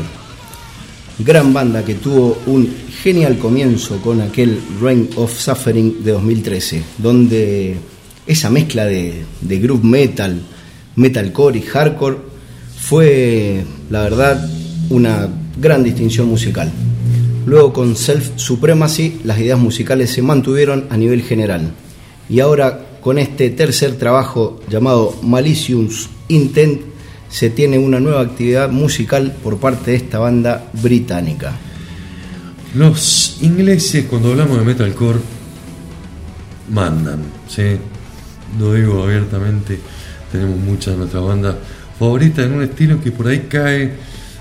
Gran 1.19 1.53
banda 1.53 1.85
que 1.85 1.95
tuvo 1.95 2.41
un 2.47 2.75
genial 3.03 3.39
comienzo 3.39 4.01
con 4.01 4.21
aquel 4.21 4.61
Reign 4.81 5.11
of 5.17 5.39
Suffering 5.39 6.03
de 6.03 6.13
2013, 6.13 6.83
donde 6.99 7.77
esa 8.27 8.49
mezcla 8.49 8.85
de 8.87 9.25
groove 9.43 9.85
metal, 9.85 10.41
metalcore 10.97 11.59
y 11.59 11.63
hardcore 11.63 12.30
fue, 12.81 13.65
la 13.91 14.03
verdad, 14.03 14.49
una 14.89 15.29
gran 15.61 15.85
distinción 15.85 16.27
musical. 16.29 16.73
Luego 17.47 17.73
con 17.73 17.95
Self 17.97 18.33
Supremacy 18.37 19.21
las 19.25 19.39
ideas 19.39 19.59
musicales 19.59 20.11
se 20.11 20.23
mantuvieron 20.23 20.87
a 20.91 20.97
nivel 20.97 21.23
general. 21.23 21.73
Y 22.29 22.41
ahora 22.41 22.87
con 23.01 23.19
este 23.19 23.51
tercer 23.51 23.97
trabajo 23.97 24.61
llamado 24.69 25.17
Malicious 25.23 26.09
Intent 26.29 26.83
se 27.29 27.51
tiene 27.51 27.79
una 27.79 28.01
nueva 28.01 28.23
actividad 28.23 28.71
musical 28.71 29.37
por 29.43 29.59
parte 29.59 29.93
de 29.93 29.97
esta 29.97 30.19
banda 30.19 30.69
británica. 30.83 31.53
Los 32.75 33.39
ingleses, 33.41 34.07
cuando 34.07 34.31
hablamos 34.31 34.59
de 34.59 34.65
metalcore, 34.65 35.19
mandan, 36.73 37.21
¿sí? 37.49 37.77
Lo 38.59 38.75
digo 38.75 39.03
abiertamente, 39.05 39.79
tenemos 40.31 40.59
muchas 40.59 40.95
de 40.95 40.99
nuestras 40.99 41.23
bandas 41.23 41.57
favoritas 42.01 42.47
en 42.47 42.53
un 42.55 42.63
estilo 42.63 43.01
que 43.01 43.13
por 43.13 43.29
ahí 43.29 43.47
cae, 43.49 43.93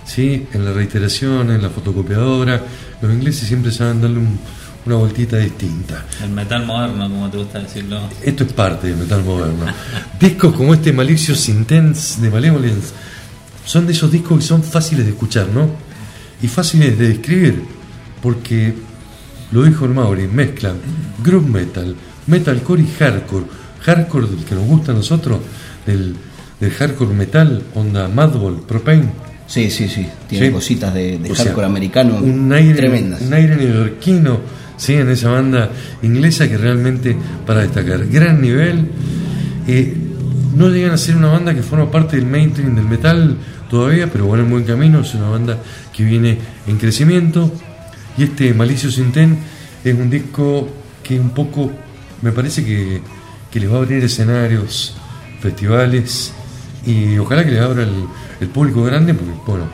¿sí? 0.05 0.47
En 0.53 0.65
la 0.65 0.71
reiteración, 0.73 1.51
en 1.51 1.61
la 1.61 1.69
fotocopiadora. 1.69 2.63
Los 3.01 3.13
ingleses 3.13 3.47
siempre 3.47 3.71
saben 3.71 4.01
darle 4.01 4.17
un- 4.19 4.39
una 4.85 4.95
vueltita 4.95 5.37
distinta. 5.37 6.05
El 6.23 6.29
metal 6.31 6.65
moderno, 6.65 7.07
como 7.09 7.29
te 7.29 7.37
gusta 7.37 7.59
decirlo. 7.59 7.99
Esto 8.23 8.43
es 8.45 8.53
parte 8.53 8.87
del 8.87 8.97
metal 8.97 9.23
moderno. 9.23 9.65
discos 10.19 10.55
como 10.55 10.73
este 10.73 10.91
Malicious 10.93 11.49
Intense 11.49 12.21
de 12.21 12.29
Malevolence 12.31 12.87
son 13.65 13.85
de 13.85 13.91
esos 13.93 14.11
discos 14.11 14.39
que 14.39 14.45
son 14.45 14.63
fáciles 14.63 15.05
de 15.05 15.11
escuchar, 15.11 15.47
¿no? 15.53 15.69
Y 16.41 16.47
fáciles 16.47 16.97
de 16.97 17.09
describir, 17.09 17.61
porque 18.21 18.73
lo 19.51 19.63
dijo 19.63 19.85
el 19.85 19.91
Mauri, 19.93 20.27
mezclan 20.27 20.77
groove 21.23 21.49
metal, 21.49 21.95
metalcore 22.27 22.81
y 22.81 22.87
hardcore. 22.97 23.45
Hardcore 23.81 24.27
del 24.27 24.45
que 24.45 24.55
nos 24.55 24.63
gusta 24.65 24.91
a 24.91 24.95
nosotros, 24.95 25.39
del, 25.85 26.15
del 26.59 26.71
hardcore 26.71 27.13
metal, 27.13 27.63
onda 27.75 28.07
Madball, 28.07 28.61
Propane. 28.67 29.05
Sí, 29.47 29.69
sí, 29.71 29.87
sí. 29.87 30.07
Tiene 30.27 30.47
Sí. 30.47 30.51
cositas 30.53 30.93
de, 30.93 31.17
de 31.17 31.35
sea, 31.35 31.45
hardcore 31.45 31.65
americano 31.65 32.17
un 32.17 32.51
aire, 32.53 32.73
tremendas. 32.75 33.21
Un 33.21 33.33
aire 33.33 33.55
neoyorquino, 33.55 34.39
¿sí? 34.77 34.93
en 34.93 35.09
esa 35.09 35.29
banda 35.29 35.69
inglesa 36.03 36.47
que 36.47 36.57
realmente 36.57 37.15
para 37.47 37.61
destacar. 37.61 38.05
Gran 38.07 38.41
nivel. 38.41 38.89
Eh, 39.67 39.95
no 40.55 40.69
llegan 40.69 40.91
a 40.91 40.97
ser 40.97 41.15
una 41.15 41.29
banda 41.29 41.53
que 41.55 41.63
forma 41.63 41.89
parte 41.89 42.17
del 42.17 42.25
mainstream 42.25 42.75
del 42.75 42.85
metal 42.85 43.37
todavía, 43.69 44.07
pero 44.11 44.25
bueno, 44.25 44.43
en 44.43 44.49
buen 44.51 44.63
camino. 44.65 44.99
Es 45.01 45.13
una 45.15 45.29
banda 45.29 45.57
que 45.95 46.03
viene 46.03 46.37
en 46.67 46.77
crecimiento. 46.77 47.51
Y 48.17 48.23
este 48.23 48.53
Malicious 48.53 48.97
Intent 48.97 49.39
es 49.83 49.95
un 49.95 50.09
disco 50.09 50.67
que 51.01 51.19
un 51.19 51.29
poco 51.29 51.71
me 52.21 52.31
parece 52.31 52.63
que, 52.65 53.01
que 53.49 53.59
les 53.59 53.71
va 53.71 53.75
a 53.75 53.77
abrir 53.79 54.03
escenarios, 54.03 54.95
festivales 55.39 56.33
y 56.85 57.17
ojalá 57.17 57.43
que 57.43 57.51
les 57.51 57.61
abra 57.61 57.83
el, 57.83 58.05
el 58.39 58.47
público 58.47 58.83
grande 58.83 59.13
porque, 59.13 59.33
bueno, 59.45 59.65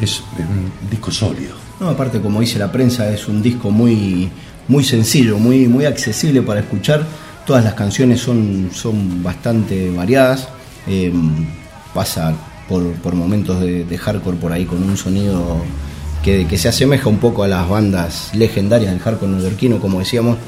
es, 0.00 0.22
un 0.38 0.90
disco 0.90 1.10
sólido. 1.10 1.54
No, 1.80 1.88
aparte, 1.88 2.20
como 2.20 2.40
dice 2.40 2.58
la 2.58 2.70
prensa, 2.70 3.10
es 3.10 3.28
un 3.28 3.42
disco 3.42 3.70
muy, 3.70 4.30
muy 4.68 4.84
sencillo, 4.84 5.38
muy, 5.38 5.66
muy 5.68 5.84
accesible 5.84 6.42
para 6.42 6.60
escuchar. 6.60 7.04
Todas 7.46 7.64
las 7.64 7.74
canciones 7.74 8.20
son, 8.20 8.70
son 8.72 9.22
bastante 9.22 9.90
variadas. 9.90 10.48
Eh, 10.86 11.12
pasa 11.92 12.34
por, 12.68 12.92
por 12.94 13.14
momentos 13.14 13.60
de, 13.60 13.84
de 13.84 13.98
hardcore 13.98 14.36
por 14.36 14.52
ahí 14.52 14.64
con 14.64 14.82
un 14.82 14.96
sonido 14.96 15.58
que, 16.22 16.46
que 16.46 16.58
se 16.58 16.68
asemeja 16.68 17.08
un 17.08 17.18
poco 17.18 17.44
a 17.44 17.48
las 17.48 17.68
bandas 17.68 18.30
legendarias 18.34 18.90
del 18.92 19.00
hardcore 19.00 19.32
neoyorquino, 19.32 19.78
como 19.78 20.00
decíamos, 20.00 20.38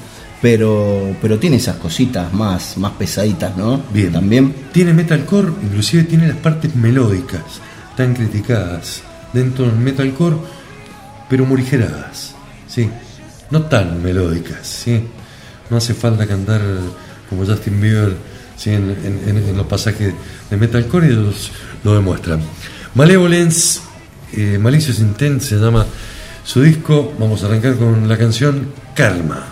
pero, 0.42 1.16
pero 1.20 1.38
tiene 1.38 1.56
esas 1.56 1.76
cositas 1.76 2.32
más, 2.32 2.76
más 2.76 2.92
pesaditas, 2.92 3.56
¿no? 3.56 3.82
Bien. 3.92 4.12
También. 4.12 4.54
Tiene 4.72 4.92
metalcore, 4.92 5.48
inclusive 5.62 6.04
tiene 6.04 6.28
las 6.28 6.36
partes 6.36 6.74
melódicas, 6.76 7.42
tan 7.96 8.14
criticadas 8.14 9.02
dentro 9.32 9.66
del 9.66 9.76
metalcore, 9.76 10.36
pero 11.28 11.44
morigeradas, 11.46 12.34
¿sí? 12.68 12.88
No 13.50 13.62
tan 13.62 14.02
melódicas, 14.02 14.66
¿sí? 14.66 15.00
No 15.70 15.78
hace 15.78 15.94
falta 15.94 16.26
cantar 16.26 16.60
como 17.28 17.44
Justin 17.44 17.80
Bieber 17.80 18.16
¿sí? 18.56 18.70
en, 18.70 18.90
en- 19.04 19.36
en- 19.36 19.56
los 19.56 19.66
pasajes 19.66 20.14
de 20.50 20.56
metalcore 20.56 21.08
y 21.08 21.10
ellos 21.10 21.50
lo 21.82 21.94
demuestran. 21.94 22.40
Malevolence, 22.94 23.80
eh, 24.32 24.58
Malicious 24.58 25.00
Intent 25.00 25.40
se 25.42 25.56
llama 25.56 25.84
su 26.44 26.62
disco. 26.62 27.12
Vamos 27.18 27.42
a 27.42 27.46
arrancar 27.46 27.74
con 27.76 28.08
la 28.08 28.16
canción 28.16 28.68
Karma. 28.94 29.44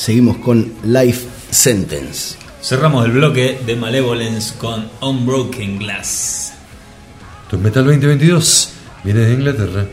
Seguimos 0.00 0.38
con 0.38 0.72
Life 0.82 1.28
Sentence. 1.50 2.34
Cerramos 2.62 3.04
el 3.04 3.12
bloque 3.12 3.60
de 3.66 3.76
Malevolence 3.76 4.54
con 4.56 4.88
Unbroken 5.02 5.78
Glass. 5.78 6.54
Es 7.52 7.58
Metal 7.58 7.84
2022, 7.84 8.72
viene 9.04 9.20
de 9.20 9.34
Inglaterra. 9.34 9.86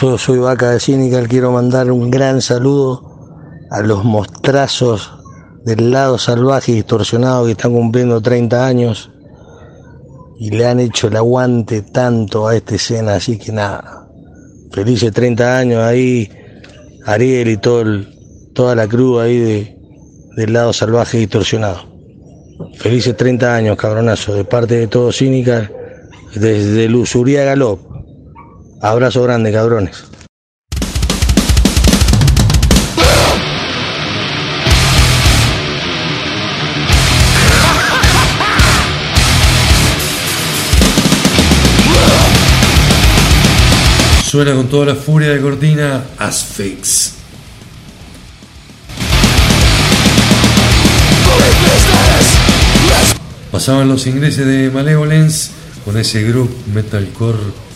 Cabronazo, 0.00 0.18
soy 0.18 0.38
Vaca 0.38 0.70
de 0.70 0.80
Cínica, 0.80 1.22
quiero 1.28 1.52
mandar 1.52 1.90
un 1.90 2.10
gran 2.10 2.40
saludo 2.40 3.02
a 3.70 3.82
los 3.82 4.02
mostrazos 4.02 5.12
del 5.64 5.90
lado 5.90 6.16
salvaje 6.16 6.72
y 6.72 6.76
distorsionado 6.76 7.44
que 7.44 7.52
están 7.52 7.74
cumpliendo 7.74 8.20
30 8.20 8.66
años 8.66 9.10
y 10.38 10.50
le 10.50 10.66
han 10.66 10.80
hecho 10.80 11.08
el 11.08 11.16
aguante 11.16 11.82
tanto 11.82 12.48
a 12.48 12.56
esta 12.56 12.76
escena, 12.76 13.14
así 13.16 13.36
que 13.38 13.52
nada, 13.52 14.08
felices 14.72 15.12
30 15.12 15.58
años 15.58 15.82
ahí, 15.82 16.30
Ariel 17.04 17.48
y 17.48 17.56
todo 17.58 17.82
el- 17.82 18.08
toda 18.54 18.74
la 18.74 18.86
cruz 18.88 19.20
ahí 19.20 19.38
de, 19.38 19.76
del 20.36 20.52
lado 20.54 20.72
salvaje 20.72 21.18
y 21.18 21.20
distorsionado. 21.20 21.84
Felices 22.78 23.14
30 23.16 23.54
años, 23.54 23.76
cabronazo, 23.76 24.34
de 24.34 24.44
parte 24.44 24.76
de 24.76 24.86
todo 24.86 25.12
Cínica, 25.12 25.70
desde 26.34 26.88
Luzuría 26.88 27.44
Galop. 27.44 27.80
Abrazo 28.82 29.22
grande, 29.22 29.52
cabrones. 29.52 30.04
Suena 44.24 44.54
con 44.54 44.68
toda 44.68 44.86
la 44.86 44.94
furia 44.94 45.28
de 45.28 45.40
cortina 45.42 46.04
Asphyx. 46.16 47.16
Pasaban 53.52 53.88
los 53.88 54.06
ingleses 54.06 54.46
de 54.46 54.70
Malevolence 54.70 55.50
con 55.84 55.98
ese 55.98 56.22
grupo 56.22 56.54
metalcore 56.72 57.69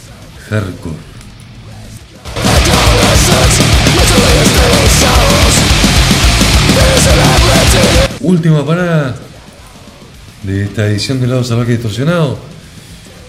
hardcore. 0.51 0.97
Última 8.21 8.65
parada 8.65 9.17
de 10.43 10.65
esta 10.65 10.87
edición 10.87 11.21
del 11.21 11.31
lado 11.31 11.45
salvaje 11.45 11.73
distorsionado. 11.73 12.39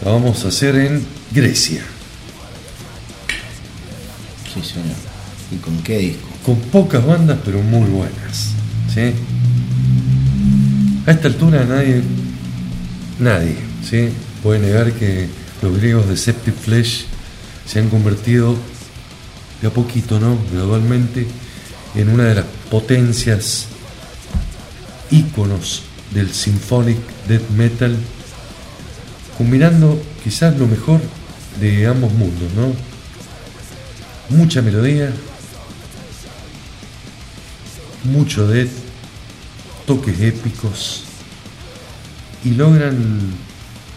La 0.04 0.12
vamos 0.12 0.44
a 0.46 0.50
hacer 0.50 0.76
en 0.76 1.06
Grecia. 1.32 1.84
Sí, 4.54 4.62
señor. 4.62 4.96
¿Y 5.52 5.58
con 5.58 5.82
qué 5.84 5.98
disco? 5.98 6.36
con 6.46 6.60
pocas 6.60 7.04
bandas 7.06 7.40
pero 7.44 7.62
muy 7.62 7.90
buenas. 7.90 8.52
¿sí? 8.94 9.14
A 11.08 11.12
esta 11.12 11.28
altura 11.28 11.66
nadie, 11.66 12.02
nadie 13.20 13.56
¿sí? 13.88 14.10
puede 14.44 14.60
negar 14.60 14.92
que 14.94 15.28
los 15.62 15.78
griegos 15.78 16.08
de 16.08 16.18
Septic 16.18 16.56
Flesh 16.56 17.06
se 17.66 17.80
han 17.80 17.90
convertido 17.90 18.56
de 19.62 19.68
a 19.68 19.72
poquito, 19.72 20.20
¿no? 20.20 20.38
gradualmente, 20.52 21.28
en 21.96 22.10
una 22.10 22.26
de 22.26 22.36
las 22.36 22.46
potencias 22.70 23.68
íconos 25.12 25.84
del 26.12 26.34
symphonic 26.34 26.98
death 27.28 27.50
metal, 27.52 27.98
combinando 29.38 30.02
quizás 30.24 30.58
lo 30.58 30.68
mejor 30.68 31.00
de 31.60 31.88
ambos 31.88 32.12
mundos, 32.14 32.52
¿no? 32.56 32.74
Mucha 34.36 34.62
melodía, 34.62 35.12
mucho 38.04 38.48
death, 38.48 38.70
toques 39.86 40.20
épicos 40.20 41.04
y 42.44 42.52
logran 42.52 42.98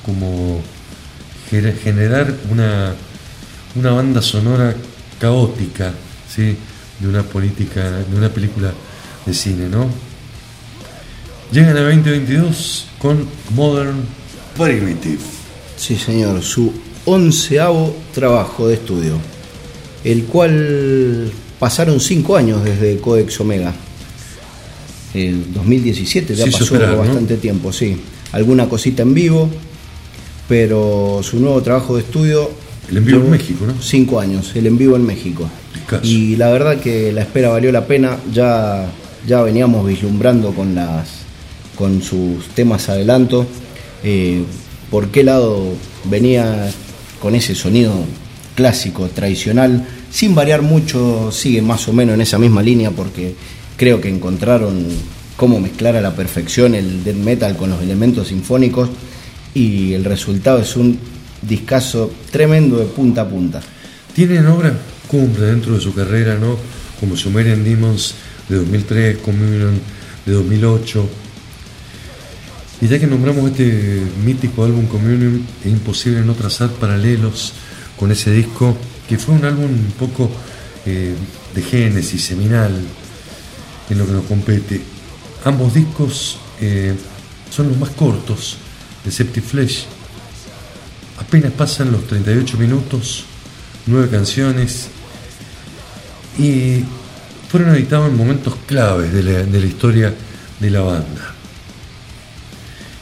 como 0.04 0.62
generar 1.50 2.34
una, 2.50 2.94
una 3.74 3.90
banda 3.92 4.22
sonora 4.22 4.74
caótica, 5.18 5.92
¿sí? 6.28 6.56
de 7.00 7.08
una 7.08 7.22
política, 7.22 7.90
de 7.90 8.16
una 8.16 8.28
película 8.28 8.72
de 9.24 9.34
cine, 9.34 9.68
¿no? 9.68 9.88
Llegan 11.52 11.76
a 11.76 11.80
2022 11.80 12.86
con 12.98 13.26
Modern 13.54 13.96
Primitive. 14.56 15.18
Sí, 15.76 15.96
señor, 15.96 16.42
su 16.42 16.72
onceavo 17.04 17.96
trabajo 18.12 18.68
de 18.68 18.74
estudio, 18.74 19.18
el 20.04 20.24
cual 20.24 21.32
pasaron 21.58 22.00
cinco 22.00 22.36
años 22.36 22.64
desde 22.64 22.98
Codex 22.98 23.40
Omega. 23.40 23.74
El 25.14 25.52
2017 25.54 26.34
ya 26.34 26.46
hizo 26.46 26.58
pasó 26.58 26.96
bastante 26.96 27.36
tiempo, 27.36 27.72
sí. 27.72 27.96
Alguna 28.32 28.68
cosita 28.68 29.02
en 29.02 29.14
vivo, 29.14 29.48
pero 30.48 31.20
su 31.22 31.38
nuevo 31.38 31.62
trabajo 31.62 31.96
de 31.96 32.02
estudio. 32.02 32.50
El 32.88 32.96
en 32.96 33.04
vivo 33.04 33.20
en 33.20 33.30
México, 33.30 33.66
¿no? 33.66 33.74
Cinco 33.80 34.18
años, 34.18 34.52
el 34.56 34.66
en 34.66 34.78
vivo 34.78 34.96
en 34.96 35.04
México. 35.04 35.48
Y 36.02 36.36
la 36.36 36.50
verdad 36.50 36.80
que 36.80 37.12
la 37.12 37.22
espera 37.22 37.50
valió 37.50 37.70
la 37.70 37.86
pena. 37.86 38.16
Ya, 38.32 38.90
ya 39.26 39.42
veníamos 39.42 39.86
vislumbrando 39.86 40.52
con 40.52 40.74
las 40.74 41.08
con 41.76 42.02
sus 42.02 42.48
temas 42.54 42.88
adelanto. 42.88 43.46
eh, 44.02 44.42
por 44.90 45.08
qué 45.08 45.22
lado 45.22 45.74
venía 46.04 46.70
con 47.20 47.34
ese 47.34 47.54
sonido 47.54 47.92
clásico, 48.54 49.06
tradicional, 49.08 49.86
sin 50.10 50.34
variar 50.34 50.62
mucho, 50.62 51.30
sigue 51.30 51.60
más 51.60 51.86
o 51.88 51.92
menos 51.92 52.14
en 52.14 52.22
esa 52.22 52.38
misma 52.38 52.62
línea 52.62 52.90
porque 52.90 53.34
creo 53.76 54.00
que 54.00 54.08
encontraron 54.08 54.86
cómo 55.36 55.60
mezclar 55.60 55.94
a 55.96 56.00
la 56.00 56.16
perfección 56.16 56.74
el 56.74 57.04
death 57.04 57.16
metal 57.16 57.56
con 57.56 57.70
los 57.70 57.82
elementos 57.82 58.28
sinfónicos 58.28 58.88
y 59.54 59.92
el 59.94 60.04
resultado 60.04 60.58
es 60.58 60.76
un 60.76 60.98
discazo 61.42 62.12
tremendo 62.30 62.78
de 62.78 62.86
punta 62.86 63.22
a 63.22 63.28
punta. 63.28 63.60
Tienen 64.14 64.46
obras 64.46 64.72
cumbre 65.06 65.46
dentro 65.46 65.74
de 65.74 65.80
su 65.80 65.94
carrera, 65.94 66.36
¿no? 66.36 66.56
Como 67.00 67.16
Sumerian 67.16 67.64
Demons 67.64 68.14
de 68.48 68.56
2003, 68.56 69.18
Communion 69.18 69.80
de 70.26 70.32
2008. 70.32 71.08
Y 72.80 72.88
ya 72.88 72.98
que 72.98 73.06
nombramos 73.06 73.50
este 73.50 74.02
mítico 74.24 74.64
álbum 74.64 74.86
Communion, 74.86 75.44
es 75.64 75.72
imposible 75.72 76.20
no 76.20 76.34
trazar 76.34 76.70
paralelos 76.70 77.52
con 77.98 78.12
ese 78.12 78.30
disco, 78.30 78.76
que 79.08 79.18
fue 79.18 79.34
un 79.34 79.44
álbum 79.44 79.64
un 79.64 79.92
poco 79.98 80.30
eh, 80.86 81.14
de 81.54 81.62
génesis, 81.62 82.22
seminal, 82.22 82.72
en 83.90 83.98
lo 83.98 84.06
que 84.06 84.12
nos 84.12 84.24
compete. 84.24 84.80
Ambos 85.44 85.74
discos 85.74 86.38
eh, 86.60 86.94
son 87.50 87.68
los 87.68 87.78
más 87.78 87.90
cortos 87.90 88.58
de 89.10 89.40
Flesh. 89.42 89.86
Apenas 91.18 91.52
pasan 91.52 91.90
los 91.92 92.06
38 92.06 92.56
minutos, 92.58 93.24
nueve 93.86 94.08
canciones, 94.10 94.88
y 96.38 96.84
fueron 97.50 97.74
editados 97.74 98.08
en 98.10 98.16
momentos 98.16 98.54
claves 98.66 99.12
de 99.12 99.22
la, 99.22 99.58
historia 99.66 100.14
de 100.60 100.70
la 100.70 100.80
banda. 100.80 101.34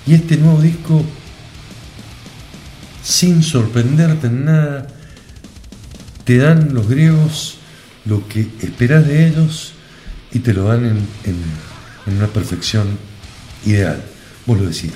Y 0.07 0.15
este 0.15 0.37
nuevo 0.37 0.61
disco, 0.63 1.05
sin 3.03 3.43
sorprenderte 3.43 4.29
en 4.29 4.45
nada, 4.45 4.87
te 6.25 6.39
dan 6.39 6.73
los 6.75 6.89
griegos 6.89 7.57
lo 8.05 8.27
que 8.29 8.49
esperás 8.63 9.07
de 9.07 9.27
ellos 9.29 9.73
y 10.33 10.39
te 10.41 10.53
lo 10.55 10.65
dan 10.65 10.85
en, 10.85 10.97
en- 11.25 11.67
en 12.07 12.17
una 12.19 12.29
perfección 12.29 12.87
ideal. 13.65 14.01
Vos 14.47 14.61
lo 14.61 14.69
decías, 14.69 14.95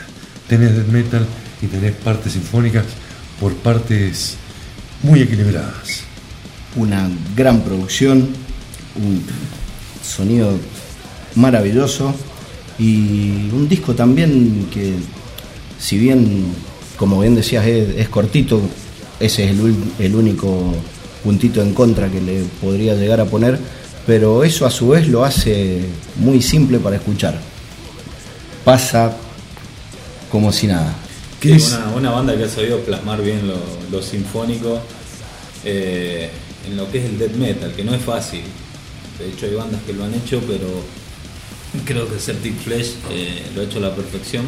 tenés 0.50 0.74
death 0.74 0.88
metal 0.88 1.24
y 1.62 1.66
tenés 1.68 1.92
partes 1.92 2.32
sinfónicas 2.32 2.84
por 3.38 3.54
partes 3.54 4.34
muy 5.00 5.22
equilibradas. 5.22 6.02
una 6.74 7.08
gran 7.36 7.60
producción, 7.60 8.28
un 8.96 9.22
sonido 10.04 10.50
maravilloso 11.36 12.14
y 12.78 13.48
un 13.52 13.68
disco 13.68 13.94
también 13.94 14.68
que 14.72 14.94
si 15.78 15.98
bien, 15.98 16.46
como 16.96 17.20
bien 17.20 17.36
decías, 17.36 17.64
es, 17.66 17.96
es 17.96 18.08
cortito, 18.08 18.60
ese 19.20 19.44
es 19.44 19.50
el, 19.50 19.74
el 20.00 20.14
único 20.16 20.74
puntito 21.22 21.62
en 21.62 21.74
contra 21.74 22.08
que 22.08 22.20
le 22.20 22.42
podría 22.60 22.94
llegar 22.94 23.20
a 23.20 23.24
poner, 23.24 23.58
pero 24.04 24.42
eso 24.42 24.66
a 24.66 24.70
su 24.70 24.88
vez 24.88 25.06
lo 25.06 25.24
hace 25.24 25.80
muy 26.16 26.42
simple 26.42 26.78
para 26.78 26.96
escuchar. 26.96 27.38
Pasa 28.64 29.16
como 30.30 30.52
si 30.52 30.66
nada. 30.66 30.94
Sí, 31.42 31.52
una, 31.52 31.86
una 31.96 32.10
banda 32.10 32.36
que 32.36 32.44
ha 32.44 32.48
sabido 32.48 32.80
plasmar 32.80 33.22
bien 33.22 33.46
lo, 33.48 33.56
lo 33.90 34.02
sinfónico 34.02 34.80
eh, 35.64 36.30
en 36.68 36.76
lo 36.76 36.90
que 36.90 36.98
es 36.98 37.04
el 37.06 37.18
death 37.18 37.34
metal, 37.34 37.72
que 37.74 37.84
no 37.84 37.94
es 37.94 38.02
fácil. 38.02 38.42
De 39.18 39.28
hecho 39.28 39.46
hay 39.46 39.54
bandas 39.54 39.80
que 39.86 39.92
lo 39.92 40.04
han 40.04 40.14
hecho, 40.14 40.40
pero 40.46 40.66
creo 41.84 42.08
que 42.12 42.18
Septic 42.18 42.56
Flesh 42.58 42.92
eh, 43.10 43.42
lo 43.54 43.62
ha 43.62 43.64
hecho 43.64 43.78
a 43.78 43.82
la 43.82 43.94
perfección 43.94 44.44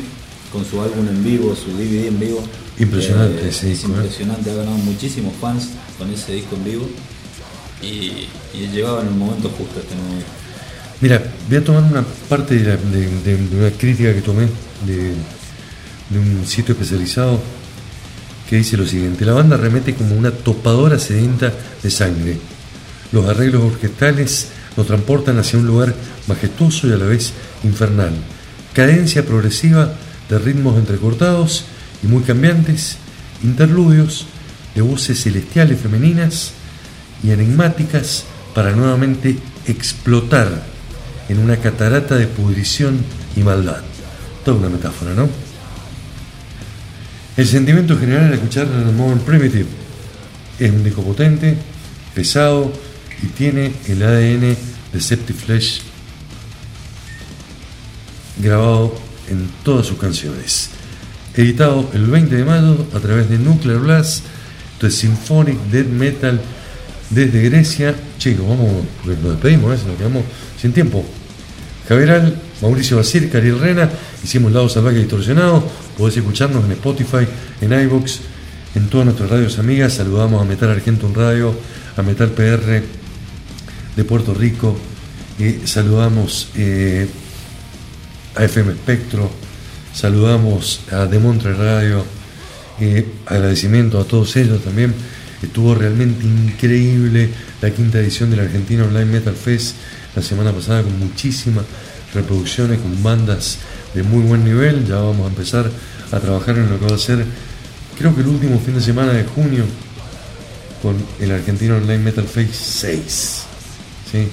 con 0.52 0.64
su 0.66 0.80
álbum 0.82 1.08
en 1.08 1.24
vivo, 1.24 1.54
su 1.56 1.70
DVD 1.76 2.08
en 2.08 2.20
vivo. 2.20 2.42
Impresionante 2.78 3.44
Eh, 3.44 3.48
ese 3.48 3.72
es 3.72 3.78
disco, 3.80 3.92
¿eh? 3.92 3.96
impresionante, 3.96 4.50
ha 4.50 4.54
ganado 4.54 4.76
muchísimos 4.78 5.32
fans 5.40 5.68
con 5.98 6.12
ese 6.12 6.32
disco 6.34 6.56
en 6.56 6.64
vivo 6.64 6.88
y, 7.82 8.28
y 8.54 8.68
llegaba 8.72 9.00
en 9.02 9.08
el 9.08 9.14
momento 9.14 9.48
justo 9.50 9.80
este 9.80 9.94
disco. 9.94 10.30
Mira, 11.00 11.22
voy 11.48 11.58
a 11.58 11.64
tomar 11.64 11.82
una 11.84 12.04
parte 12.28 12.54
de, 12.56 12.64
la- 12.64 12.76
de- 12.76 13.20
de- 13.22 13.36
de 13.48 13.56
una 13.66 13.70
crítica 13.76 14.14
que 14.14 14.20
tomé 14.22 14.42
de, 14.86 15.14
de 16.12 16.18
un 16.18 16.46
sitio 16.46 16.72
especializado 16.72 17.40
que 18.48 18.56
dice 18.56 18.76
lo 18.76 18.86
siguiente, 18.86 19.24
la 19.24 19.32
banda 19.32 19.56
remete 19.56 19.94
como 19.94 20.14
una 20.14 20.30
topadora 20.30 20.98
sedienta 20.98 21.52
de 21.82 21.90
sangre. 21.90 22.38
Los 23.10 23.26
arreglos 23.26 23.62
orquestales 23.64 24.48
nos 24.76 24.86
transportan 24.86 25.38
hacia 25.38 25.58
un 25.58 25.66
lugar 25.66 25.94
majestuoso 26.26 26.86
y 26.86 26.92
a 26.92 26.96
la 26.96 27.06
vez 27.06 27.32
infernal. 27.64 28.12
Cadencia 28.74 29.24
progresiva 29.24 29.94
de 30.28 30.38
ritmos 30.38 30.76
entrecortados 30.76 31.64
y 32.02 32.06
muy 32.06 32.22
cambiantes, 32.22 32.96
interludios 33.42 34.26
de 34.74 34.82
voces 34.82 35.22
celestiales 35.22 35.80
femeninas 35.80 36.52
y 37.22 37.30
enigmáticas 37.30 38.24
para 38.54 38.72
nuevamente 38.72 39.38
explotar 39.66 40.62
en 41.28 41.38
una 41.38 41.56
catarata 41.56 42.16
de 42.16 42.26
pudrición 42.26 42.98
y 43.36 43.40
maldad. 43.40 43.80
Toda 44.44 44.58
una 44.58 44.68
metáfora, 44.68 45.14
¿no? 45.14 45.28
El 47.34 47.46
sentimiento 47.46 47.98
general 47.98 48.26
al 48.26 48.34
escuchar 48.34 48.66
Modern 48.66 49.20
Primitive 49.20 49.66
es 50.58 50.70
un 50.70 50.84
disco 50.84 51.02
potente, 51.02 51.56
pesado 52.14 52.70
y 53.22 53.26
tiene 53.28 53.72
el 53.88 54.02
ADN 54.02 54.54
de 54.92 55.00
Septiflesh 55.00 55.80
grabado 58.36 58.94
en 59.30 59.48
todas 59.64 59.86
sus 59.86 59.96
canciones. 59.98 60.70
Editado 61.34 61.88
el 61.94 62.04
20 62.06 62.36
de 62.36 62.44
mayo 62.44 62.86
a 62.94 63.00
través 63.00 63.30
de 63.30 63.38
Nuclear 63.38 63.78
Blast, 63.78 64.24
es 64.82 64.94
Symphonic 64.96 65.58
Death 65.70 65.86
Metal 65.86 66.40
desde 67.08 67.48
Grecia. 67.48 67.94
Chicos, 68.18 68.46
vamos, 68.46 68.84
nos 69.06 69.22
despedimos, 69.22 69.74
¿eh? 69.74 69.82
nos 69.86 69.96
quedamos 69.96 70.24
sin 70.60 70.72
tiempo. 70.72 71.02
Mauricio 72.62 72.96
Basir, 72.96 73.28
Cariel 73.28 73.58
Rena, 73.58 73.90
hicimos 74.22 74.52
Lado 74.52 74.68
Salvaje 74.68 74.98
Distorsionado. 74.98 75.68
Podés 75.98 76.16
escucharnos 76.16 76.64
en 76.64 76.70
Spotify, 76.70 77.26
en 77.60 77.72
iVoox, 77.72 78.20
en 78.76 78.88
todas 78.88 79.06
nuestras 79.06 79.30
radios 79.30 79.58
amigas. 79.58 79.94
Saludamos 79.94 80.40
a 80.40 80.44
Metal 80.44 80.70
Argentum 80.70 81.12
Radio, 81.12 81.52
a 81.96 82.02
Metal 82.02 82.30
PR 82.30 82.82
de 83.96 84.04
Puerto 84.04 84.32
Rico. 84.32 84.78
Y 85.40 85.66
saludamos 85.66 86.50
eh, 86.54 87.08
a 88.36 88.44
FM 88.44 88.70
Espectro. 88.74 89.28
Saludamos 89.92 90.82
a 90.92 91.06
Demontre 91.06 91.54
Radio. 91.54 92.04
Eh, 92.78 93.04
agradecimiento 93.26 93.98
a 93.98 94.04
todos 94.04 94.36
ellos 94.36 94.62
también. 94.62 94.94
Estuvo 95.42 95.74
realmente 95.74 96.24
increíble 96.24 97.28
la 97.60 97.70
quinta 97.70 97.98
edición 97.98 98.30
del 98.30 98.38
Argentina 98.38 98.84
Online 98.84 99.06
Metal 99.06 99.34
Fest 99.34 99.74
la 100.14 100.22
semana 100.22 100.52
pasada 100.52 100.82
con 100.82 100.96
muchísimas 100.98 101.64
reproducciones, 102.14 102.78
con 102.80 103.02
bandas 103.02 103.58
de 103.94 104.02
muy 104.02 104.22
buen 104.22 104.44
nivel. 104.44 104.86
Ya 104.86 104.96
vamos 104.96 105.26
a 105.26 105.28
empezar 105.28 105.70
a 106.10 106.20
trabajar 106.20 106.58
en 106.58 106.70
lo 106.70 106.78
que 106.78 106.86
va 106.86 106.94
a 106.94 106.98
ser, 106.98 107.24
creo 107.98 108.14
que 108.14 108.20
el 108.20 108.28
último 108.28 108.60
fin 108.60 108.74
de 108.74 108.80
semana 108.80 109.12
de 109.12 109.24
junio, 109.24 109.64
con 110.82 110.96
el 111.20 111.30
Argentino 111.30 111.76
Online 111.76 111.98
Metal 111.98 112.24
Fest 112.24 112.54
6. 112.54 113.42
¿sí? 114.10 114.28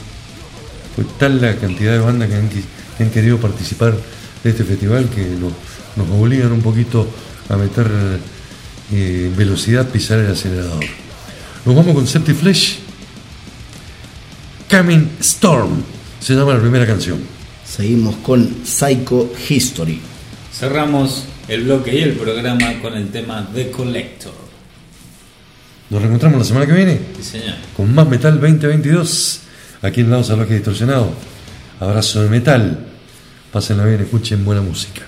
Fue 0.95 1.05
tal 1.17 1.39
la 1.39 1.55
cantidad 1.55 1.93
de 1.93 1.99
bandas 1.99 2.29
que 2.29 2.35
han, 2.35 2.49
que 2.49 3.03
han 3.03 3.09
querido 3.11 3.37
participar 3.37 3.95
de 4.43 4.49
este 4.49 4.63
festival 4.63 5.09
que 5.09 5.21
nos, 5.21 5.53
nos 5.95 6.19
obligan 6.19 6.51
un 6.51 6.61
poquito 6.61 7.07
a 7.49 7.55
meter 7.57 7.87
eh, 8.91 9.31
velocidad, 9.35 9.87
pisar 9.87 10.19
el 10.19 10.31
acelerador. 10.31 10.83
Nos 11.65 11.75
vamos 11.75 11.93
con 11.93 12.07
Septiflesh. 12.07 12.79
Coming 14.69 15.17
Storm 15.19 15.83
se 16.19 16.33
llama 16.35 16.53
la 16.53 16.59
primera 16.59 16.85
canción. 16.85 17.38
Seguimos 17.69 18.15
con 18.17 18.65
Psycho 18.65 19.31
History. 19.47 19.99
Cerramos 20.51 21.25
el 21.47 21.63
bloque 21.63 21.93
y 21.95 22.01
el 22.01 22.13
programa 22.13 22.79
con 22.81 22.95
el 22.95 23.09
tema 23.09 23.47
The 23.53 23.69
Collector. 23.71 24.33
Nos 25.89 26.01
reencontramos 26.01 26.39
la 26.39 26.45
semana 26.45 26.65
que 26.65 26.73
viene 26.73 26.99
Sí, 27.17 27.23
señor. 27.39 27.55
con 27.75 27.93
más 27.93 28.07
Metal 28.07 28.33
2022 28.39 29.39
aquí 29.81 30.01
en 30.01 30.09
Lado 30.11 30.23
Salvaje 30.23 30.55
Distorsionado. 30.55 31.11
Abrazo 31.79 32.23
de 32.23 32.29
metal. 32.29 32.85
Pásenla 33.51 33.85
bien, 33.85 34.01
escuchen 34.01 34.43
buena 34.45 34.61
música. 34.61 35.01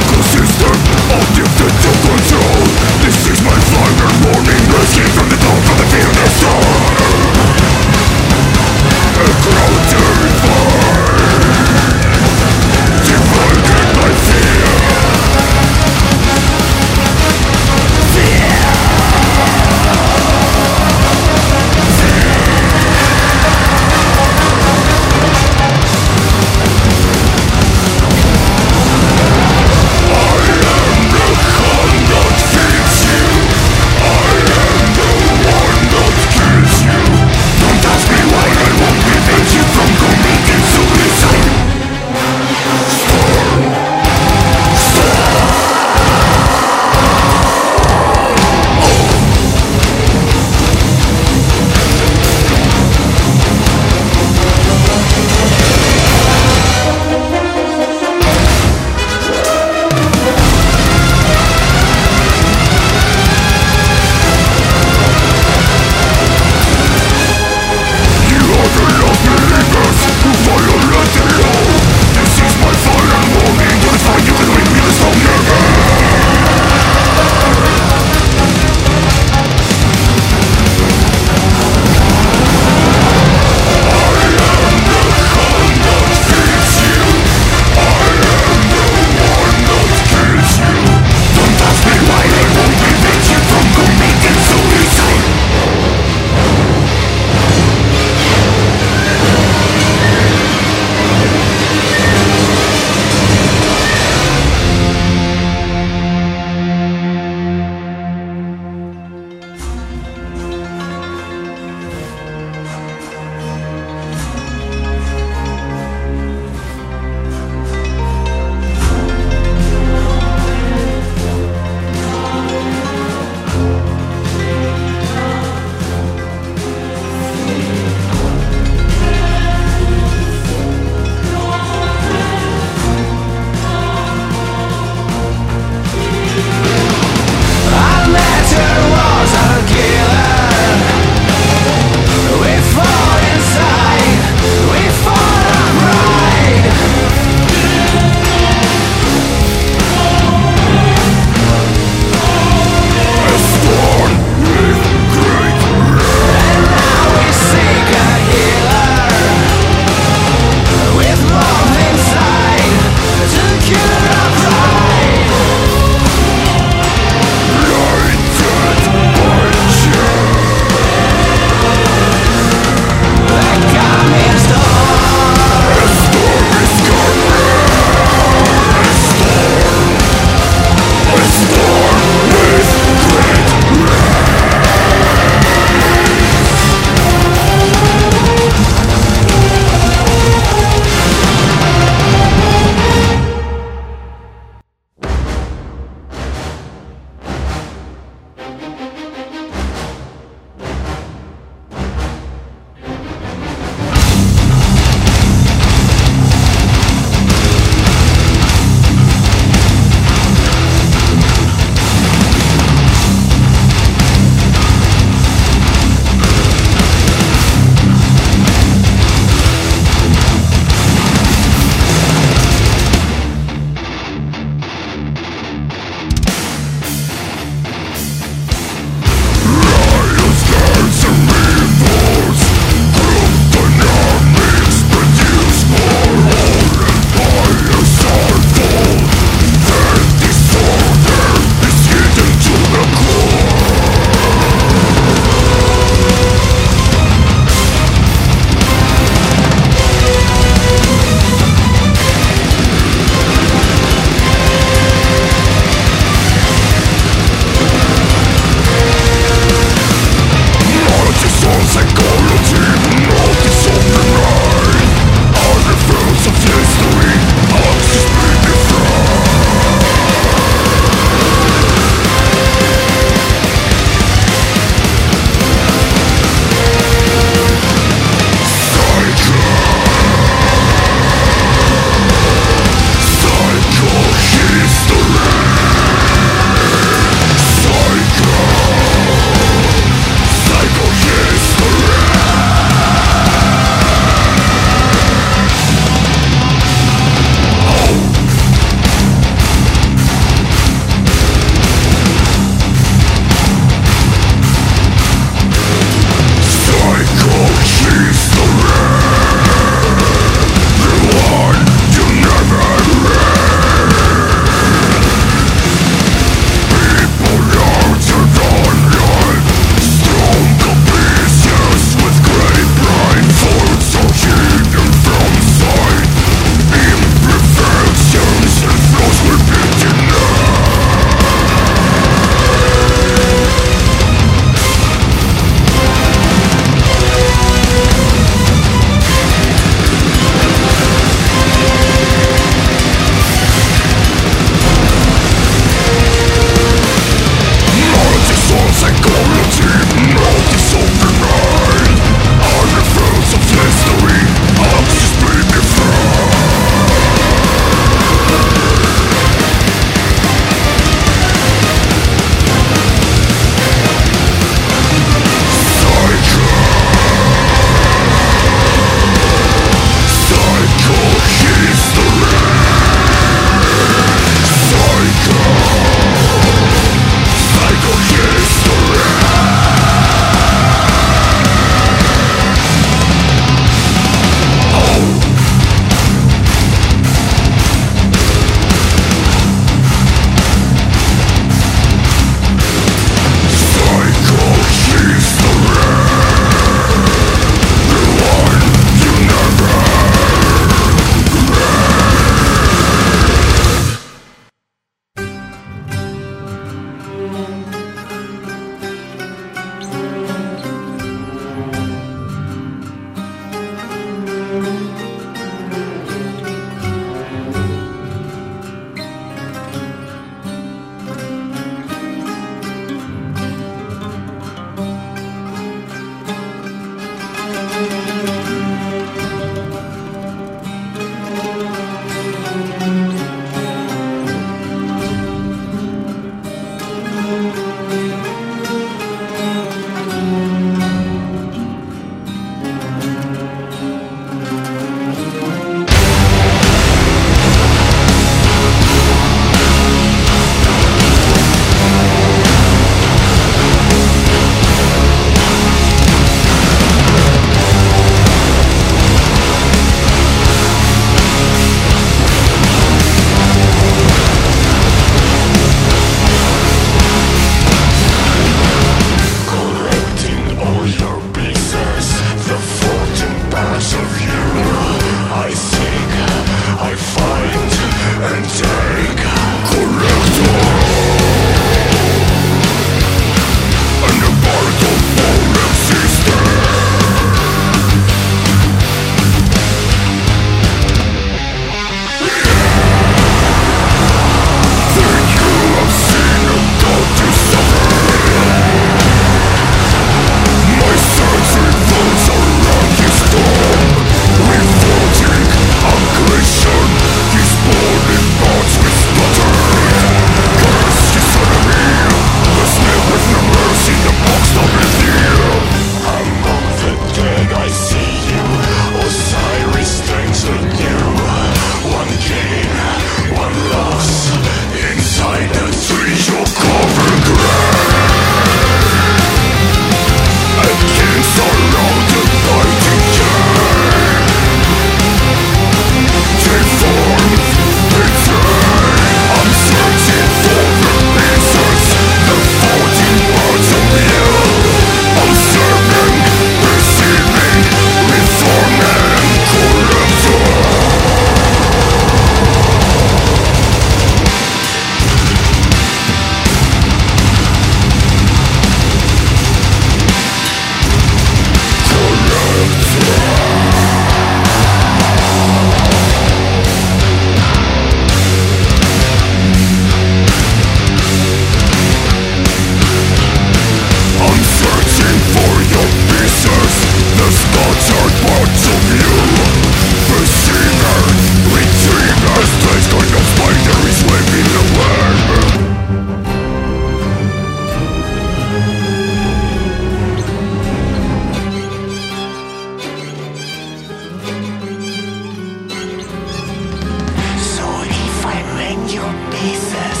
oasis. 599.43 600.00